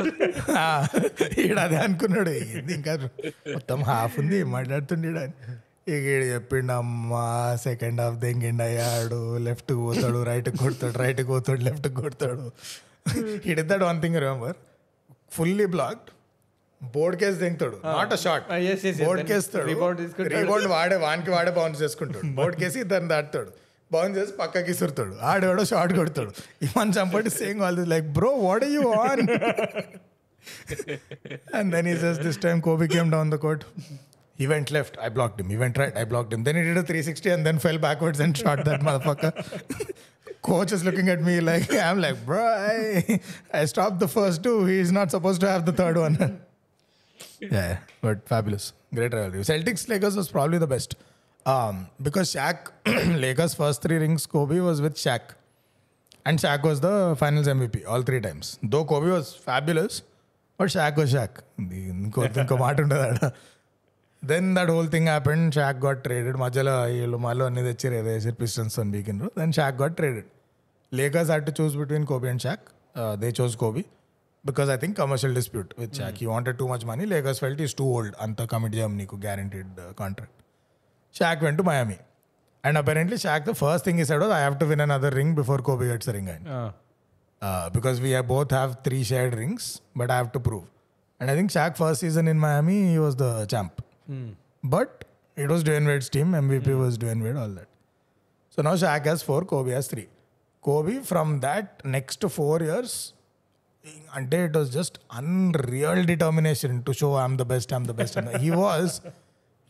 అనుకున్నాడు 1.83 2.29
ఇంకా 2.75 2.93
మొత్తం 3.53 3.81
హాఫ్ 3.81 4.19
ఉంది 4.19 4.37
ఏం 4.39 4.51
మాట్లాడుతుండేడు 4.51 5.19
అని 5.19 5.33
ఇక 5.93 6.07
చెప్పిండు 6.33 6.73
అమ్మా 6.73 7.25
సెకండ్ 7.63 8.01
హాఫ్ 8.01 8.15
దెంగిండు 8.15 8.63
అయ్యాడు 8.63 9.37
లెఫ్ట్ 9.37 9.73
పోతాడు 9.73 10.23
రైట్ 10.23 10.49
కొడతాడు 10.49 10.97
రైట్ 10.97 11.27
పోతాడు 11.27 11.61
లెఫ్ట్ 11.61 11.87
కొడతాడు. 11.87 12.45
ఇడతాడు 13.50 13.84
one 13.90 14.00
thing 14.04 14.18
remember 14.24 14.56
fully 15.36 15.66
blocked 15.76 16.10
board 16.80 17.16
case 17.22 17.36
దెంగుతాడు 17.44 17.76
not 17.98 18.12
a 18.16 18.20
short 18.24 18.46
Ah, 18.54 18.58
yes, 18.68 18.80
yes, 18.86 18.96
yes. 18.98 19.04
Board 19.04 19.20
Then 19.22 19.28
కేస్తాడు 19.32 19.66
rebound 19.72 19.96
తీసుకుంటాడు. 20.02 20.34
రీబౌండ్ 20.38 20.68
వాడే 20.74 20.96
వానికి 21.06 21.30
వాడే 21.36 21.52
బౌన్స్ 21.60 21.78
చేసుకుంటాడు 21.84 22.26
బోర్డ్ 22.40 22.56
కేసి 22.62 22.78
ఇద్దరిని 22.84 23.10
దాటుతాడు 23.14 23.52
బౌన్స్ 23.90 24.16
చేసి 24.18 24.32
పక్కకి 24.40 24.70
ఇసురుతాడు 24.74 25.14
ఆడేవాడో 25.30 25.64
షార్ట్ 25.72 25.92
కొడతాడు 26.00 26.32
ఇవన్ 26.68 26.92
చంపటి 26.98 27.32
saying 27.40 27.62
all 27.66 27.78
this 27.80 27.90
like 27.94 28.08
bro 28.18 28.32
what 28.48 28.66
you 28.76 28.84
on 29.04 29.22
and 31.52 31.72
then 31.72 31.86
he 31.86 31.94
says 31.96 32.18
this 32.18 32.36
time 32.36 32.60
Kobe 32.60 32.86
came 32.88 33.08
down 33.10 33.30
the 33.30 33.38
court. 33.38 33.62
He 34.38 34.46
went 34.46 34.70
left, 34.70 34.96
I 35.00 35.08
blocked 35.08 35.40
him. 35.40 35.48
He 35.48 35.56
went 35.56 35.76
right, 35.76 35.94
I 35.96 36.04
blocked 36.04 36.32
him. 36.32 36.44
Then 36.44 36.56
he 36.56 36.62
did 36.62 36.76
a 36.76 36.84
360 36.84 37.30
and 37.30 37.46
then 37.46 37.58
fell 37.58 37.78
backwards 37.78 38.20
and 38.20 38.36
shot 38.36 38.64
that 38.66 38.80
motherfucker. 38.80 39.30
Coach 40.41 40.71
is 40.71 40.83
looking 40.83 41.09
at 41.09 41.21
me 41.21 41.39
like, 41.39 41.71
I'm 41.73 42.01
like, 42.01 42.25
bro, 42.25 42.43
I, 42.43 43.19
I 43.53 43.65
stopped 43.65 43.99
the 43.99 44.07
first 44.07 44.43
two. 44.43 44.65
He's 44.65 44.91
not 44.91 45.11
supposed 45.11 45.41
to 45.41 45.49
have 45.49 45.65
the 45.65 45.71
third 45.71 45.97
one. 45.97 46.41
yeah, 47.39 47.79
but 48.01 48.27
fabulous. 48.27 48.73
Great 48.93 49.13
rivalry. 49.13 49.41
Celtics 49.41 49.87
Lakers 49.87 50.15
was 50.15 50.29
probably 50.29 50.57
the 50.57 50.67
best. 50.67 50.95
Um, 51.45 51.87
because 52.01 52.33
Shaq, 52.33 52.71
Lakers' 53.19 53.53
first 53.53 53.81
three 53.81 53.97
rings, 53.97 54.25
Kobe 54.25 54.59
was 54.59 54.81
with 54.81 54.95
Shaq. 54.95 55.21
And 56.25 56.37
Shaq 56.37 56.63
was 56.63 56.79
the 56.79 57.15
finals 57.17 57.47
MVP 57.47 57.87
all 57.87 58.03
three 58.03 58.21
times. 58.21 58.59
Though 58.61 58.85
Kobe 58.85 59.09
was 59.09 59.33
fabulous, 59.33 60.03
but 60.57 60.69
Shaq 60.69 60.97
was 60.97 61.13
Shaq. 61.13 61.39
Then 64.23 64.47
that 64.57 64.69
whole 64.73 64.89
thing 64.95 65.07
happened 65.11 65.47
Shaq 65.57 65.79
got 65.85 66.01
traded 66.07 66.37
మధ్యలో 66.43 66.73
వీళ్ళు 66.91 67.17
మళ్ళీ 67.25 67.43
అన్ని 67.45 67.61
తెచ్చారు 67.67 67.95
ఏదో 67.99 68.09
వేసారు 68.15 68.37
Pistons 68.41 68.75
అని 68.81 68.91
weekend 68.97 69.23
then 69.39 69.53
Shaq 69.57 69.77
got 69.81 69.95
traded 69.99 70.29
Lakers 70.91 71.31
had 71.31 71.45
to 71.49 71.53
choose 71.61 71.75
between 71.81 72.05
Kobe 72.11 72.29
and 72.33 72.43
Shaq 72.45 72.65
they 73.23 73.29
chose 73.39 73.55
Kobe 73.63 73.83
because 74.43 74.69
I 74.75 74.77
think 74.83 74.95
commercial 75.01 75.35
dispute 75.39 75.71
with 75.81 75.95
Shaq 76.01 76.19
you 76.23 76.29
wanted 76.35 76.57
too 76.61 76.67
much 76.73 76.85
money 76.91 77.05
Lakers 77.15 77.41
felt 77.45 77.63
he's 77.67 77.75
too 77.81 77.87
old 77.97 78.15
అంత 78.27 78.41
commit 78.53 78.75
చేయం 78.77 78.93
నీకు 79.01 79.17
guaranteed 79.25 79.73
contract 80.01 80.37
Shaq 81.15 81.41
went 81.47 81.59
to 81.61 81.65
Miami 81.71 81.97
and 82.63 82.79
apparently 82.83 83.19
Shaq 83.25 83.45
the 83.49 83.55
first 83.63 83.85
thing 83.87 84.01
he 84.03 84.07
said 84.11 84.25
I 84.37 84.41
have 84.43 84.57
to 84.63 84.67
win 84.73 84.83
another 84.97 85.17
ring 85.21 85.35
before 85.41 85.63
Kobe 85.69 85.87
gets 85.93 86.11
ring 86.17 86.31
ఆయన 86.35 86.47
uh, 87.41 87.69
because 87.69 87.99
we 87.99 88.11
have 88.11 88.27
both 88.27 88.51
have 88.51 88.77
three 88.83 89.03
shared 89.03 89.33
rings, 89.33 89.81
but 89.95 90.11
I 90.11 90.17
have 90.17 90.31
to 90.33 90.39
prove. 90.39 90.65
And 91.19 91.29
I 91.29 91.35
think 91.35 91.51
Shaq 91.51 91.77
first 91.77 92.01
season 92.01 92.27
in 92.27 92.37
Miami, 92.37 92.77
he 92.91 92.99
was 92.99 93.15
the 93.15 93.45
champ. 93.45 93.73
But 94.63 95.05
it 95.37 95.49
was 95.49 95.63
Dwayne 95.63 95.87
Wade's 95.87 96.09
team. 96.09 96.33
MVP 96.33 96.77
was 96.77 96.97
Dwayne 96.97 97.23
Wade, 97.25 97.37
all 97.43 97.53
that. 97.59 97.69
So 98.57 98.61
now 98.61 98.75
Shaq 98.75 99.05
has 99.05 99.23
four, 99.23 99.41
Kobe 99.45 99.71
has 99.71 99.87
three. 99.87 100.07
Kobe 100.63 100.95
from 101.11 101.39
that 101.47 101.67
next 101.95 102.29
four 102.39 102.57
years, 102.69 102.93
అంటే 104.17 104.37
it 104.47 104.55
was 104.57 104.67
just 104.75 104.97
unreal 105.19 106.01
determination 106.09 106.75
to 106.87 106.91
show 106.99 107.07
I'm 107.21 107.37
the 107.39 107.45
best 107.51 107.71
I'm 107.75 107.87
the 107.91 107.93
best 107.99 108.17
he 108.43 108.49
was 108.59 108.95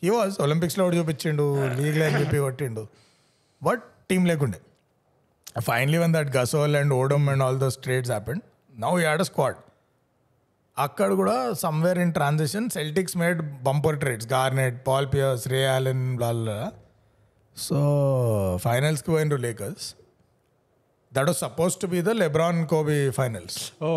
he 0.03 0.09
was 0.15 0.35
ఒలింపిక్స్లో 0.45 0.83
ఒకటి 0.87 0.97
చూపించిండు 0.99 1.45
లీగ్లో 1.77 2.03
అని 2.07 2.17
చెప్పి 2.21 2.39
కొట్టిండు 2.47 2.83
but 3.61 3.83
team 4.11 4.25
లేకుండే 4.31 4.59
finally 5.69 5.97
when 5.99 6.11
that 6.11 6.31
Gasol 6.31 6.75
and 6.79 6.91
Odom 6.97 7.23
and 7.31 7.41
all 7.45 7.55
those 7.63 7.77
trades 7.85 8.09
happened, 8.15 8.41
now 8.83 8.91
he 8.95 9.03
had 9.03 9.21
a 9.23 9.25
squad. 9.29 9.55
అక్కడ 10.77 11.11
కూడా 11.19 11.35
somewhere 11.61 11.99
in 11.99 12.13
transaction 12.13 12.67
Celtics 12.75 13.15
made 13.17 13.39
bumper 13.63 13.97
trades 14.01 14.27
Garnett 14.31 14.77
Paul 14.85 15.07
Pierce 15.13 15.43
Ray 15.47 15.61
Allen 15.73 16.05
వాళ్ళ 16.19 16.47
సో 17.55 17.79
ఫైనల్స్కి 18.63 19.09
పోయినరు 19.13 19.39
Lakers 19.45 19.85
that 21.11 21.27
was 21.29 21.41
suppose 21.43 21.75
to 21.79 21.87
be 21.89 21.99
the 22.03 22.13
LeBron 22.21 22.61
Kobe 22.67 22.99
finals 23.17 23.57
oh. 23.83 23.91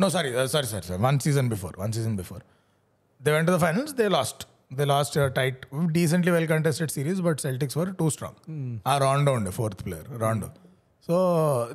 No 0.00 0.08
sorry 0.10 0.30
sorry 0.52 0.68
sorry 0.72 0.84
sir 0.88 1.00
one 1.04 1.18
season 1.20 1.48
before 1.50 1.74
one 1.80 1.92
season 1.92 2.16
before 2.16 2.42
they 3.20 3.32
went 3.32 3.50
the 3.50 3.60
finals 3.62 3.92
they 3.98 4.06
lost 4.14 4.42
the 4.72 4.86
lost 4.86 5.14
tight 5.36 5.60
decently 5.92 6.32
well 6.34 6.48
contested 6.50 6.92
series 6.96 7.20
but 7.26 7.40
Celtics 7.44 7.76
were 7.78 7.90
too 7.98 8.08
strong 8.10 8.38
ఆ 8.86 8.96
Rondo 9.04 9.32
ఉండే 9.38 9.52
fourth 9.58 9.82
player 9.86 10.10
Rondo 10.22 10.48
so 11.08 11.16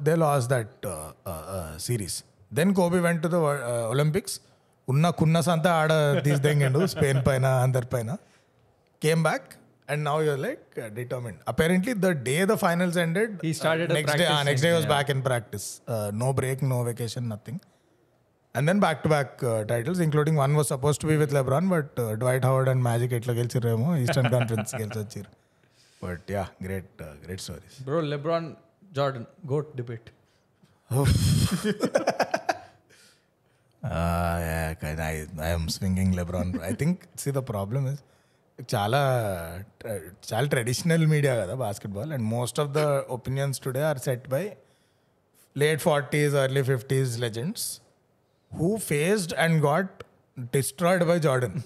they 0.02 0.16
lost 0.22 0.48
that 0.50 0.86
series 1.80 2.18
Kobe 2.74 3.00
went 3.00 3.22
to 3.22 3.30
the 3.30 3.42
uh, 3.42 3.94
Olympics. 3.94 4.34
ఉన్న 4.88 5.10
కున్నస్ 5.20 5.48
అంతా 5.50 5.70
ఆడ 5.82 5.92
తీసిదెంగిండు 6.26 6.80
Spain 6.94 7.20
పైన 7.28 7.46
అందరి 7.66 7.88
పైన 7.94 8.10
came 9.02 9.22
back 9.28 9.46
and 9.88 10.02
now 10.08 10.16
you're 10.26 10.42
like 10.46 10.66
determined 10.98 11.40
apparently 11.52 11.94
the 12.06 12.10
day 12.28 12.36
the 12.52 12.56
finals 12.64 12.98
ended 13.04 13.32
He 13.46 13.52
started 13.60 13.88
a 13.92 13.96
next 13.98 14.20
day 14.22 14.26
next 14.50 14.66
day 14.68 14.72
was 14.76 14.88
back 14.94 15.12
in 15.14 15.24
practice 15.30 15.68
no 16.24 16.30
break 16.40 16.64
no 16.74 16.80
vacation 16.90 17.28
nothing 17.34 17.62
and 18.56 18.68
then 18.70 18.82
back 18.86 19.00
to 19.06 19.12
back 19.16 19.36
titles 19.72 20.02
including 20.08 20.40
one 20.44 20.56
was 20.60 20.70
suppose 20.76 21.00
to 21.04 21.08
be 21.12 21.18
with 21.24 21.36
LeBron 21.40 21.70
but 21.76 21.94
Dwight 22.26 22.48
Howard 22.50 22.72
and 22.74 22.86
Magic 22.90 23.16
ఎట్లా 23.20 23.36
గెలిచిరేమో 23.40 23.90
eastern 24.04 24.32
conference 24.36 24.74
గెలిచి 24.82 25.00
వచ్చారు 25.04 25.32
but 26.02 26.28
yeah 26.38 26.46
great 26.66 27.04
great 27.24 27.44
stories 27.48 27.78
bro 27.88 28.02
LeBron 28.14 28.50
Jordan 28.92 29.28
GOAT 29.54 29.72
debate 29.82 30.10
I'm 33.84 35.68
swinging 35.68 36.16
LeBron. 36.16 36.52
I 36.64 36.74
think 36.74 37.00
see 37.18 37.32
the 37.32 37.44
problem 37.50 37.88
is 37.94 38.02
చాలా 38.74 39.02
చాలా 40.32 40.48
traditional 40.48 41.06
media 41.08 41.34
కదా 41.36 41.54
basketball 41.56 42.12
and 42.14 42.26
most 42.28 42.60
of 42.60 42.72
the 42.72 42.84
opinions 43.10 43.60
today 43.60 43.82
are 43.82 44.00
set 44.00 44.30
by 44.30 44.44
late 45.56 45.82
forties 45.82 46.36
early 46.36 46.64
fifties 46.64 47.20
legends 47.20 47.66
who 48.52 48.78
faced 48.78 49.34
and 49.34 49.66
got 49.66 49.94
destroyed 50.54 51.04
by 51.04 51.20
Jordan 51.20 51.58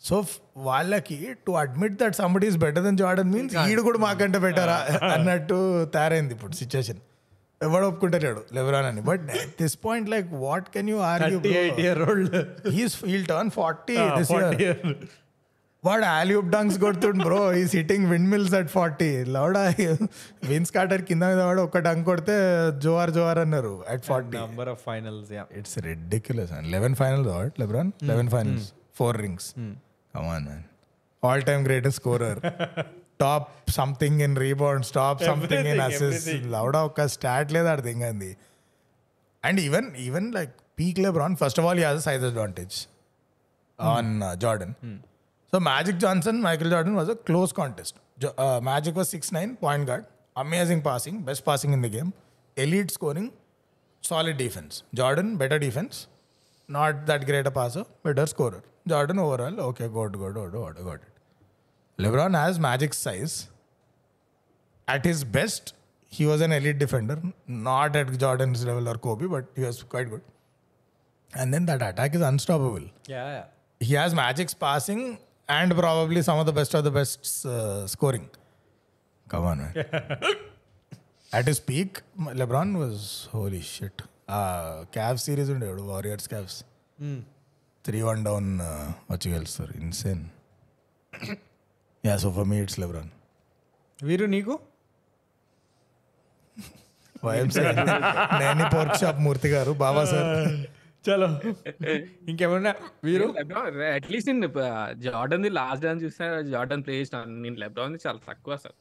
so 0.00 0.16
వాళ్ళకి 0.56 1.18
to 1.46 1.52
admit 1.52 1.96
that 1.98 2.14
somebody 2.14 2.46
is 2.46 2.56
better 2.56 2.84
than 2.84 2.98
Jordan 2.98 3.30
means 3.30 3.56
ఈడు 3.70 3.82
కూడా 3.82 3.98
మాకంటే 3.98 4.38
బెటరా 4.38 4.78
అన్నట్టు 5.14 5.58
తయారైంది 5.86 6.34
ఇప్పుడు 6.34 6.52
situation 6.54 7.00
ఎవడు 7.60 7.84
ఒప్పుకుంటాడు 7.86 8.40
లెవరాన్ 8.56 8.86
అని. 8.86 9.00
But 9.02 9.22
this 9.60 9.76
point 9.84 10.08
like 10.10 10.28
what 10.42 10.66
can 10.74 10.90
you 10.90 10.98
argue 11.08 11.38
eight 11.54 11.80
year 11.84 12.02
old 12.04 12.36
he's 12.76 12.94
he'll 13.04 13.26
turn 13.26 13.50
forty 13.56 13.96
this 14.18 14.30
year 14.60 14.78
వాడు 15.84 16.06
ఆలియూప్ 16.12 16.48
డంక్స్ 16.50 16.78
కొడుతుండు 16.78 17.24
బ్రో 17.24 17.40
ఈ 17.54 17.64
sitting 17.74 18.06
wind 18.12 18.28
mills 18.30 18.54
at 18.54 18.70
forty 18.72 19.08
లౌడా 19.34 19.62
విన్స్ 20.50 20.72
కార్టర్ 20.76 21.02
కింద 21.02 21.24
మీద 21.30 21.40
వాడు 21.42 21.62
ఒక 21.62 21.82
డంక్ 21.86 22.04
కొడితే 22.04 22.36
జోఆర్ 22.78 23.12
జోఆర్ 23.12 23.40
అన్నారు 23.44 23.74
at 23.88 24.04
forty 24.04 24.36
number 24.38 24.68
of 24.68 24.82
finals 24.84 25.30
it's 25.60 25.76
ridiculous 25.86 26.52
and 26.52 26.68
eleven 26.72 26.96
finals 26.96 27.28
what 27.32 27.58
LeBron 27.60 27.92
eleven 28.04 28.30
finals 28.30 28.66
four 28.98 29.18
rings 29.22 29.48
come on 30.14 30.44
man 30.44 30.64
all 31.22 31.42
time 31.42 31.62
greatest 31.64 32.00
scorer 32.00 32.40
top 33.24 33.48
something 33.78 34.20
in 34.26 34.36
rebounds 34.44 34.90
top 34.98 35.20
something 35.30 35.68
in 35.72 35.82
assist 35.88 36.28
లౌడా 36.56 36.80
ఒక 36.90 37.06
stat 37.16 37.50
లేదు 37.56 37.68
ఆడ 37.72 37.82
దింగంది 37.88 38.30
and 39.42 39.60
even 39.66 39.88
even 40.06 40.28
like 40.38 40.54
peak 40.80 41.00
LeBron 41.06 41.36
first 41.42 41.60
of 41.62 41.68
all 41.70 41.82
as 41.86 42.00
size 42.08 42.24
advantage 42.30 42.76
on 43.78 44.12
Jordan 44.44 44.74
so 45.52 45.58
Magic 45.70 45.98
Johnson 46.04 46.40
Michael 46.48 46.70
Jordan 46.74 46.96
was 47.00 47.10
a 47.16 47.18
close 47.28 47.52
contest 47.60 47.98
Magic 48.70 48.96
was 49.00 49.10
six 49.16 49.32
nine 49.38 49.52
point 49.66 49.86
guard 49.90 50.06
amazing 50.44 50.84
passing 50.90 51.20
best 51.28 51.44
passing 51.50 51.74
in 51.78 51.84
the 51.88 51.92
game 51.98 52.10
elite 52.56 52.92
scoring 52.98 53.30
solid 54.04 54.36
defense. 54.36 54.74
Jordan, 54.94 55.36
better 55.36 55.58
defense. 55.58 55.94
Not 56.68 57.06
that 57.06 57.26
great 57.26 57.46
a 57.46 57.50
passer, 57.50 57.84
better 58.04 58.26
scorer. 58.26 58.62
Jordan 58.86 59.18
overall, 59.18 59.56
okay, 59.60 59.88
good, 59.88 60.12
good, 60.14 60.34
good, 60.34 60.52
good, 60.52 60.76
got 60.84 60.94
it. 60.96 61.14
LeBron 61.98 62.34
has 62.34 62.58
magic 62.58 62.94
size. 62.94 63.48
At 64.86 65.04
his 65.04 65.24
best, 65.24 65.74
he 66.08 66.24
was 66.26 66.40
an 66.40 66.52
elite 66.52 66.78
defender, 66.78 67.20
not 67.46 67.96
at 67.96 68.18
Jordan's 68.18 68.64
level 68.64 68.88
or 68.88 68.94
Kobe, 68.96 69.26
but 69.26 69.46
he 69.54 69.62
was 69.62 69.82
quite 69.82 70.08
good. 70.08 70.22
And 71.34 71.52
then 71.52 71.66
that 71.66 71.82
attack 71.82 72.14
is 72.14 72.22
unstoppable. 72.22 72.88
Yeah, 73.06 73.26
yeah. 73.26 73.44
He 73.80 73.94
has 73.94 74.14
magic's 74.14 74.54
passing 74.54 75.18
and 75.48 75.74
probably 75.76 76.22
some 76.22 76.38
of 76.38 76.46
the 76.46 76.52
best 76.52 76.74
of 76.74 76.84
the 76.84 76.90
best 76.90 77.44
uh, 77.44 77.86
scoring. 77.86 78.30
Come 79.28 79.44
on, 79.44 79.58
man. 79.58 79.84
At 81.32 81.46
his 81.46 81.60
peak, 81.60 82.00
LeBron 82.18 82.78
was 82.78 83.28
holy 83.32 83.60
shit. 83.60 84.00
Uh, 84.26 84.84
Cavs 84.92 85.20
series 85.20 85.48
and 85.50 85.60
Warriors 85.86 86.26
Cavs. 86.26 86.62
Mm. 87.02 87.24
3 87.84 88.02
1 88.02 88.24
down, 88.24 88.60
uh, 88.60 88.92
what 89.06 89.24
you 89.24 89.34
else, 89.34 89.50
sir? 89.50 89.68
Insane. 89.74 90.30
Yeah 92.04 92.14
so 92.24 92.28
for 92.36 92.46
me 92.52 92.58
it's 92.64 92.78
LeBron 92.82 93.10
Veeru 93.98 94.26
నీకు? 94.34 94.54
నేను 98.42 98.64
pork 98.74 98.96
shop 99.02 99.20
Murthy 99.26 99.48
గారు 99.54 99.72
బాబా 99.84 100.02
sir 100.10 100.28
చలో. 101.04 101.28
ఇంకేమన్నా? 102.30 102.72
వీరు? 103.06 103.26
At least 103.96 104.28
నేను 104.32 104.48
Jordan 105.06 105.44
the 105.46 105.50
last 105.58 105.82
dance 105.86 106.02
చూసిన 106.04 106.26
Jordan 106.52 106.82
play 106.86 106.94
చేసిన 107.00 107.18
నేను 107.44 107.58
లెబ్రాన్ 107.62 107.96
చాలా 108.06 108.20
తక్కువ 108.28 108.54
అసలు. 108.58 108.76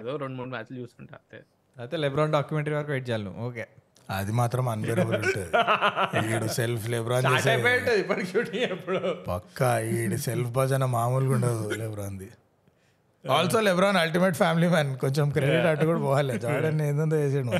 ఏదో 0.00 0.12
రెండు 0.22 0.36
మూడు 0.38 0.50
మ్యాచ్లు 0.54 0.76
చూస్తుంటా 0.82 1.16
అంతే. 1.20 1.38
అయితే 1.76 1.96
లెబ్రాన్ 2.04 2.32
డాక్యుమెంటరీ 2.36 2.76
వరకు 2.78 2.92
వెయిట్ 2.94 3.06
చేయాలి 3.10 3.32
ఓకే 3.48 3.66
అది 4.18 4.32
మాత్రం 4.40 4.64
అన్బేరబుల్ 4.74 5.16
ఉంటుంది. 5.22 6.48
సెల్ఫ్ 6.58 6.86
లెబ్రాన్ 6.94 7.26
చేసే 7.32 7.54
ఇప్పటికి 8.02 8.28
షూటింగ్ 8.32 8.66
ఎప్పుడు? 8.76 9.00
పక్కా 9.30 9.70
ఈడి 9.96 10.18
సెల్ఫ్ 10.28 10.52
భజన 10.58 10.84
మామూలుగా 10.96 11.34
ఉండదు 11.38 11.64
లెబ్రాన్ది 11.82 12.28
also 13.24 13.60
LeBron 13.60 13.96
ultimate 13.96 14.36
family 14.36 14.68
man 14.68 14.98
కొంచెం 14.98 15.30
క్రెడిట్ 15.30 15.66
అటు 15.66 15.84
కూడా 15.84 16.00
పోవాలి. 16.00 16.38
జార్డన్ 16.38 16.80
ఏందో 16.80 17.16
చేసాడు 17.16 17.50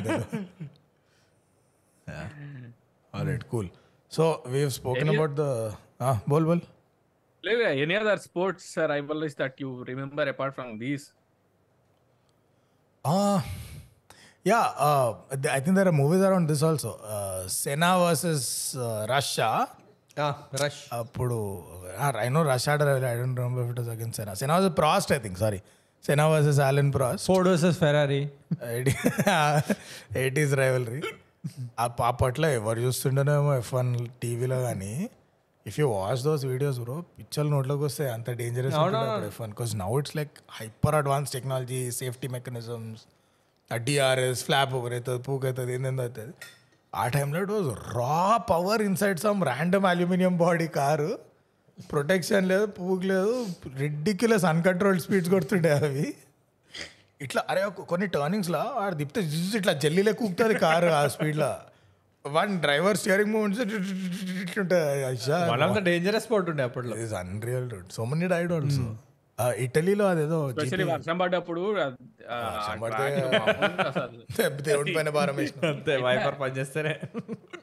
alright 3.15 3.43
cool 3.43 3.69
so 4.11 4.43
we 4.47 4.69
spoken 4.69 5.09
about 5.09 5.31
the 5.31 5.45
ball 6.29 6.45
ball. 6.45 6.61
లేదు 7.45 7.61
any 7.61 7.95
other 7.95 8.19
sports 8.19 8.77
rivalries 8.77 9.37
that 9.37 9.61
you 9.61 9.83
remember 9.83 10.27
apart 10.27 10.55
from 10.55 10.79
these 10.79 11.07
Uh, 13.05 13.41
yeah, 14.45 14.65
uh, 14.87 15.13
th- 15.41 15.53
I 15.55 15.59
think 15.61 15.75
there 15.77 15.87
are 15.87 15.91
movies 15.91 16.21
around 16.21 16.47
this 16.49 16.61
also. 16.61 16.99
Uh, 17.15 17.47
Senna 17.47 17.91
versus 21.89 21.97
uh, 21.97 22.07
Russia. 22.07 22.07
Rush 22.07 22.07
అప్పుడు 22.07 22.17
rhino 22.17 22.43
rush 22.43 22.69
order 22.69 23.05
I 23.05 23.15
don't 23.15 23.39
remember 23.39 23.69
it 23.69 23.79
was 23.79 23.89
against 23.89 24.17
Senna 24.17 24.33
Senna 24.33 24.55
was 24.55 24.75
Prost 24.75 25.11
I 25.13 25.17
think 25.17 25.39
sorry 25.39 25.61
Senna 26.03 26.27
versus 26.27 26.59
Alain 26.59 26.93
Prost 26.93 27.27
Ford 27.27 27.49
versus 27.49 27.79
Ferrari 27.79 28.27
eighties 30.15 30.53
rivalry 30.53 31.01
అప్పట్లో 31.79 32.49
ఎవరు 32.49 32.79
చూస్తుండేనేమో 32.79 33.55
F 33.55 33.73
one 33.73 34.07
టీవీలో 34.21 34.61
కానీ 34.61 35.09
if 35.65 35.79
you 35.79 35.87
watch 35.87 36.23
those 36.23 36.45
videos 36.45 36.79
bro 36.79 37.01
పిక్చర్లు 37.01 37.49
నోట్లోకి 37.49 37.83
వస్తే 37.83 38.09
అంత 38.09 38.29
dangerous 38.29 38.75
F 39.27 39.41
one 39.41 39.49
because 39.49 39.75
now 39.75 39.99
it's 39.99 40.15
like 40.15 40.31
hyper 40.51 40.95
advance 40.95 41.31
technology 41.31 41.91
safety 41.91 42.27
mechanisms 42.27 43.05
DRS 43.71 44.43
flap 44.43 44.73
over 44.73 44.93
అవుతుంది 44.93 45.23
పూక్ 45.23 45.45
అవుతుంది 45.45 45.73
ఏందేందో 45.73 46.03
అవుతుంది 46.03 46.33
ఆ 46.95 47.07
టైంలో 47.07 47.41
it 47.41 47.51
was 47.51 47.67
raw 47.97 48.37
power 48.37 48.81
inside 48.81 49.19
some 49.19 49.43
random 49.43 49.85
aluminium 49.85 50.37
body 50.37 50.67
car 50.67 51.19
protection 51.79 52.47
లేదు 52.47 52.73
పూక్ 52.77 53.05
లేదు 53.05 53.47
రిడ్డిక్యులస్ 53.77 54.45
అన్కంట్రోల్డ్ 54.45 55.01
స్పీడ్స్ 55.01 55.29
కొడుతుండే 55.29 55.79
అవి. 55.79 56.15
ఇట్లా 57.21 57.45
అరే 57.49 57.61
కొన్ని 57.91 58.07
టర్నింగ్స్లో 58.13 58.61
ఆడ 58.81 58.99
తిప్పితే 58.99 59.21
జిజ్ 59.31 59.55
ఇట్లా 59.59 59.73
జల్లీలే 59.83 60.13
కూకుతుంది 60.19 60.55
కారు 60.63 60.89
ఆ 60.99 61.07
స్పీడ్లో 61.15 61.51
one 62.25 62.61
driver 62.61 62.97
steering 62.97 63.33
moments 63.33 63.61
the 65.73 65.83
dangerous 65.87 66.23
sport 66.27 66.49
ఉండే 66.51 66.63
అప్పట్లో. 66.63 66.95
Is 67.05 67.13
unreal 67.21 67.69
so 67.89 68.05
many 68.05 68.27
died 68.33 68.53
also 68.53 68.95
ఇటలీలో 69.65 70.05
అదేదో 70.13 70.37
వర్షం 70.89 71.17
పడ్డప్పుడు 71.21 71.61
దేవుడి 74.67 74.95
పైన 74.95 75.09
భారం 75.17 75.35
వేసిన. 75.37 75.69
అంతే 75.69 75.93
wiper 76.07 76.35
పనిచేస్తేనే. 76.41 76.93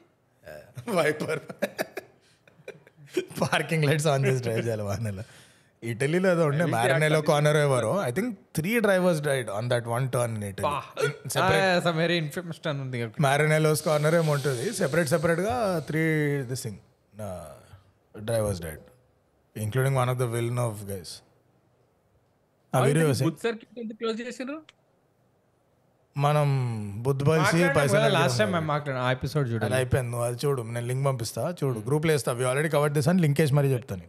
wiper 0.97 1.41
parking 3.41 3.85
lights 3.89 4.07
on 4.13 4.25
చేసి 4.27 4.41
డ్రైవ్ 4.47 4.63
చేయాలి 4.67 4.85
వాహనాలు. 4.91 5.25
ఇటలీలో 5.83 6.27
ఏదో 6.35 6.43
ఉండే 6.51 6.65
మ్యారనేలో 6.75 7.19
కార్నర్ 7.29 7.59
ఎవరో. 7.65 7.91
I 8.05 8.11
think 8.17 8.31
three 8.57 8.71
drivers 8.85 9.21
dried 9.25 9.49
on 9.57 9.67
that 9.73 9.87
one 9.95 10.05
turn 10.15 10.35
in 10.37 10.45
Italy 10.49 12.15
infamous 12.23 12.59
ఉంది 12.85 12.99
మ్యారనేలోస్ 13.27 13.83
కార్నర్ 13.87 14.15
ఏమో 14.21 14.31
ఉంటుంది. 14.37 14.65
సెపరేట్ 14.81 15.09
సెపరేట్గా 15.15 15.55
three 15.89 16.03
this 16.51 16.63
thing 16.67 16.79
drivers 18.29 18.61
died 18.67 18.83
including 19.55 19.97
one 20.01 20.11
of 20.13 20.19
the 20.23 20.27
will 20.35 20.51
of 20.67 20.81
guys 20.93 21.13
close 24.01 24.17
చేసిండ్రు 24.21 24.57
మనం 26.17 26.47
బుద్ధ 27.05 27.21
బలిసి 27.27 27.59
పైసలు 27.75 28.07
లాస్ట్ 28.15 28.39
టైం 28.41 28.49
మేము 28.53 28.67
మాట్లాడిన 28.71 29.01
ఆ 29.03 29.09
ఎపిసోడ్ 29.15 29.47
చూడాలి 29.49 29.67
అది 29.67 29.77
అయిపోయింది 29.79 30.09
నువ్వు 30.11 30.25
అది 30.27 30.37
చూడు 30.43 30.61
నేను 30.69 30.87
లింక్ 30.87 31.05
పంపిస్తా 31.07 31.41
చూడు 31.59 31.79
గ్రూప్లో 31.87 32.11
వేస్తా. 32.13 32.31
అవి 32.33 32.45
ఆల్రెడీ 32.49 32.69
కవర్ 32.75 32.93
చేసాను 32.97 33.21
లింక్ 33.25 33.39
వేసి 33.41 33.53
మరీ 33.57 33.69
చెప్తాను 33.73 34.03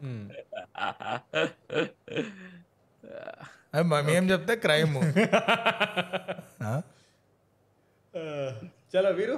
మనం 3.90 4.08
ఏం 4.14 4.24
చెప్తే 4.30 4.54
క్రైమ్ 4.64 4.94
చలో 8.92 9.10
వీరు 9.16 9.34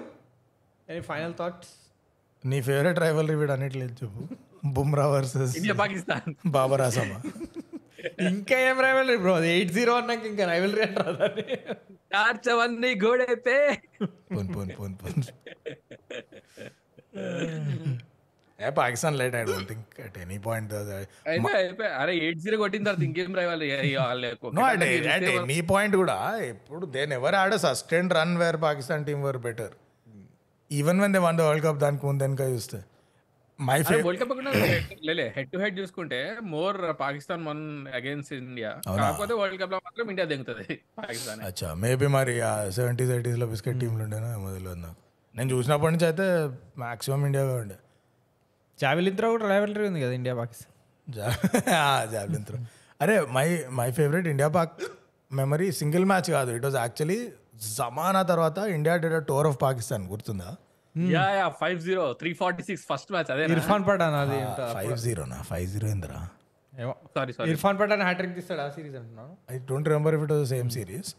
ఎనీ 0.89 1.01
ఫైనల్ 1.09 1.33
థాట్స్ 1.39 1.71
నీ 2.45 2.59
ఫేవరెట్ 2.67 2.99
రైవల్ 3.03 3.31
వీడు 3.33 3.53
అన్నిట్లేదు 3.55 3.95
చెప్పు 4.01 4.23
బుమ్రా 4.77 5.07
వర్సెస్ 5.09 5.53
ఇండియా 5.59 5.75
పాకిస్తాన్. 5.81 6.29
బాబర్ 6.57 6.83
ఆసమా 6.83 7.19
ఇంకా 8.31 8.59
ఏం 8.61 8.81
రైవలరీ 8.81 9.17
బ్రో 9.17 9.35
అది 9.35 9.49
ఎయిట్ 9.51 9.73
జీరో 9.73 9.95
అన్నాక 9.97 10.25
ఇంకా 10.27 10.47
రైవలరీ 10.47 10.83
అంటారు 10.83 11.13
దాన్ని 11.17 11.45
చార్ 12.15 12.39
చవన్ని 12.49 12.91
గోడే 13.05 13.35
పే 13.47 13.57
పోన్ 14.35 14.49
పోన్ 14.57 14.71
పోన్ 14.79 14.95
పోన్. 14.95 15.23
ఏ 18.59 18.71
Pakistan 18.71 19.19
light 19.19 19.37
I 19.37 19.43
don't 19.43 19.69
think 19.69 20.01
at 20.01 20.19
any 20.19 20.39
point 20.39 20.73
అరే 21.99 22.17
ఎయిట్ 22.17 22.39
జీరో 22.39 22.57
కొట్టిన 22.57 22.85
తర్వాత 22.85 23.03
ఇంకేం 23.03 23.35
రావాలి 23.35 23.67
ఎనీ 25.37 25.61
పాయింట్ 25.71 25.97
కూడా 25.97 26.19
ఇప్పుడు 26.47 26.87
దే 26.87 27.07
నెవర్ 27.07 27.35
ఆడ 27.35 27.55
sustain 27.57 28.11
run 28.11 28.37
where 28.39 28.63
Pakistan 28.63 29.05
team 29.05 29.23
were 29.23 29.39
better 29.39 29.75
even 30.71 31.01
when 31.01 31.13
they 31.13 31.19
won 31.19 31.39
the 31.39 31.41
world 31.41 31.65
cup 31.67 31.79
దానికి 31.79 32.07
ముందు 32.07 32.23
వెనక 32.23 32.41
చూస్తే. 32.51 32.79
మై 33.69 33.77
వరల్డ్ 34.07 34.21
కప్ 34.21 34.33
లేలే 35.09 35.27
హెడ్ 35.37 35.51
టు 35.53 35.59
హెడ్ 35.63 35.77
చూసుకుంటే 35.81 36.19
more 36.55 36.77
Pakistan 37.03 37.43
won 37.51 37.63
against 37.99 38.33
India 38.39 38.71
కాకపోతే 39.01 39.35
వరల్డ్ 39.41 39.59
కప్లో 39.63 39.79
మాత్రం 39.87 40.07
ఇండియా 40.13 40.27
దిగుతుంది 40.33 40.67
పాకిస్తాన్. 41.01 41.41
అచ్చా 41.49 41.69
మేబీ 41.83 42.07
మరి 42.17 42.35
సెవెంటీస్ 42.79 43.13
ఎయిటీస్లో 43.17 43.49
బిస్కెట్ 43.53 43.79
టీంలు 43.83 44.03
ఉండేనా? 44.07 44.31
తెలియదు 44.57 44.81
నాకు. 44.87 45.01
నేను 45.35 45.51
చూసినప్పటి 45.55 45.93
నుంచి 45.95 46.07
అయితే 46.11 46.27
మాక్సిమం 46.85 47.25
ఇండియాగా 47.29 47.55
ఉండే. 47.65 47.77
జావెలిన్ 48.79 49.17
త్రో 49.19 49.29
కూడా 49.35 49.47
రైవలరీ 49.53 49.85
ఉంది 49.91 50.01
కదా 50.05 50.15
ఇండియా 50.21 50.35
పాకిస్తాన్ 50.41 50.75
జాబ్లిన్ 52.15 52.45
త్రో. 52.49 52.59
అరే 53.05 53.15
my 53.37 53.47
my 53.81 53.89
favourite 54.01 54.29
India 54.33 54.49
Pak 54.57 54.75
memory 55.31 55.69
single 55.81 56.07
match 56.13 56.29
కాదు. 56.37 56.51
ఇట్ 56.57 56.65
వాజ్ 56.69 56.81
యాక్చువల్లీ 56.85 57.21
జమానా 57.77 58.23
తర్వాత 58.33 58.59
India 58.79 58.97
did 59.05 59.17
tour 59.31 59.49
of 59.53 59.59
Pakistan 59.67 60.05
గుర్తుందా? 60.15 60.51
Yeah 61.15 61.25
yeah 61.39 61.47
five 61.61 61.79
zero 61.87 62.05
three 62.21 62.31
forty 62.41 62.63
six 62.69 62.85
first 62.91 63.11
match 63.15 63.31
అదే 63.35 63.45
ఇర్ఫాన్ 63.57 63.85
పఠాన్ 63.89 64.17
అది 64.23 64.39
ఫైవ్ 64.77 64.97
జీరోనా 65.07 65.39
ఫైవ్ 65.51 65.67
జీరో 65.75 65.89
ఏందిరా? 65.95 66.21
Sorry 67.17 67.33
sorry. 67.37 67.49
Irfan 67.53 67.77
Pathan 67.81 68.03
hat trick 68.09 68.35
తీస్తాడు 68.39 68.63
ఆ 68.65 68.69
సిరీస్ 68.77 68.97
అంటున్నాను. 69.01 69.33
I 69.53 69.59
don't 69.71 69.89
remember 69.93 70.15
if 70.17 70.25
it 70.27 70.33
was 70.37 70.47
same 70.55 70.71
series 70.79 71.11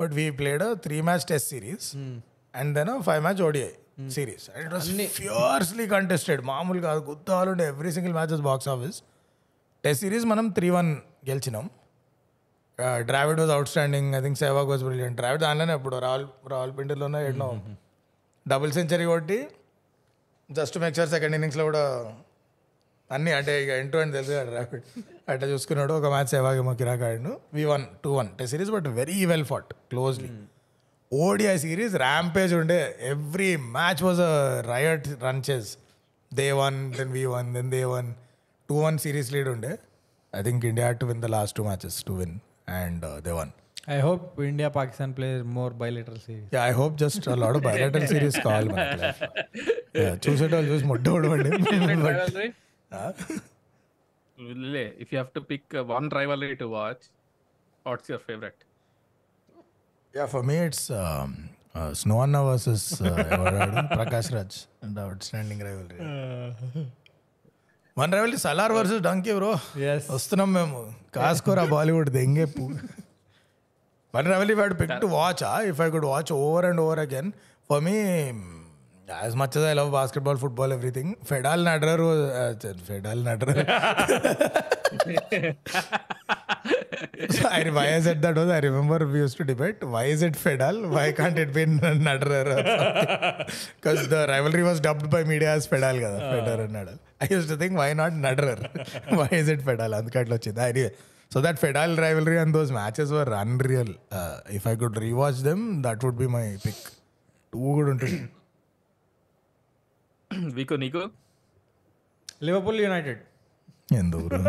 but 0.00 0.12
we 0.18 0.26
played 0.40 0.64
three 0.86 0.96
match 1.08 1.24
test 1.32 1.48
series 1.54 1.88
and 2.54 2.70
then 2.78 2.92
five 3.08 3.22
match 3.26 3.42
ODI 3.48 3.70
series. 4.16 4.46
And 4.54 4.64
it 4.66 4.74
was 4.76 4.88
fiercely 5.20 5.86
contested 5.94 6.42
మామూలు 6.52 6.82
కాదు 6.88 7.02
గుర్తాలు 7.10 7.50
ఉండే 7.54 7.66
every 7.72 7.92
single 7.98 8.14
matches 8.18 8.44
box 8.50 8.68
office 8.74 8.98
test 9.84 10.02
series 10.04 10.26
మనం 10.32 10.46
three 10.58 10.70
one 10.76 10.90
గెలిచినాం. 11.30 11.66
Dravid 13.10 13.38
was 13.42 13.52
outstanding 13.72 14.10
I 14.18 14.22
think 14.24 14.38
Sehwag 14.42 14.68
was 14.72 14.82
brilliant 14.88 15.16
Dravid 15.20 15.42
దానిలోనే 15.46 15.74
ఇప్పుడు 15.78 15.98
రావల్ 16.06 16.24
రావల్పిండిలోనే 16.54 17.20
ఎన్నో 17.30 17.48
double 18.46 18.72
century 18.72 19.04
కొట్టి 19.04 19.38
జస్ట్ 20.50 20.76
మెక్చర్ 20.78 21.08
సెకండ్ 21.14 21.34
ఇన్నింగ్స్లో 21.34 21.64
కూడా 21.64 21.82
అన్నీ 23.10 23.32
అంటే 23.32 23.52
ఇక 23.62 23.70
ఎంటూ 23.82 23.96
అని 24.02 24.12
తెలుసు 24.12 24.32
కదా 24.38 24.60
అట్లా 25.32 25.46
చూసుకున్నాడు. 25.52 25.92
ఒక 25.92 26.06
మ్యాచ్ 26.14 26.30
సెవాగేమో 26.34 26.72
కిరాక్ 26.80 27.02
ఆడిను 27.08 27.32
we 27.56 27.64
won 27.72 27.84
two 28.04 28.10
one 28.18 28.28
test 28.38 28.52
series 28.54 28.70
but 28.76 28.88
very 29.00 29.18
well 29.32 29.44
fought 29.44 29.70
closely 29.90 30.30
ODI 31.12 31.56
series 31.64 31.94
rampage 32.04 32.52
ఉండే. 32.60 32.78
Every 33.12 33.50
match 33.76 34.02
was 34.02 34.20
a 34.20 34.32
riot 34.72 35.08
run 35.24 35.42
chase 35.50 35.68
they 36.32 36.46
won 36.62 36.78
then 36.94 37.12
we 37.18 37.24
won 37.36 37.48
then 37.54 37.70
they 37.76 37.82
won 37.96 38.08
two 38.68 38.78
one 38.86 38.98
series 38.98 39.30
lead 39.36 39.48
ఉండే 39.48 39.72
I 40.32 40.42
think 40.42 40.64
India 40.72 40.88
to 41.02 41.06
win 41.06 41.22
the 41.22 41.30
last 41.36 41.56
two 41.56 41.64
matches 41.64 41.98
to 42.04 42.12
win 42.12 42.34
and 42.80 43.06
they 43.26 43.30
won 43.30 43.52
I 43.86 43.96
hope 44.00 44.24
India 44.42 44.68
Pakistan 44.76 45.12
play 45.16 45.28
more 45.56 45.72
bilateral 45.82 46.22
series 46.24 46.54
I 46.62 46.70
hope 46.78 46.94
just 47.02 47.26
lord 47.42 47.58
bilateral 47.66 48.06
series 48.12 48.38
కావాలి 48.46 48.68
లో. 48.68 48.76
Yeah, 49.98 50.14
చూసేటోళ్ళు 50.24 50.68
చూసి 50.72 50.84
ముడ్డోడు 50.90 51.28
అండి 51.34 51.50
if 55.02 55.10
you 55.12 55.16
have 55.16 55.30
to 55.36 55.42
pick 55.50 55.74
one 55.92 56.08
rivalry 56.16 56.54
to 56.62 56.68
watch 56.74 57.04
what's 57.86 58.10
your 58.10 58.24
favourite 58.26 58.60
yeah 60.14 60.26
for 60.34 60.44
me 60.50 60.58
it's 60.66 60.86
snow 61.94 62.18
అన్న 62.22 62.38
versus 62.46 62.86
Prakash 63.96 64.30
Raj 64.36 64.58
and 64.84 65.00
outstanding 65.26 65.64
rivalry 65.66 65.98
one 67.96 68.12
rivalry 68.14 68.40
Salaar 68.44 68.72
versus 68.76 69.02
Dunki 69.04 69.32
bro 69.38 69.52
వస్తున్నాం 70.10 70.50
మేము. 70.52 70.80
కాసుకోరా 71.14 71.64
బాలీవుడ్ 71.72 72.10
దెంగే 72.16 72.46
వన్ 74.16 74.28
రైవలరీ 74.32 74.56
వాడు 74.60 74.76
pick 74.82 74.96
to 75.04 75.10
watch 75.18 75.42
if 75.70 75.80
I 75.86 75.88
could 75.96 76.08
watch 76.14 76.32
over 76.42 76.66
and 76.70 76.82
over 76.84 77.02
again 77.06 77.30
for 77.70 77.82
me 77.88 77.96
as 79.08 79.34
much 79.42 79.56
I 79.70 79.74
love 79.80 79.90
basketball 79.98 80.38
football 80.44 80.74
everything 80.76 81.12
Fedal 81.30 81.64
నడరర్ 81.70 82.06
Fedal 82.90 83.22
నడరర్ 83.30 83.62
I 87.50 87.70
why 87.76 87.84
I 87.94 88.00
said 88.00 88.18
that 88.22 88.36
was 88.40 88.48
I 88.48 88.60
remember 88.60 88.98
we 89.06 89.18
used 89.18 89.36
to 89.40 89.44
debate 89.44 89.82
why 89.94 90.04
is 90.04 90.20
it 90.22 90.36
Fedal? 90.44 90.76
Why 90.94 91.06
can't 91.18 91.38
it 91.38 91.52
be 91.56 91.64
Nadrar? 92.06 92.46
Because 93.76 94.00
the 94.08 94.20
rivalry 94.28 94.62
was 94.68 94.78
dubbed 94.86 95.08
by 95.14 95.22
media 95.32 95.50
as 95.56 95.66
Fedal 95.72 95.98
కదా 96.04 96.18
Federer 96.32 96.64
and 96.66 96.74
Nadal. 96.78 96.96
I 97.24 97.28
used 97.36 97.50
to 97.52 97.56
think 97.62 97.74
why 97.82 97.90
not 98.00 98.14
Nadrar? 98.24 98.58
why 99.20 99.28
is 99.40 99.48
it 99.54 99.62
Fedal? 99.68 99.94
అందుకే 99.98 100.18
అట్లా 100.22 100.36
వచ్చింది 100.38 100.62
idea 100.70 100.88
so 101.32 101.40
that 101.46 101.58
Fedal 101.64 101.94
rivalry 101.98 102.36
and 102.42 102.52
those 102.56 102.70
matches 102.72 103.08
were 103.16 103.28
unreal. 103.42 103.90
Uh, 104.18 104.36
if 104.58 104.64
I 104.66 104.76
could 104.82 104.96
rewatch 105.04 105.40
them, 105.48 105.60
that 105.86 105.98
would 106.04 106.18
be 106.22 106.28
my 106.36 106.46
pick. 106.64 106.78
Too 107.52 107.60
కూడా 107.76 107.90
ఉంటుంది 107.94 108.18
వీకు 110.58 110.74
నీకు 110.82 111.02
Liverpool 112.46 112.78
United 112.84 113.20
ఎందుకు 114.00 114.26
bro? 114.32 114.40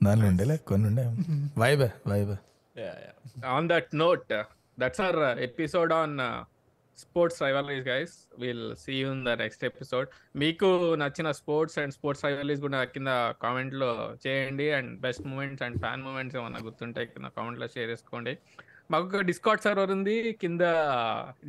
దానిలో 0.00 0.26
ఉండేలే 0.30 0.56
కొన్ని 0.68 0.86
ఉండే 0.90 1.02
వైబే 1.62 1.88
వైబే 2.12 2.36
on 3.56 3.68
that 3.72 3.90
note 4.02 4.32
that's 4.78 5.02
our 5.06 5.20
episode 5.48 5.92
on 6.00 6.14
sports 6.98 7.42
rivalries 7.42 7.86
guys 7.88 8.14
will 8.38 8.76
see 8.82 8.92
you 9.00 9.08
in 9.12 9.24
the 9.28 9.28
next 9.42 9.64
episode 9.64 10.08
మీకు 10.42 10.68
నచ్చిన 11.02 11.30
స్పోర్ట్స్ 11.30 11.78
అండ్ 11.82 11.94
స్పోర్ట్స్ 11.96 12.24
రైవలరీస్ 12.24 12.60
కూడా 12.66 12.84
కింద 12.84 13.08
కామెంట్లో 13.44 13.90
చేయండి. 14.26 14.66
And 14.78 15.00
best 15.00 15.24
moments 15.26 15.62
and 15.66 15.78
fan 15.84 16.02
moments 16.02 16.36
ఏమన్నా 16.40 16.60
గుర్తుంటాయి 16.66 17.06
కింద 17.06 17.30
కామెంట్లో 17.38 17.68
షేర్ 17.74 17.90
చేసుకోండి. 17.90 18.34
మాకు 18.90 19.04
ఒక 19.06 19.22
డిస్కౌట్ 19.30 19.64
సర్వర్ 19.68 19.90
ఉంది. 19.90 20.32
కింద 20.32 20.60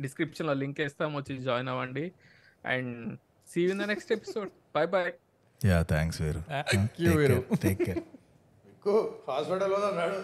డిస్క్రిప్షన్లో 0.00 0.54
లింక్ 0.62 0.80
ఇస్తాం 0.80 1.14
వచ్చి 1.14 1.36
జాయిన్ 1.48 1.68
అవ్వండి. 1.74 2.12
And 2.74 3.18
see 3.48 3.62
you 3.64 3.70
in 3.70 3.82
the 3.84 3.88
next 3.92 4.12
episode 4.12 4.50
bye 4.76 4.84
bye 4.96 5.12
yeah 5.60 5.82
thanks 5.82 6.22
Veeru 6.22 6.42
Thank 6.72 7.00
you, 7.04 7.12
Veeru. 7.20 7.40
Take 7.64 7.82
care 7.88 8.02
hospital 9.28 9.74
ఉన్నాడు 9.74 10.18